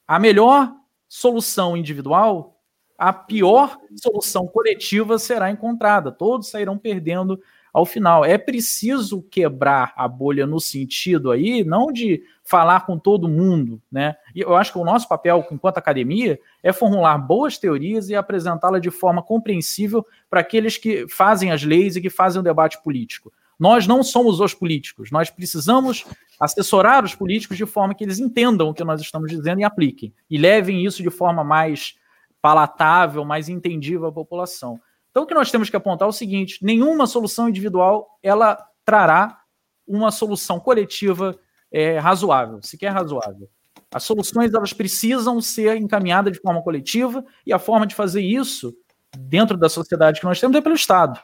[0.07, 0.73] a melhor
[1.07, 2.60] solução individual,
[2.98, 6.11] a pior solução coletiva será encontrada.
[6.11, 7.40] Todos sairão perdendo
[7.73, 8.26] ao final.
[8.26, 14.15] É preciso quebrar a bolha no sentido aí, não de falar com todo mundo, né?
[14.35, 18.81] E eu acho que o nosso papel enquanto academia é formular boas teorias e apresentá-las
[18.81, 23.31] de forma compreensível para aqueles que fazem as leis e que fazem o debate político.
[23.57, 26.06] Nós não somos os políticos, nós precisamos
[26.39, 30.11] assessorar os políticos de forma que eles entendam o que nós estamos dizendo e apliquem,
[30.27, 31.95] e levem isso de forma mais
[32.41, 34.80] palatável, mais entendível à população.
[35.11, 39.39] Então, o que nós temos que apontar é o seguinte: nenhuma solução individual ela trará
[39.88, 41.38] uma solução coletiva
[41.71, 43.49] é, razoável, sequer razoável.
[43.93, 48.73] As soluções elas precisam ser encaminhadas de forma coletiva e a forma de fazer isso
[49.17, 51.19] dentro da sociedade que nós temos é pelo Estado.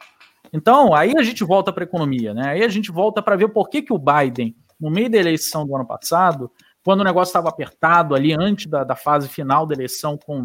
[0.52, 2.50] Então, aí a gente volta para a economia, né?
[2.50, 5.66] Aí a gente volta para ver por que, que o Biden, no meio da eleição
[5.66, 6.50] do ano passado,
[6.84, 10.44] quando o negócio estava apertado ali antes da, da fase final da eleição com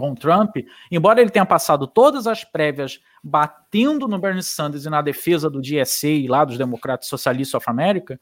[0.00, 0.56] com Trump,
[0.90, 5.60] embora ele tenha passado todas as prévias batendo no Bernie Sanders e na defesa do
[5.60, 8.18] DSA lá dos Democratas Socialistas of America,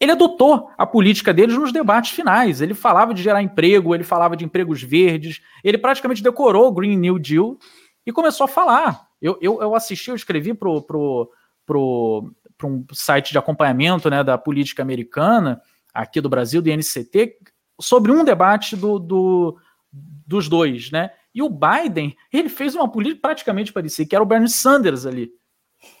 [0.00, 2.60] ele adotou a política deles nos debates finais.
[2.60, 6.96] Ele falava de gerar emprego, ele falava de empregos verdes, ele praticamente decorou o Green
[6.96, 7.56] New Deal
[8.04, 9.06] e começou a falar.
[9.20, 11.30] Eu, eu, eu assisti, eu escrevi para pro,
[11.64, 15.62] pro, pro um site de acompanhamento né, da política americana,
[15.94, 17.36] aqui do Brasil, do INCT,
[17.80, 19.56] sobre um debate do, do
[19.92, 21.10] dos dois, né?
[21.34, 25.30] E o Biden, ele fez uma política praticamente parecida, que era o Bernie Sanders ali.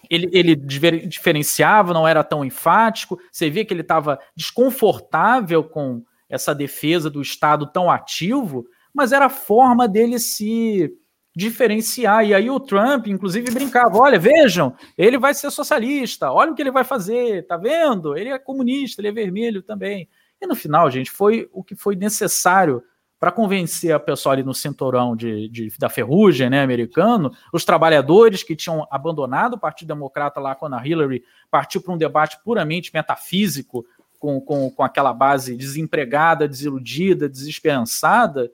[0.08, 6.54] Ele, ele diferenciava, não era tão enfático, você via que ele estava desconfortável com essa
[6.54, 8.64] defesa do Estado tão ativo,
[8.94, 10.92] mas era a forma dele se
[11.34, 12.24] diferenciar.
[12.24, 16.62] E aí o Trump, inclusive, brincava: olha, vejam, ele vai ser socialista, olha o que
[16.62, 18.16] ele vai fazer, tá vendo?
[18.16, 20.08] Ele é comunista, ele é vermelho também.
[20.40, 22.82] E no final, gente, foi o que foi necessário
[23.22, 28.42] para convencer a pessoa ali no cinturão de, de, da ferrugem né, americano, os trabalhadores
[28.42, 32.90] que tinham abandonado o Partido Democrata lá quando a Hillary partiu para um debate puramente
[32.92, 33.86] metafísico,
[34.18, 38.50] com, com, com aquela base desempregada, desiludida, desesperançada,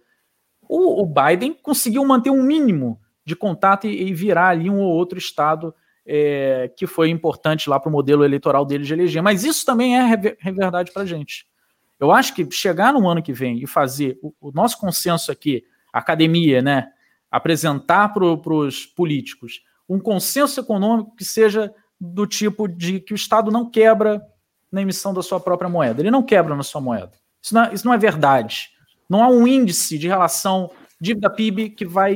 [0.68, 4.92] o, o Biden conseguiu manter um mínimo de contato e, e virar ali um ou
[4.92, 5.74] outro estado
[6.04, 9.22] é, que foi importante lá para o modelo eleitoral dele de eleger.
[9.22, 10.12] Mas isso também é,
[10.44, 11.47] é verdade para a gente.
[11.98, 15.64] Eu acho que chegar no ano que vem e fazer o, o nosso consenso aqui,
[15.92, 16.88] academia, né,
[17.30, 23.50] apresentar para os políticos um consenso econômico que seja do tipo de que o Estado
[23.50, 24.22] não quebra
[24.70, 26.00] na emissão da sua própria moeda.
[26.00, 27.12] Ele não quebra na sua moeda.
[27.42, 28.68] Isso não, é, isso não é verdade.
[29.08, 30.70] Não há um índice de relação
[31.00, 32.14] dívida PIB que vai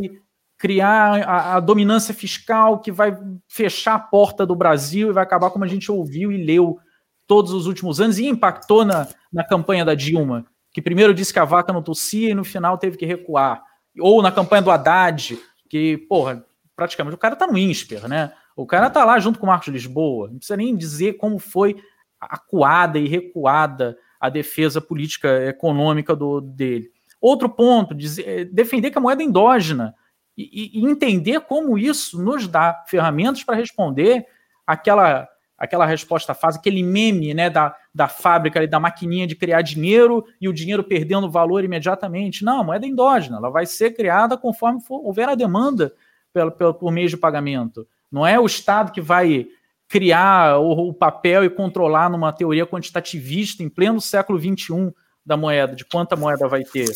[0.59, 3.17] criar a, a, dominância fiscal, que vai
[3.49, 6.79] fechar a porta do Brasil e vai acabar como a gente ouviu e leu
[7.27, 11.39] todos os últimos anos e impactou na, na campanha da Dilma, que primeiro disse que
[11.39, 13.63] a vaca não tossia e no final teve que recuar.
[13.99, 15.39] Ou na campanha do Haddad,
[15.69, 16.45] que, porra,
[16.75, 18.33] praticamente o cara tá no INSPER, né?
[18.57, 20.29] O cara tá lá junto com o Marcos Lisboa.
[20.29, 21.77] Não precisa nem dizer como foi
[22.21, 26.91] acuada e recuada a defesa política econômica do, dele.
[27.21, 29.95] Outro ponto, dizer, é, defender que a moeda é endógena
[30.37, 34.27] e, e entender como isso nos dá ferramentas para responder
[34.67, 35.29] aquela
[35.63, 40.49] aquela resposta fácil, aquele meme né, da, da fábrica, da maquininha de criar dinheiro e
[40.49, 42.45] o dinheiro perdendo valor imediatamente.
[42.45, 45.95] Não, a moeda é endógena, ela vai ser criada conforme for, houver a demanda
[46.33, 47.87] pelo, pelo, por meio de pagamento.
[48.11, 49.47] Não é o Estado que vai
[49.89, 54.93] criar o, o, papel e controlar numa teoria quantitativista em pleno século XXI
[55.25, 56.91] da moeda, de quanta moeda vai ter.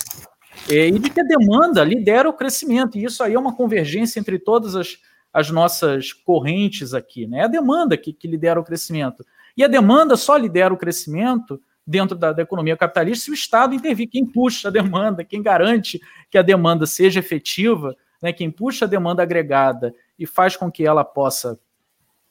[0.68, 2.98] É, e de que a demanda lidera o crescimento.
[2.98, 4.98] E isso aí é uma convergência entre todas as,
[5.36, 7.26] as nossas correntes aqui.
[7.26, 7.40] Né?
[7.40, 9.22] É a demanda que, que lidera o crescimento.
[9.54, 13.74] E a demanda só lidera o crescimento dentro da, da, economia capitalista se o Estado
[13.74, 14.08] intervir.
[14.08, 16.00] Quem puxa a demanda, quem garante
[16.30, 20.86] que a demanda seja efetiva, né, quem puxa a demanda agregada e faz com que
[20.86, 21.60] ela possa,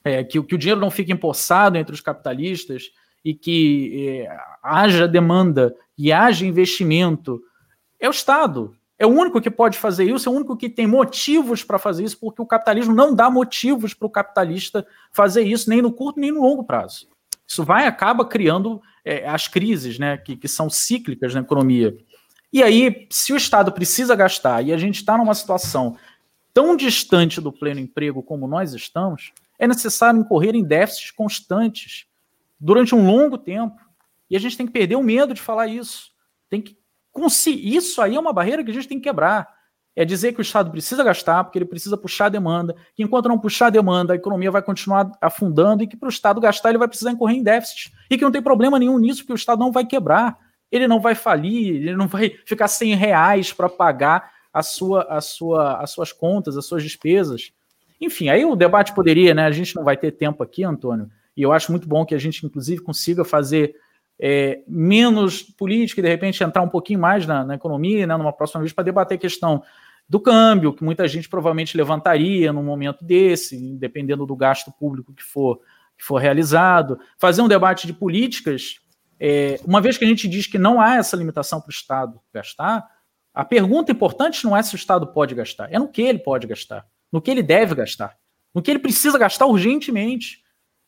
[0.03, 2.91] é, que, que, o dinheiro não fique empossado entre os capitalistas
[3.23, 7.39] e que é, haja demanda e haja investimento,
[7.99, 8.75] é o Estado.
[8.97, 12.03] É o único que pode fazer isso, é o único que tem motivos para fazer
[12.05, 16.19] isso, porque o capitalismo não dá motivos para o capitalista fazer isso, nem no curto
[16.19, 17.07] nem no longo prazo.
[17.45, 21.95] Isso vai acaba criando é, as crises, né, que, que são cíclicas na economia.
[22.51, 25.97] E aí, se o Estado precisa gastar e a gente está numa situação
[26.53, 32.05] tão distante do pleno emprego como nós estamos, é necessário incorrer em déficits constantes
[32.57, 33.75] durante um longo tempo.
[34.29, 36.11] E a gente tem que perder o medo de falar isso.
[36.49, 36.77] Tem que
[37.47, 39.47] isso aí é uma barreira que a gente tem que quebrar.
[39.95, 43.29] É dizer que o Estado precisa gastar, porque ele precisa puxar a demanda, que enquanto
[43.29, 46.69] não puxar a demanda, a economia vai continuar afundando e que para o Estado gastar
[46.69, 47.93] ele vai precisar incorrer em déficit.
[48.09, 50.37] E que não tem problema nenhum nisso, porque o Estado não vai quebrar,
[50.69, 55.21] ele não vai falir, ele não vai ficar sem reais para pagar a sua, a
[55.21, 57.53] sua, as suas contas, as suas despesas.
[58.01, 59.45] Enfim, aí o debate poderia, né?
[59.45, 62.17] A gente não vai ter tempo aqui, Antônio, e eu acho muito bom que a
[62.17, 63.75] gente, inclusive, consiga fazer
[64.19, 68.33] é, menos política e, de repente, entrar um pouquinho mais na, na economia, né, numa
[68.33, 69.63] próxima vez, para debater a questão
[70.07, 75.23] do câmbio, que muita gente provavelmente levantaria num momento desse, dependendo do gasto público que
[75.23, 75.59] for,
[75.97, 76.99] que for realizado.
[77.17, 78.79] Fazer um debate de políticas,
[79.19, 82.19] é, uma vez que a gente diz que não há essa limitação para o Estado
[82.33, 82.85] gastar,
[83.33, 86.47] a pergunta importante não é se o Estado pode gastar, é no que ele pode
[86.47, 88.15] gastar, no que ele deve gastar,
[88.53, 90.44] no que ele precisa gastar urgentemente.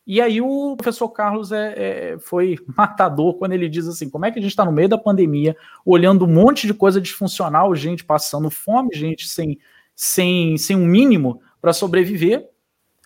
[0.08, 1.74] E aí o professor Carlos é,
[2.14, 4.88] é, foi matador quando ele diz assim: como é que a gente está no meio
[4.88, 5.54] da pandemia,
[5.84, 9.58] olhando um monte de coisa disfuncional, gente passando fome, gente sem,
[9.94, 12.48] sem, sem um mínimo para sobreviver,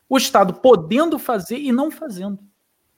[0.08, 2.38] o Estado podendo fazer e não fazendo.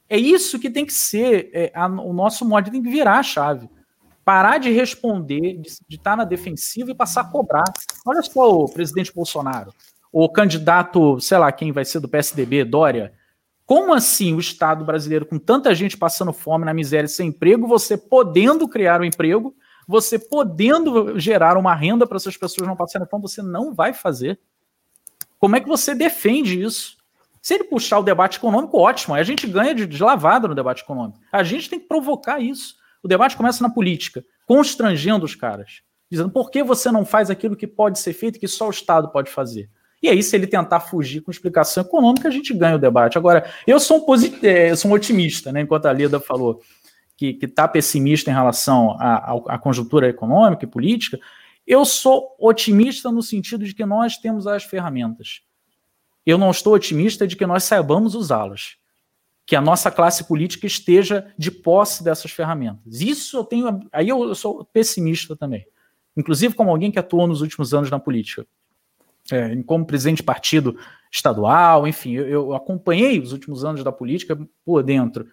[0.07, 3.23] É isso que tem que ser é, a, o nosso modo, tem que virar a
[3.23, 3.71] chave.
[4.23, 7.65] Parar de responder, de, de estar tá na defensiva e passar a cobrar.
[8.05, 9.73] Olha só o presidente Bolsonaro,
[10.13, 13.13] o candidato, sei lá quem vai ser do PSDB, Dória
[13.67, 17.97] como assim o Estado brasileiro, com tanta gente passando fome, na miséria, sem emprego, você
[17.97, 19.55] podendo criar um emprego,
[19.87, 24.39] você podendo gerar uma renda para essas pessoas não passarem fome, você não vai fazer?
[25.39, 26.97] Como é que você defende isso?
[27.41, 30.55] Se ele puxar o debate econômico, ótimo, aí a gente ganha de, de lavada no
[30.55, 31.19] debate econômico.
[31.31, 32.77] A gente tem que provocar isso.
[33.03, 37.57] O debate começa na política, constrangendo os caras, dizendo por que você não faz aquilo
[37.57, 39.69] que pode ser feito, que só o Estado pode fazer.
[40.05, 43.17] E aí, se ele tentar fugir com explicação econômica, a gente ganha o debate.
[43.17, 44.47] Agora, eu sou um, posit...
[44.47, 45.63] É, eu sou um otimista, né?
[45.63, 46.61] Enquanto a Leda falou
[47.17, 51.19] que está pessimista em relação à conjuntura econômica e política,
[51.67, 55.41] eu sou otimista no sentido de que nós temos as ferramentas.
[56.27, 58.77] Eu não estou otimista de que nós saibamos usá-las.
[59.47, 63.01] Que a nossa classe política esteja de posse dessas ferramentas.
[63.01, 63.81] Isso eu tenho.
[63.91, 65.65] Aí eu sou pessimista também.
[66.15, 68.47] Inclusive, como alguém que atuou nos últimos anos na política
[69.31, 70.79] é, como presidente de partido
[71.11, 75.27] estadual, enfim, eu, eu, acompanhei os últimos anos da política por dentro.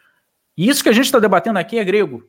[0.55, 2.23] E isso que a gente está debatendo aqui é grego.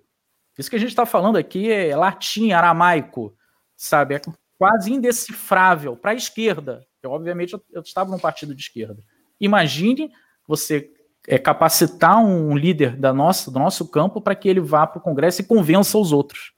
[0.59, 3.37] Isso que a gente está falando aqui é latim, aramaico,
[3.77, 4.17] sabe?
[4.17, 4.21] É
[4.59, 6.87] quase indecifrável para a esquerda.
[7.03, 9.03] Eu, obviamente, eu, eu estava num partido de esquerda.
[9.41, 10.11] Imagine
[10.47, 10.91] você
[11.27, 15.03] é, capacitar um líder da nossa, do nosso campo para que ele vá para o
[15.03, 16.53] Congresso e convença os outros.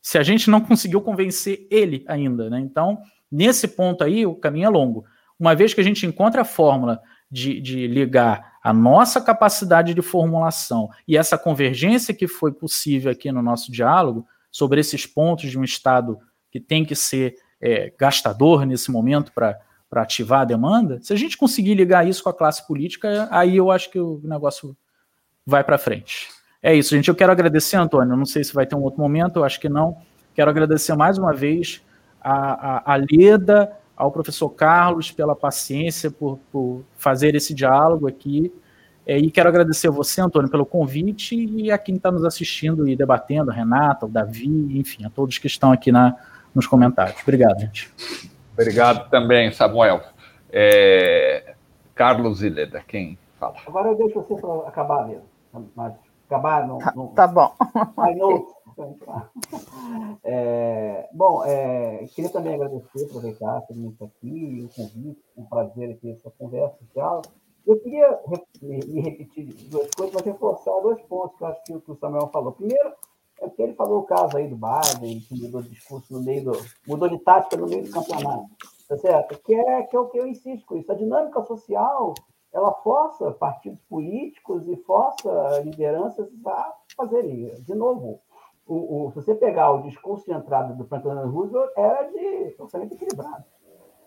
[0.00, 2.60] Se a gente não conseguiu convencer ele ainda, né?
[2.60, 2.98] Então,
[3.32, 5.06] Nesse ponto aí, o caminho é longo.
[5.40, 7.00] Uma vez que a gente encontra a fórmula
[7.30, 13.32] de, de ligar a nossa capacidade de formulação e essa convergência que foi possível aqui
[13.32, 16.18] no nosso diálogo sobre esses pontos de um Estado
[16.50, 19.58] que tem que ser é, gastador nesse momento para
[19.92, 23.70] ativar a demanda, se a gente conseguir ligar isso com a classe política, aí eu
[23.70, 24.76] acho que o negócio
[25.46, 26.28] vai para frente.
[26.62, 27.08] É isso, gente.
[27.08, 28.16] Eu quero agradecer, Antônio.
[28.16, 29.96] Não sei se vai ter um outro momento, eu acho que não.
[30.34, 31.82] Quero agradecer mais uma vez
[32.22, 38.52] a, a, a Leda, ao professor Carlos pela paciência, por, por fazer esse diálogo aqui.
[39.06, 42.88] É, e quero agradecer a você, Antônio, pelo convite e a quem está nos assistindo
[42.88, 46.16] e debatendo, a Renata, o Davi, enfim, a todos que estão aqui na,
[46.54, 47.20] nos comentários.
[47.22, 47.92] Obrigado, gente.
[48.52, 50.02] Obrigado também, Samuel.
[50.50, 51.54] É,
[51.94, 53.56] Carlos e Leda, quem fala?
[53.66, 55.24] Agora eu deixo você para acabar mesmo.
[56.28, 57.08] Acabar no, no...
[57.08, 57.54] Tá, tá
[60.24, 66.10] É, bom, é, queria também agradecer, aproveitar todo mundo aqui, o convite, um prazer aqui
[66.10, 67.22] essa conversa social.
[67.66, 68.20] Eu queria
[68.62, 72.52] me repetir duas coisas, mas reforçar dois pontos que eu acho que o Samuel falou.
[72.52, 72.92] Primeiro,
[73.40, 76.44] é porque ele falou o caso aí do Biden, que mudou de discurso no meio
[76.44, 76.52] do.
[76.86, 78.46] mudou de tática no meio do campeonato.
[78.88, 79.38] Tá certo?
[79.42, 80.90] Que é, que é o que eu insisto com isso.
[80.92, 82.14] A dinâmica social
[82.52, 87.54] ela força partidos políticos e força lideranças a fazerem.
[87.62, 88.20] De novo,
[88.66, 92.94] o, o, se você pegar o discurso de entrada do Franklin Roosevelt, era de orçamento
[92.94, 93.44] equilibrado.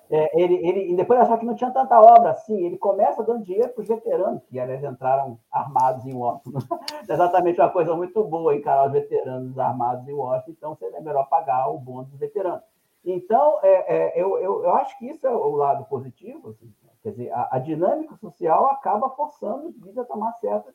[0.09, 3.43] É, ele, ele, e depois achar que não tinha tanta obra assim, ele começa dando
[3.43, 6.59] dinheiro para os veteranos, que aliás entraram armados em Washington.
[7.09, 11.27] é exatamente uma coisa muito boa encarar os veteranos armados em Washington, então seria melhor
[11.27, 12.61] pagar o bônus dos veteranos.
[13.03, 16.49] Então, é, é, eu, eu, eu, acho que isso é o lado positivo.
[16.49, 16.73] Assim,
[17.03, 20.73] quer dizer, a, a, dinâmica social acaba forçando os a tomar certas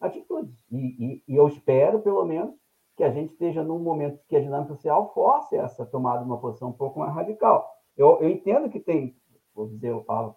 [0.00, 0.56] atitudes.
[0.72, 2.54] E, e, e, eu espero, pelo menos,
[2.98, 6.38] que a gente esteja num momento que a dinâmica social force essa tomada de uma
[6.38, 7.70] posição um pouco mais radical.
[7.96, 9.14] Eu, eu entendo que tem,
[9.54, 10.34] vou dizer, eu falo,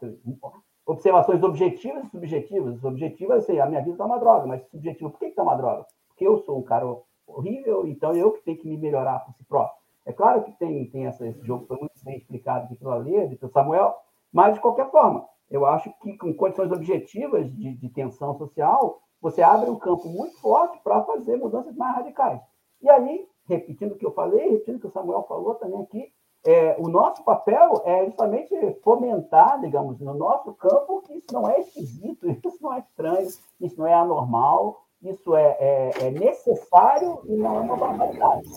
[0.85, 2.83] observações objetivas e subjetivas.
[2.83, 5.87] Objetivas, assim, a minha vida está uma droga, mas subjetivo, por que está uma droga?
[6.07, 6.85] Porque eu sou um cara
[7.25, 9.81] horrível, então eu que tenho que me melhorar por si próprio.
[10.05, 13.33] É claro que tem, tem essa, esse jogo foi muito bem explicado aqui pela Leda
[13.33, 13.95] e pelo Samuel,
[14.31, 19.41] mas, de qualquer forma, eu acho que com condições objetivas de, de tensão social, você
[19.41, 22.39] abre um campo muito forte para fazer mudanças mais radicais.
[22.81, 26.11] E aí, repetindo o que eu falei, repetindo o que o Samuel falou também aqui,
[26.43, 31.59] é, o nosso papel é justamente fomentar, digamos, no nosso campo que isso não é
[31.59, 33.27] esquisito, isso não é estranho,
[33.59, 38.49] isso não é anormal, isso é, é, é necessário e não é uma barbaridade.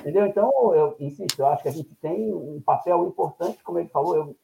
[0.00, 0.26] Entendeu?
[0.26, 4.16] Então, eu insisto, eu acho que a gente tem um papel importante, como ele falou,
[4.16, 4.36] eu,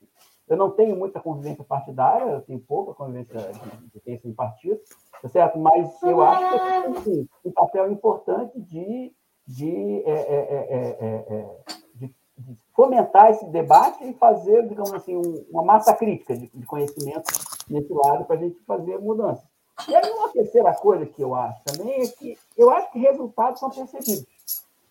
[0.49, 4.79] eu não tenho muita convivência partidária, eu tenho pouca convivência de, de, de em partido,
[5.21, 5.59] tá certo?
[5.59, 9.13] Mas eu acho que tem um papel importante de,
[9.47, 11.47] de, é, é, é,
[11.95, 16.67] de, de, fomentar esse debate e fazer, digamos assim, um, uma massa crítica de, de
[16.67, 17.33] conhecimento
[17.69, 19.45] nesse lado para a gente fazer mudanças.
[19.89, 23.61] E aí, uma terceira coisa que eu acho também é que eu acho que resultados
[23.61, 24.27] são percebidos.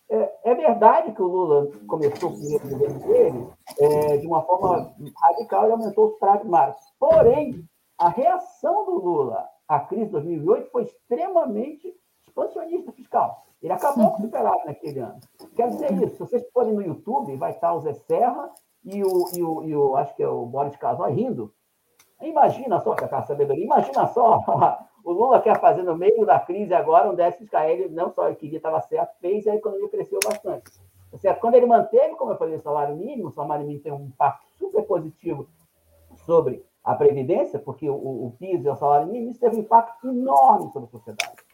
[0.08, 3.48] É, é, verdade que o Lula começou o primeiro governo dele
[3.80, 6.86] é, de uma forma radical e aumentou os pragmáticos.
[6.98, 7.64] Porém,
[7.98, 11.92] a reação do Lula à crise de 2008 foi extremamente
[12.26, 13.44] expansionista fiscal.
[13.66, 14.30] Ele acabou com o
[14.64, 15.18] naquele ano.
[15.56, 18.48] Quer dizer isso, se vocês forem no YouTube, vai estar o Zé Serra
[18.84, 21.52] e o, e o, e o acho que é o Boris Casoy rindo.
[22.22, 24.40] Imagina só, Cacá Sabedoria, imagina só
[25.04, 27.52] O Lula quer fazer no meio da crise agora um déficit.
[27.56, 30.70] Ele não só queria, estava certo, fez e a economia cresceu bastante.
[31.18, 31.40] Certo?
[31.40, 34.46] Quando ele manteve, como eu falei, o salário mínimo, o salário mínimo tem um impacto
[34.58, 35.48] super positivo
[36.24, 40.08] sobre a Previdência, porque o, o PIS é o salário mínimo, isso teve um impacto
[40.08, 41.45] enorme sobre a sociedade.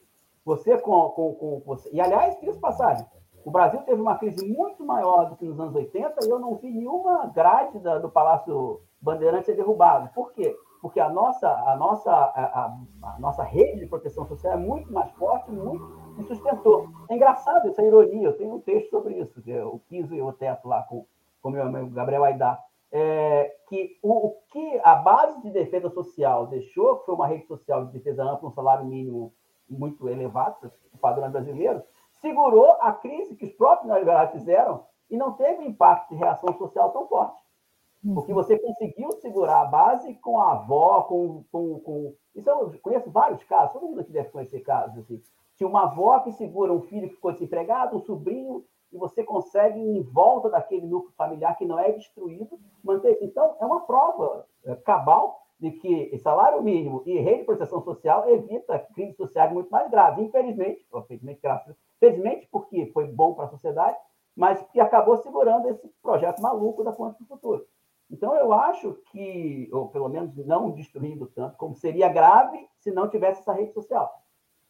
[0.45, 1.91] Você com, com, com você.
[1.93, 3.07] E, aliás, diga passagem,
[3.45, 6.57] o Brasil teve uma crise muito maior do que nos anos 80 e eu não
[6.57, 10.11] vi nenhuma grade da, do Palácio Bandeirante ser derrubada.
[10.15, 10.57] Por quê?
[10.83, 14.93] porque a nossa, a nossa, a, a, a, nossa rede de proteção social é muito
[14.93, 15.81] mais forte, muito
[16.17, 16.89] se sustentou.
[17.09, 20.33] É engraçado essa ironia, eu tenho um texto sobre isso, é o piso e o
[20.33, 21.07] teto lá com
[21.41, 22.61] o meu amigo Gabriel Aidar,
[22.91, 27.47] é, que o, o, que a base de defesa social deixou, que foi uma rede
[27.47, 29.33] social de defesa ampla, um salário mínimo
[29.73, 31.83] muito elevado, o padrão brasileiro,
[32.21, 36.91] segurou a crise que os próprios neoliberais fizeram e não teve impacto de reação social
[36.91, 37.43] tão forte.
[38.15, 41.45] Porque você conseguiu segurar a base com a avó, com.
[41.53, 42.15] com, com...
[42.35, 45.23] Isso eu conheço vários casos, todo mundo aqui deve conhecer casos assim.
[45.55, 49.79] Tinha uma avó que segura um filho que ficou desempregado, um sobrinho, e você consegue,
[49.79, 53.19] em volta daquele núcleo familiar que não é destruído, manter.
[53.23, 58.29] Então, é uma prova é, cabal de que salário mínimo e rede de proteção social
[58.29, 60.25] evita crises sociais muito mais graves.
[60.25, 63.97] Infelizmente, infelizmente, graças, felizmente, porque foi bom para a sociedade,
[64.35, 67.65] mas que acabou segurando esse projeto maluco da Ponte do Futuro.
[68.11, 73.09] Então, eu acho que, ou pelo menos não destruindo tanto, como seria grave se não
[73.09, 74.13] tivesse essa rede social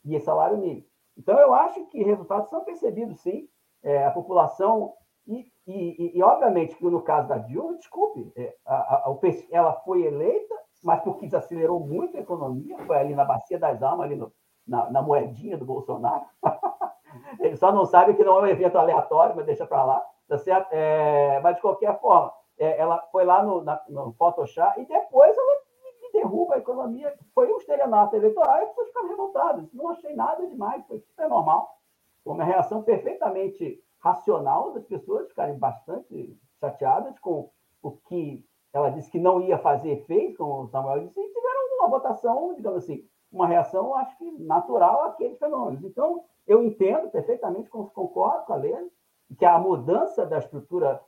[0.04, 0.84] e esse salário mínimo.
[1.16, 3.48] Então, eu acho que resultados são percebidos, sim.
[3.82, 4.92] É, a população,
[5.26, 9.18] e, e, e, obviamente que no caso da Dilma, desculpe, é, a, a,
[9.50, 14.06] ela foi eleita, mas porque desacelerou muito a economia, foi ali na Bacia das Almas,
[14.06, 14.32] ali no,
[14.66, 16.24] na, na moedinha do Bolsonaro.
[17.38, 20.38] Ele só não sabe que não é um evento aleatório, mas deixa para lá, tá
[20.38, 20.68] certo?
[20.72, 25.36] É, mas, de qualquer forma, é, ela foi lá no, na, no Photoshop e depois
[25.36, 25.62] ela
[26.12, 27.14] derruba a economia.
[27.34, 29.72] Foi um estelionato eleitoral e as pessoas ficaram revoltadas.
[29.72, 31.76] Não achei nada demais, foi super normal.
[32.22, 37.50] Foi uma reação perfeitamente racional das pessoas ficarem bastante chateadas com
[37.82, 41.76] o que ela disse que não ia fazer efeito, como o Samuel disse, e tiveram
[41.78, 45.84] uma votação, digamos assim, uma reação, acho que natural àqueles fenômenos.
[45.84, 48.88] Então, eu entendo perfeitamente, concordo com a Lena,
[49.38, 51.00] que a mudança da estrutura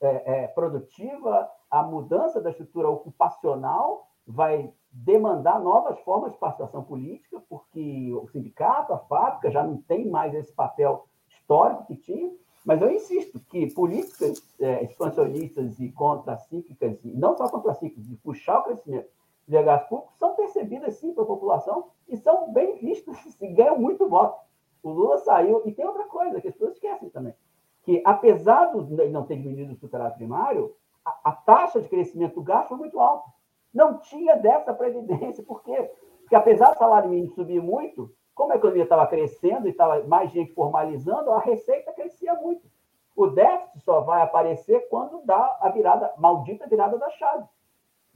[0.00, 7.40] é, é, produtiva, a mudança da estrutura ocupacional vai demandar novas formas de participação política,
[7.48, 12.32] porque o sindicato, a fábrica já não tem mais esse papel histórico que tinha,
[12.64, 18.58] mas eu insisto que políticas é, expansionistas e contracíclicas, e não só contracíclicas, de puxar
[18.58, 19.08] o crescimento
[19.48, 24.08] de gastos públicos, são percebidas sim pela população e são bem vistas e ganham muito
[24.08, 24.38] voto.
[24.82, 27.34] O Lula saiu, e tem outra coisa que as pessoas esquecem também,
[27.82, 30.74] que apesar de não ter diminuído o superávit primário,
[31.04, 33.28] a, a taxa de crescimento do gasto foi muito alta.
[33.72, 35.90] Não tinha dessa previdência, por quê?
[36.20, 40.32] Porque apesar do salário mínimo subir muito, como a economia estava crescendo e estava mais
[40.32, 42.66] gente formalizando, a receita crescia muito.
[43.14, 47.44] O déficit só vai aparecer quando dá a virada, maldita virada da chave.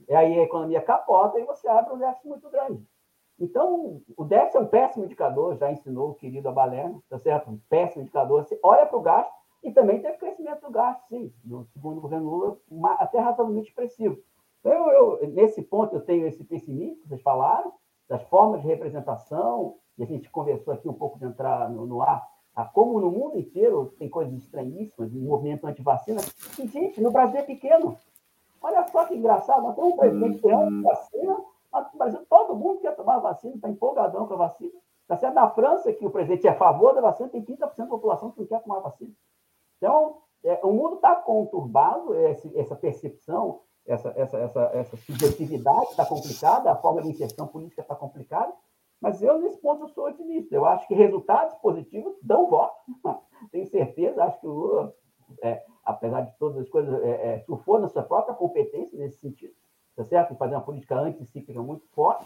[0.09, 2.83] E aí a economia capota e você abre um déficit muito grande.
[3.39, 7.51] Então, o déficit é um péssimo indicador, já ensinou o querido Abalerno, tá certo?
[7.51, 8.43] Um péssimo indicador.
[8.43, 9.31] Você olha para o gasto
[9.61, 12.57] e também teve crescimento do gasto, sim, no segundo governo Lula,
[12.97, 14.17] até razoavelmente expressivo.
[14.63, 17.73] Eu, eu, nesse ponto, eu tenho esse pessimismo que vocês falaram,
[18.09, 22.01] das formas de representação, e a gente conversou aqui um pouco de entrar no, no
[22.01, 26.21] ar, a como no mundo inteiro tem coisas estranhíssimas, o movimento anti-vacina.
[26.57, 27.97] E, gente, no Brasil é pequeno.
[28.61, 31.37] Olha só que engraçado, nós temos um presidente que é anti-vacina,
[31.71, 34.71] mas no Brasil todo mundo quer tomar vacina, está empolgadão com a vacina.
[35.01, 35.35] Está certo?
[35.35, 38.39] Na França, que o presidente é a favor da vacina, tem 30% da população que
[38.39, 39.11] não quer tomar vacina.
[39.77, 46.05] Então, é, o mundo está conturbado, esse, essa percepção, essa, essa, essa, essa subjetividade está
[46.05, 48.51] complicada, a forma de inserção política está complicada,
[49.01, 50.55] mas eu, nesse ponto, eu sou otimista.
[50.55, 52.75] Eu acho que resultados positivos dão voto.
[53.51, 54.93] Tenho certeza, acho que o Lula,
[55.41, 59.53] é, apesar de todas as coisas, é, é, surfou na sua própria competência nesse sentido,
[59.95, 60.35] tá certo?
[60.35, 62.25] Fazer uma política anticíclica muito forte.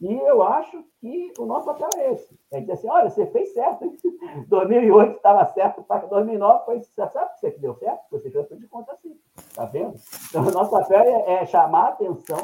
[0.00, 2.38] E eu acho que o nosso papel é esse.
[2.52, 3.84] É dizer assim, olha, você fez certo.
[3.84, 3.96] Hein?
[4.46, 8.02] 2008 estava certo, para 2009 foi, você sabe que você deu certo?
[8.10, 9.18] Você fez de conta assim.
[9.54, 9.94] Tá vendo?
[10.28, 12.38] Então, o nosso papel é, é chamar a atenção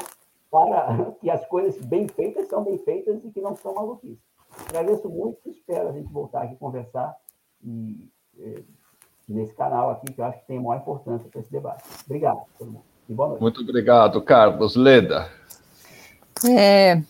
[0.55, 4.23] para que as coisas bem feitas são bem feitas e que não são maluquices.
[4.69, 7.13] Agradeço muito, espero a gente voltar aqui conversar
[7.61, 8.63] e, e,
[9.27, 11.83] nesse canal aqui, que eu acho que tem maior importância para esse debate.
[12.05, 12.85] Obrigado, todo mundo.
[13.09, 13.41] E boa noite.
[13.41, 14.77] Muito obrigado, Carlos.
[14.77, 15.29] Leda.
[16.47, 17.01] É,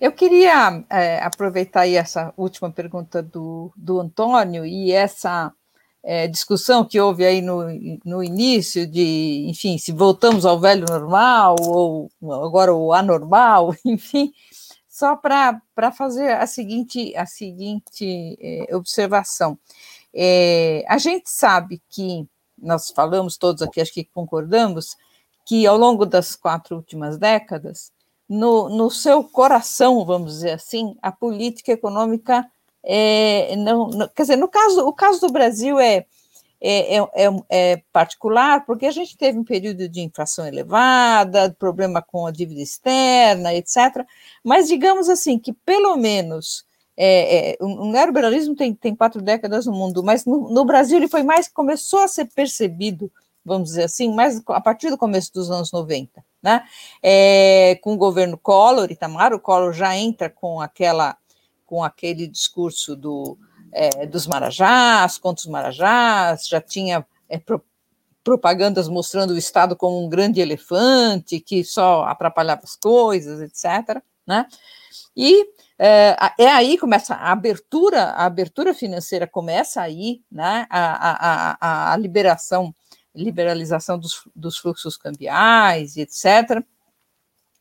[0.00, 5.52] eu queria é, aproveitar aí essa última pergunta do, do Antônio e essa
[6.08, 7.64] é, discussão que houve aí no,
[8.04, 14.32] no início de, enfim, se voltamos ao velho normal ou agora o anormal, enfim,
[14.88, 15.60] só para
[15.92, 19.58] fazer a seguinte, a seguinte é, observação.
[20.14, 22.24] É, a gente sabe que,
[22.56, 24.96] nós falamos todos aqui, acho que concordamos,
[25.44, 27.90] que ao longo das quatro últimas décadas,
[28.28, 32.48] no, no seu coração, vamos dizer assim, a política econômica
[32.88, 36.06] é, não, não, quer dizer, no caso, o caso do Brasil é,
[36.60, 37.06] é, é,
[37.50, 42.60] é, particular, porque a gente teve um período de inflação elevada, problema com a dívida
[42.60, 44.06] externa, etc.
[44.42, 46.64] Mas digamos assim que pelo menos
[46.96, 51.08] é, é, o neoliberalismo tem, tem quatro décadas no mundo, mas no, no, Brasil ele
[51.08, 53.12] foi mais começou a ser percebido,
[53.44, 56.64] vamos dizer assim, mais a partir do começo dos anos 90, né?
[57.02, 61.16] É, com o governo Collor, Itamar, o Collor já entra com aquela
[61.66, 63.36] com aquele discurso do,
[63.72, 67.62] é, dos marajás, contra os marajás, já tinha é, pro,
[68.24, 74.02] propagandas mostrando o Estado como um grande elefante que só atrapalhava as coisas, etc.
[74.26, 74.46] Né?
[75.16, 75.46] E
[75.78, 80.66] é, é aí começa a abertura, a abertura financeira começa aí, né?
[80.70, 82.74] a, a, a liberação,
[83.14, 86.64] liberalização dos, dos fluxos cambiais, etc.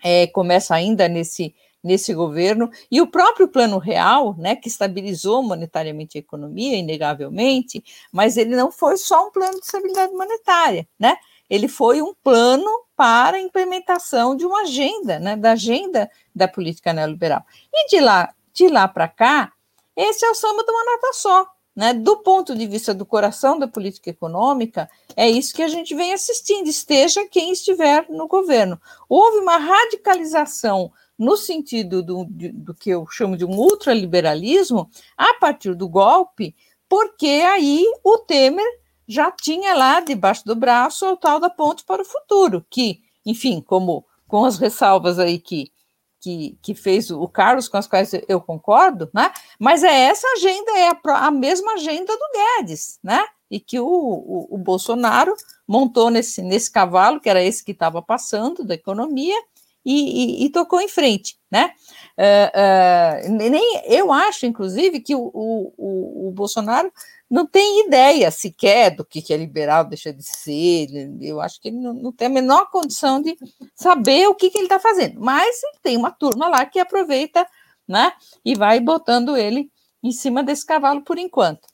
[0.04, 1.54] É, começa ainda nesse
[1.86, 8.38] nesse governo, e o próprio Plano Real, né, que estabilizou monetariamente a economia, inegavelmente, mas
[8.38, 11.16] ele não foi só um plano de estabilidade monetária, né?
[11.48, 16.92] Ele foi um plano para a implementação de uma agenda, né, da agenda da política
[16.92, 17.44] neoliberal.
[17.72, 19.54] E de lá, de lá para cá,
[19.96, 21.46] esse é o samba de uma nota só.
[21.76, 21.94] Né?
[21.94, 26.14] Do ponto de vista do coração da política econômica, é isso que a gente vem
[26.14, 28.82] assistindo, esteja quem estiver no governo.
[29.08, 35.74] Houve uma radicalização no sentido do, do que eu chamo de um ultraliberalismo, a partir
[35.74, 36.56] do golpe,
[36.90, 38.66] porque aí o Temer
[39.08, 43.62] já tinha lá debaixo do braço o tal da ponte para o futuro, que, enfim,
[43.62, 45.72] como com as ressalvas aí que,
[46.20, 49.32] que, que fez o Carlos, com as quais eu concordo, né?
[49.60, 53.24] Mas é essa agenda, é a, a mesma agenda do Guedes, né?
[53.50, 55.36] E que o, o, o Bolsonaro
[55.68, 59.36] montou nesse, nesse cavalo, que era esse que estava passando da economia,
[59.86, 61.72] e, e, e tocou em frente, né?
[62.18, 66.92] Uh, uh, nem eu acho, inclusive, que o, o, o, Bolsonaro
[67.30, 70.88] não tem ideia sequer do que, que é liberal, deixa de ser.
[71.22, 73.38] Eu acho que ele não, não tem a menor condição de
[73.76, 75.20] saber o que, que ele está fazendo.
[75.20, 77.46] Mas tem uma turma lá que aproveita,
[77.88, 78.12] né?
[78.44, 79.70] E vai botando ele
[80.02, 81.68] em cima desse cavalo por enquanto.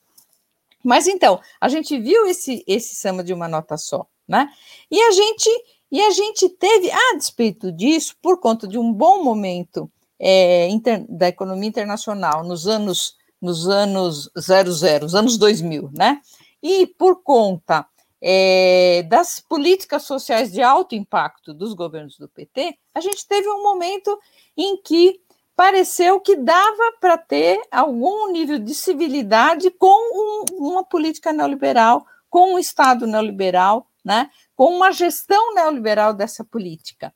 [0.84, 4.50] Mas então, a gente viu esse, esse samba de uma nota só, né?
[4.90, 5.50] E a gente
[5.92, 11.06] e a gente teve, a despeito disso, por conta de um bom momento é, inter,
[11.10, 16.22] da economia internacional nos anos nos anos 00, os anos 2000, né?
[16.62, 17.88] E por conta
[18.22, 23.64] é, das políticas sociais de alto impacto dos governos do PT, a gente teve um
[23.64, 24.18] momento
[24.56, 25.20] em que
[25.56, 32.54] pareceu que dava para ter algum nível de civilidade com um, uma política neoliberal, com
[32.54, 34.30] um Estado neoliberal, né?
[34.62, 37.12] Com uma gestão neoliberal dessa política.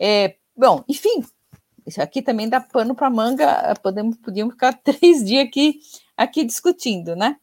[0.00, 1.24] É, bom, enfim,
[1.86, 5.78] isso aqui também dá pano para manga, podemos, podíamos ficar três dias aqui,
[6.16, 7.36] aqui discutindo, né?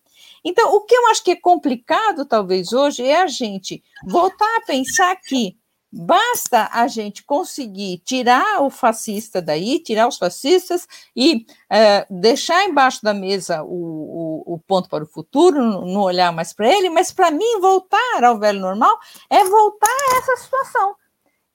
[0.43, 4.65] Então, o que eu acho que é complicado, talvez, hoje, é a gente voltar a
[4.65, 5.57] pensar que
[5.95, 10.85] basta a gente conseguir tirar o fascista daí, tirar os fascistas
[11.15, 16.33] e é, deixar embaixo da mesa o, o, o, ponto para o futuro, não olhar
[16.33, 18.99] mais para ele, mas para mim, voltar ao velho normal
[19.29, 20.95] é voltar a essa situação,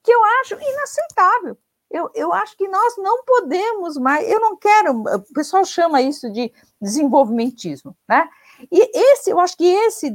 [0.03, 1.59] que eu acho inaceitável.
[1.91, 6.31] Eu, eu acho que nós não podemos mais, eu não quero, o pessoal chama isso
[6.33, 6.51] de
[6.81, 8.29] desenvolvimentismo, né?
[8.71, 10.11] E esse, eu acho que esse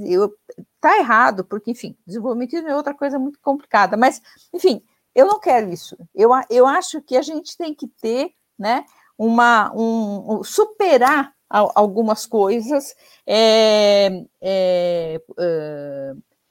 [0.86, 4.22] está errado, porque, enfim, desenvolvimentismo é outra coisa muito complicada, mas,
[4.54, 4.84] enfim,
[5.16, 5.98] eu não quero isso.
[6.14, 8.86] Eu, eu acho que a gente tem que ter, né,
[9.18, 12.96] uma, um, superar algumas coisas
[13.26, 15.22] é, é,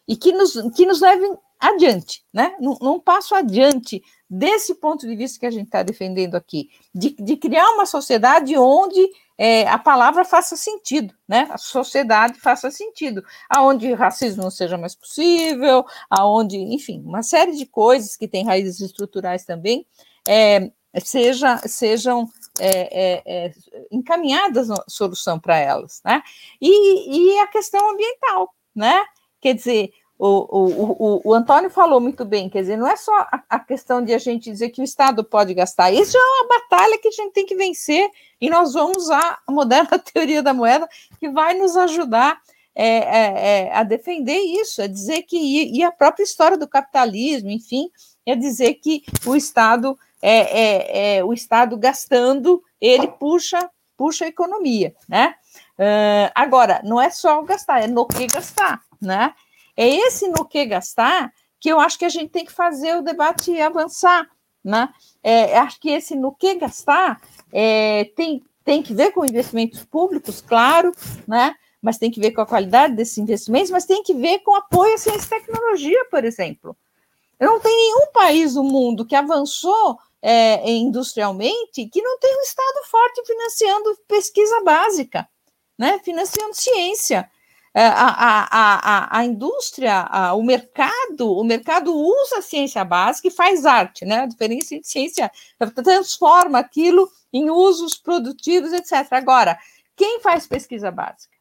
[0.09, 2.55] e que nos, que nos levem adiante, né?
[2.61, 7.15] Num, num passo adiante desse ponto de vista que a gente está defendendo aqui, de,
[7.19, 9.01] de, criar uma sociedade onde
[9.39, 11.47] é, a palavra faça sentido, né?
[11.51, 17.67] A sociedade faça sentido, aonde racismo não seja mais possível, aonde, enfim, uma série de
[17.67, 19.87] coisas que têm raízes estruturais também
[20.27, 20.71] é,
[21.01, 22.29] seja, sejam
[22.59, 23.55] é, é, é
[23.91, 26.23] encaminhadas a solução para elas, né?
[26.61, 29.05] E, e a questão ambiental, né?
[29.41, 29.91] Quer dizer,
[30.27, 34.03] o, o, o, Antônio falou muito bem, quer dizer, não é só a, a, questão
[34.03, 37.11] de a gente dizer que o Estado pode gastar, isso é uma batalha que a
[37.11, 38.09] gente tem que vencer,
[38.41, 40.89] e nós vamos usar a moderna teoria da moeda,
[41.21, 42.39] que vai nos ajudar
[42.75, 46.67] é, é, é, a defender isso, a dizer que, e, e, a própria história do
[46.67, 47.91] capitalismo, enfim,
[48.25, 54.29] é dizer que o Estado, é, é, é o Estado gastando, ele puxa, puxa a
[54.29, 55.35] economia, né?
[55.79, 59.35] Uh, agora, não é só gastar, é no que gastar, né?
[59.77, 63.03] É esse no que gastar que eu acho que a gente tem que fazer o
[63.03, 64.29] debate avançar.
[64.63, 64.89] Né?
[65.23, 67.21] É, acho que esse no que gastar
[67.53, 70.93] é, tem, tem que ver com investimentos públicos, claro,
[71.27, 71.55] né?
[71.81, 74.95] mas tem que ver com a qualidade desses investimentos, mas tem que ver com apoio
[74.95, 76.75] à ciência e tecnologia, por exemplo.
[77.39, 82.87] Não tem nenhum país do mundo que avançou é, industrialmente que não tem um Estado
[82.91, 85.29] forte financiando pesquisa básica,
[85.79, 86.01] né?
[86.03, 87.31] financiando ciência.
[87.77, 93.27] É, a, a, a, a indústria, a, o mercado, o mercado usa a ciência básica
[93.27, 94.21] e faz arte, né?
[94.21, 95.29] A diferença de ciência
[95.83, 99.13] transforma aquilo em usos produtivos, etc.
[99.15, 99.59] Agora,
[99.97, 101.35] quem faz pesquisa básica?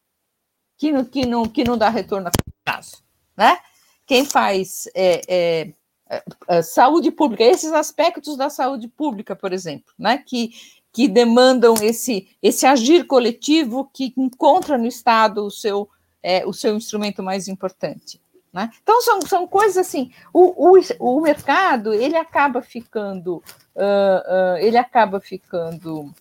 [0.76, 2.31] Que não, que não, que não dá retorno a
[2.65, 3.03] caso,
[3.38, 3.60] né?
[4.07, 5.73] Quem faz é, é,
[6.10, 10.18] é, é, saúde pública, esses aspectos da saúde pública, por exemplo, né?
[10.18, 10.49] Que,
[10.91, 15.88] que demandam esse, esse agir coletivo que encontra no Estado o seu
[16.23, 18.19] é, o seu instrumento mais importante.
[18.53, 18.69] Né?
[18.83, 23.37] Então, são, são coisas assim, o, o, o mercado, ele acaba ficando,
[23.75, 26.13] uh, uh, ele acaba ficando,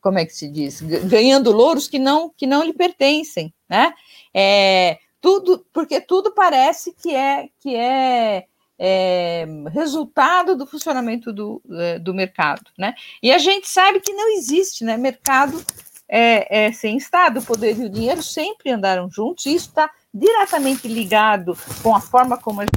[0.00, 3.94] como é que se diz, ganhando louros que não, que não lhe pertencem, né?
[4.34, 11.98] É, tudo, porque tudo parece que é, que é, é resultado do funcionamento do, é,
[12.00, 12.92] do mercado, né?
[13.22, 14.96] E a gente sabe que não existe, né?
[14.96, 15.64] Mercado
[16.08, 19.90] é, é, sem Estado, o poder e o dinheiro sempre andaram juntos, e isso está
[20.12, 22.76] diretamente ligado com a forma como a gente.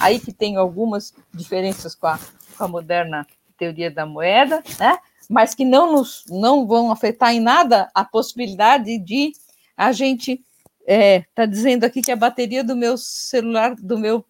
[0.00, 2.18] Aí que tem algumas diferenças com a,
[2.56, 3.26] com a moderna
[3.56, 4.98] teoria da moeda, né?
[5.28, 9.32] mas que não, nos, não vão afetar em nada a possibilidade de
[9.76, 10.44] a gente está
[10.86, 14.24] é, tá dizendo aqui que a bateria do meu celular, do meu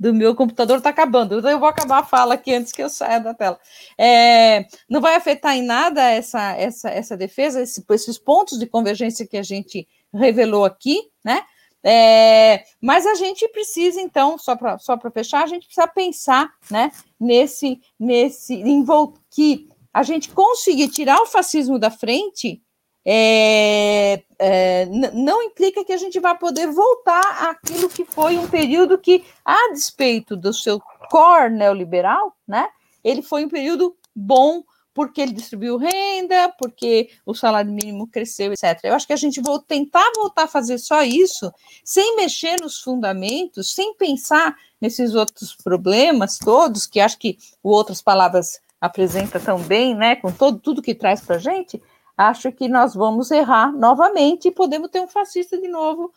[0.00, 1.38] do meu computador está acabando.
[1.38, 3.60] Então, eu vou acabar a fala aqui antes que eu saia da tela.
[3.98, 9.26] É, não vai afetar em nada essa, essa, essa defesa, esse, esses pontos de convergência
[9.26, 11.42] que a gente revelou aqui, né?
[11.84, 16.90] É, mas a gente precisa, então, só para só fechar, a gente precisa pensar né,
[17.18, 18.84] nesse, nesse em
[19.30, 22.62] que a gente conseguir tirar o fascismo da frente
[23.04, 28.98] é, é, não implica que a gente vai poder voltar àquilo que foi um período
[28.98, 32.68] que, a despeito do seu core neoliberal, né,
[33.02, 34.62] ele foi um período bom
[34.92, 38.80] porque ele distribuiu renda, porque o salário mínimo cresceu, etc.
[38.82, 41.50] Eu acho que a gente vai tentar voltar a fazer só isso,
[41.84, 48.02] sem mexer nos fundamentos, sem pensar nesses outros problemas todos, que acho que o Outras
[48.02, 51.80] Palavras apresenta tão bem, né, com todo, tudo que traz para a gente,
[52.28, 56.12] acho que nós vamos errar novamente e podemos ter um fascista de novo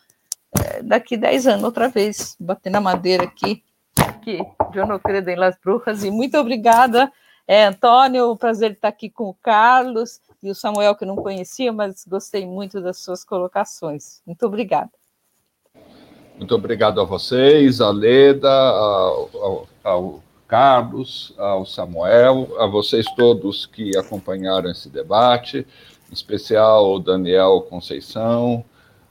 [0.62, 3.62] é, daqui 10 anos, outra vez, batendo a madeira aqui,
[3.98, 4.38] aqui,
[4.74, 7.10] eu não creio em Las Brujas, e muito obrigada
[7.46, 12.04] é, Antônio, prazer estar aqui com o Carlos e o Samuel, que não conhecia, mas
[12.06, 14.22] gostei muito das suas colocações.
[14.26, 14.90] Muito obrigada.
[16.36, 23.66] Muito obrigado a vocês, a Leda, ao, ao, ao Carlos, ao Samuel, a vocês todos
[23.66, 25.66] que acompanharam esse debate,
[26.10, 28.64] em especial o Daniel Conceição,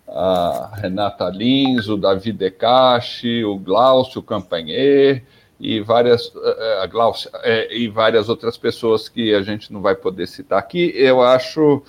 [0.08, 5.24] a Renata Lins, o Davi Decache, o Glaucio Campanher,
[5.60, 9.96] e várias eh, eh, a é, e várias outras pessoas que a gente não vai
[9.96, 10.92] poder citar aqui.
[10.96, 11.82] Eu acho,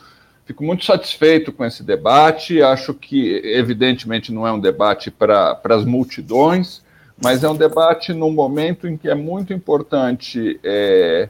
[0.45, 2.63] fico muito satisfeito com esse debate.
[2.63, 6.85] Acho que, evidentemente, não é um debate para as multidões,
[7.21, 11.29] mas é um debate num momento em que é muito importante é,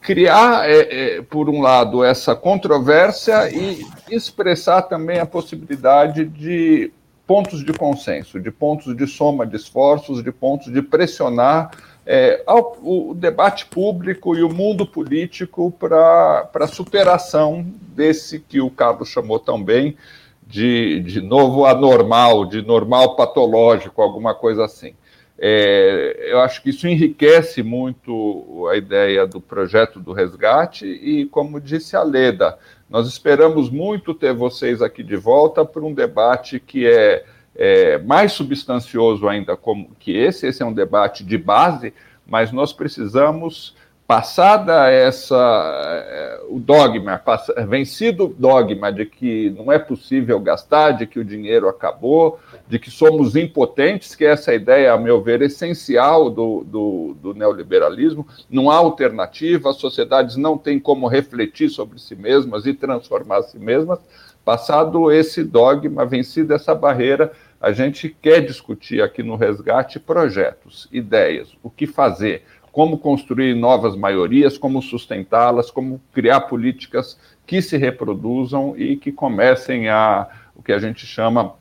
[0.00, 6.92] criar, é, é, por um lado, essa controvérsia e expressar também a possibilidade de
[7.26, 11.70] pontos de consenso, de pontos de soma de esforços, de pontos de pressionar
[12.04, 17.64] é, ao, o debate público e o mundo político para a superação
[17.94, 19.96] desse que o Carlos chamou tão bem
[20.44, 24.94] de, de novo anormal, de normal patológico, alguma coisa assim.
[25.42, 31.58] É, eu acho que isso enriquece muito a ideia do projeto do resgate e, como
[31.58, 32.58] disse a Leda,
[32.90, 37.24] nós esperamos muito ter vocês aqui de volta para um debate que é,
[37.56, 40.46] é, mais substancioso ainda como que esse.
[40.46, 41.94] Esse é um debate de base,
[42.26, 43.74] mas nós precisamos
[44.10, 47.22] passada essa é, o dogma,
[47.68, 52.80] vencido o dogma de que não é possível gastar, de que o dinheiro acabou, de
[52.80, 58.68] que somos impotentes, que essa ideia, a meu ver, essencial do, do, do neoliberalismo, não
[58.68, 64.00] há alternativa, as sociedades não têm como refletir sobre si mesmas e transformar si mesmas.
[64.44, 67.30] Passado esse dogma, vencida essa barreira,
[67.60, 72.42] a gente quer discutir aqui no resgate projetos, ideias, o que fazer,
[72.72, 79.88] como construir novas maiorias, como sustentá-las, como criar políticas que se reproduzam e que comecem
[79.88, 81.54] a o que a gente chama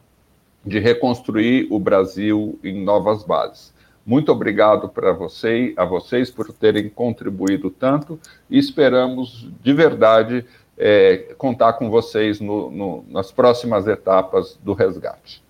[0.65, 3.73] de reconstruir o Brasil em novas bases.
[4.05, 8.19] Muito obrigado para você, a vocês por terem contribuído tanto
[8.49, 10.45] e esperamos de verdade
[10.77, 15.43] é, contar com vocês no, no, nas próximas etapas do resgate.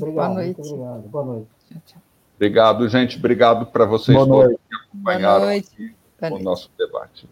[0.00, 0.60] Obrigado, Boa noite.
[0.60, 1.08] Obrigado.
[1.08, 1.48] Boa noite.
[1.68, 2.01] Tchau, tchau.
[2.42, 3.18] Obrigado, gente.
[3.18, 4.60] Obrigado para vocês Boa todos noite.
[4.68, 5.62] que acompanharam
[6.32, 7.28] o nosso debate.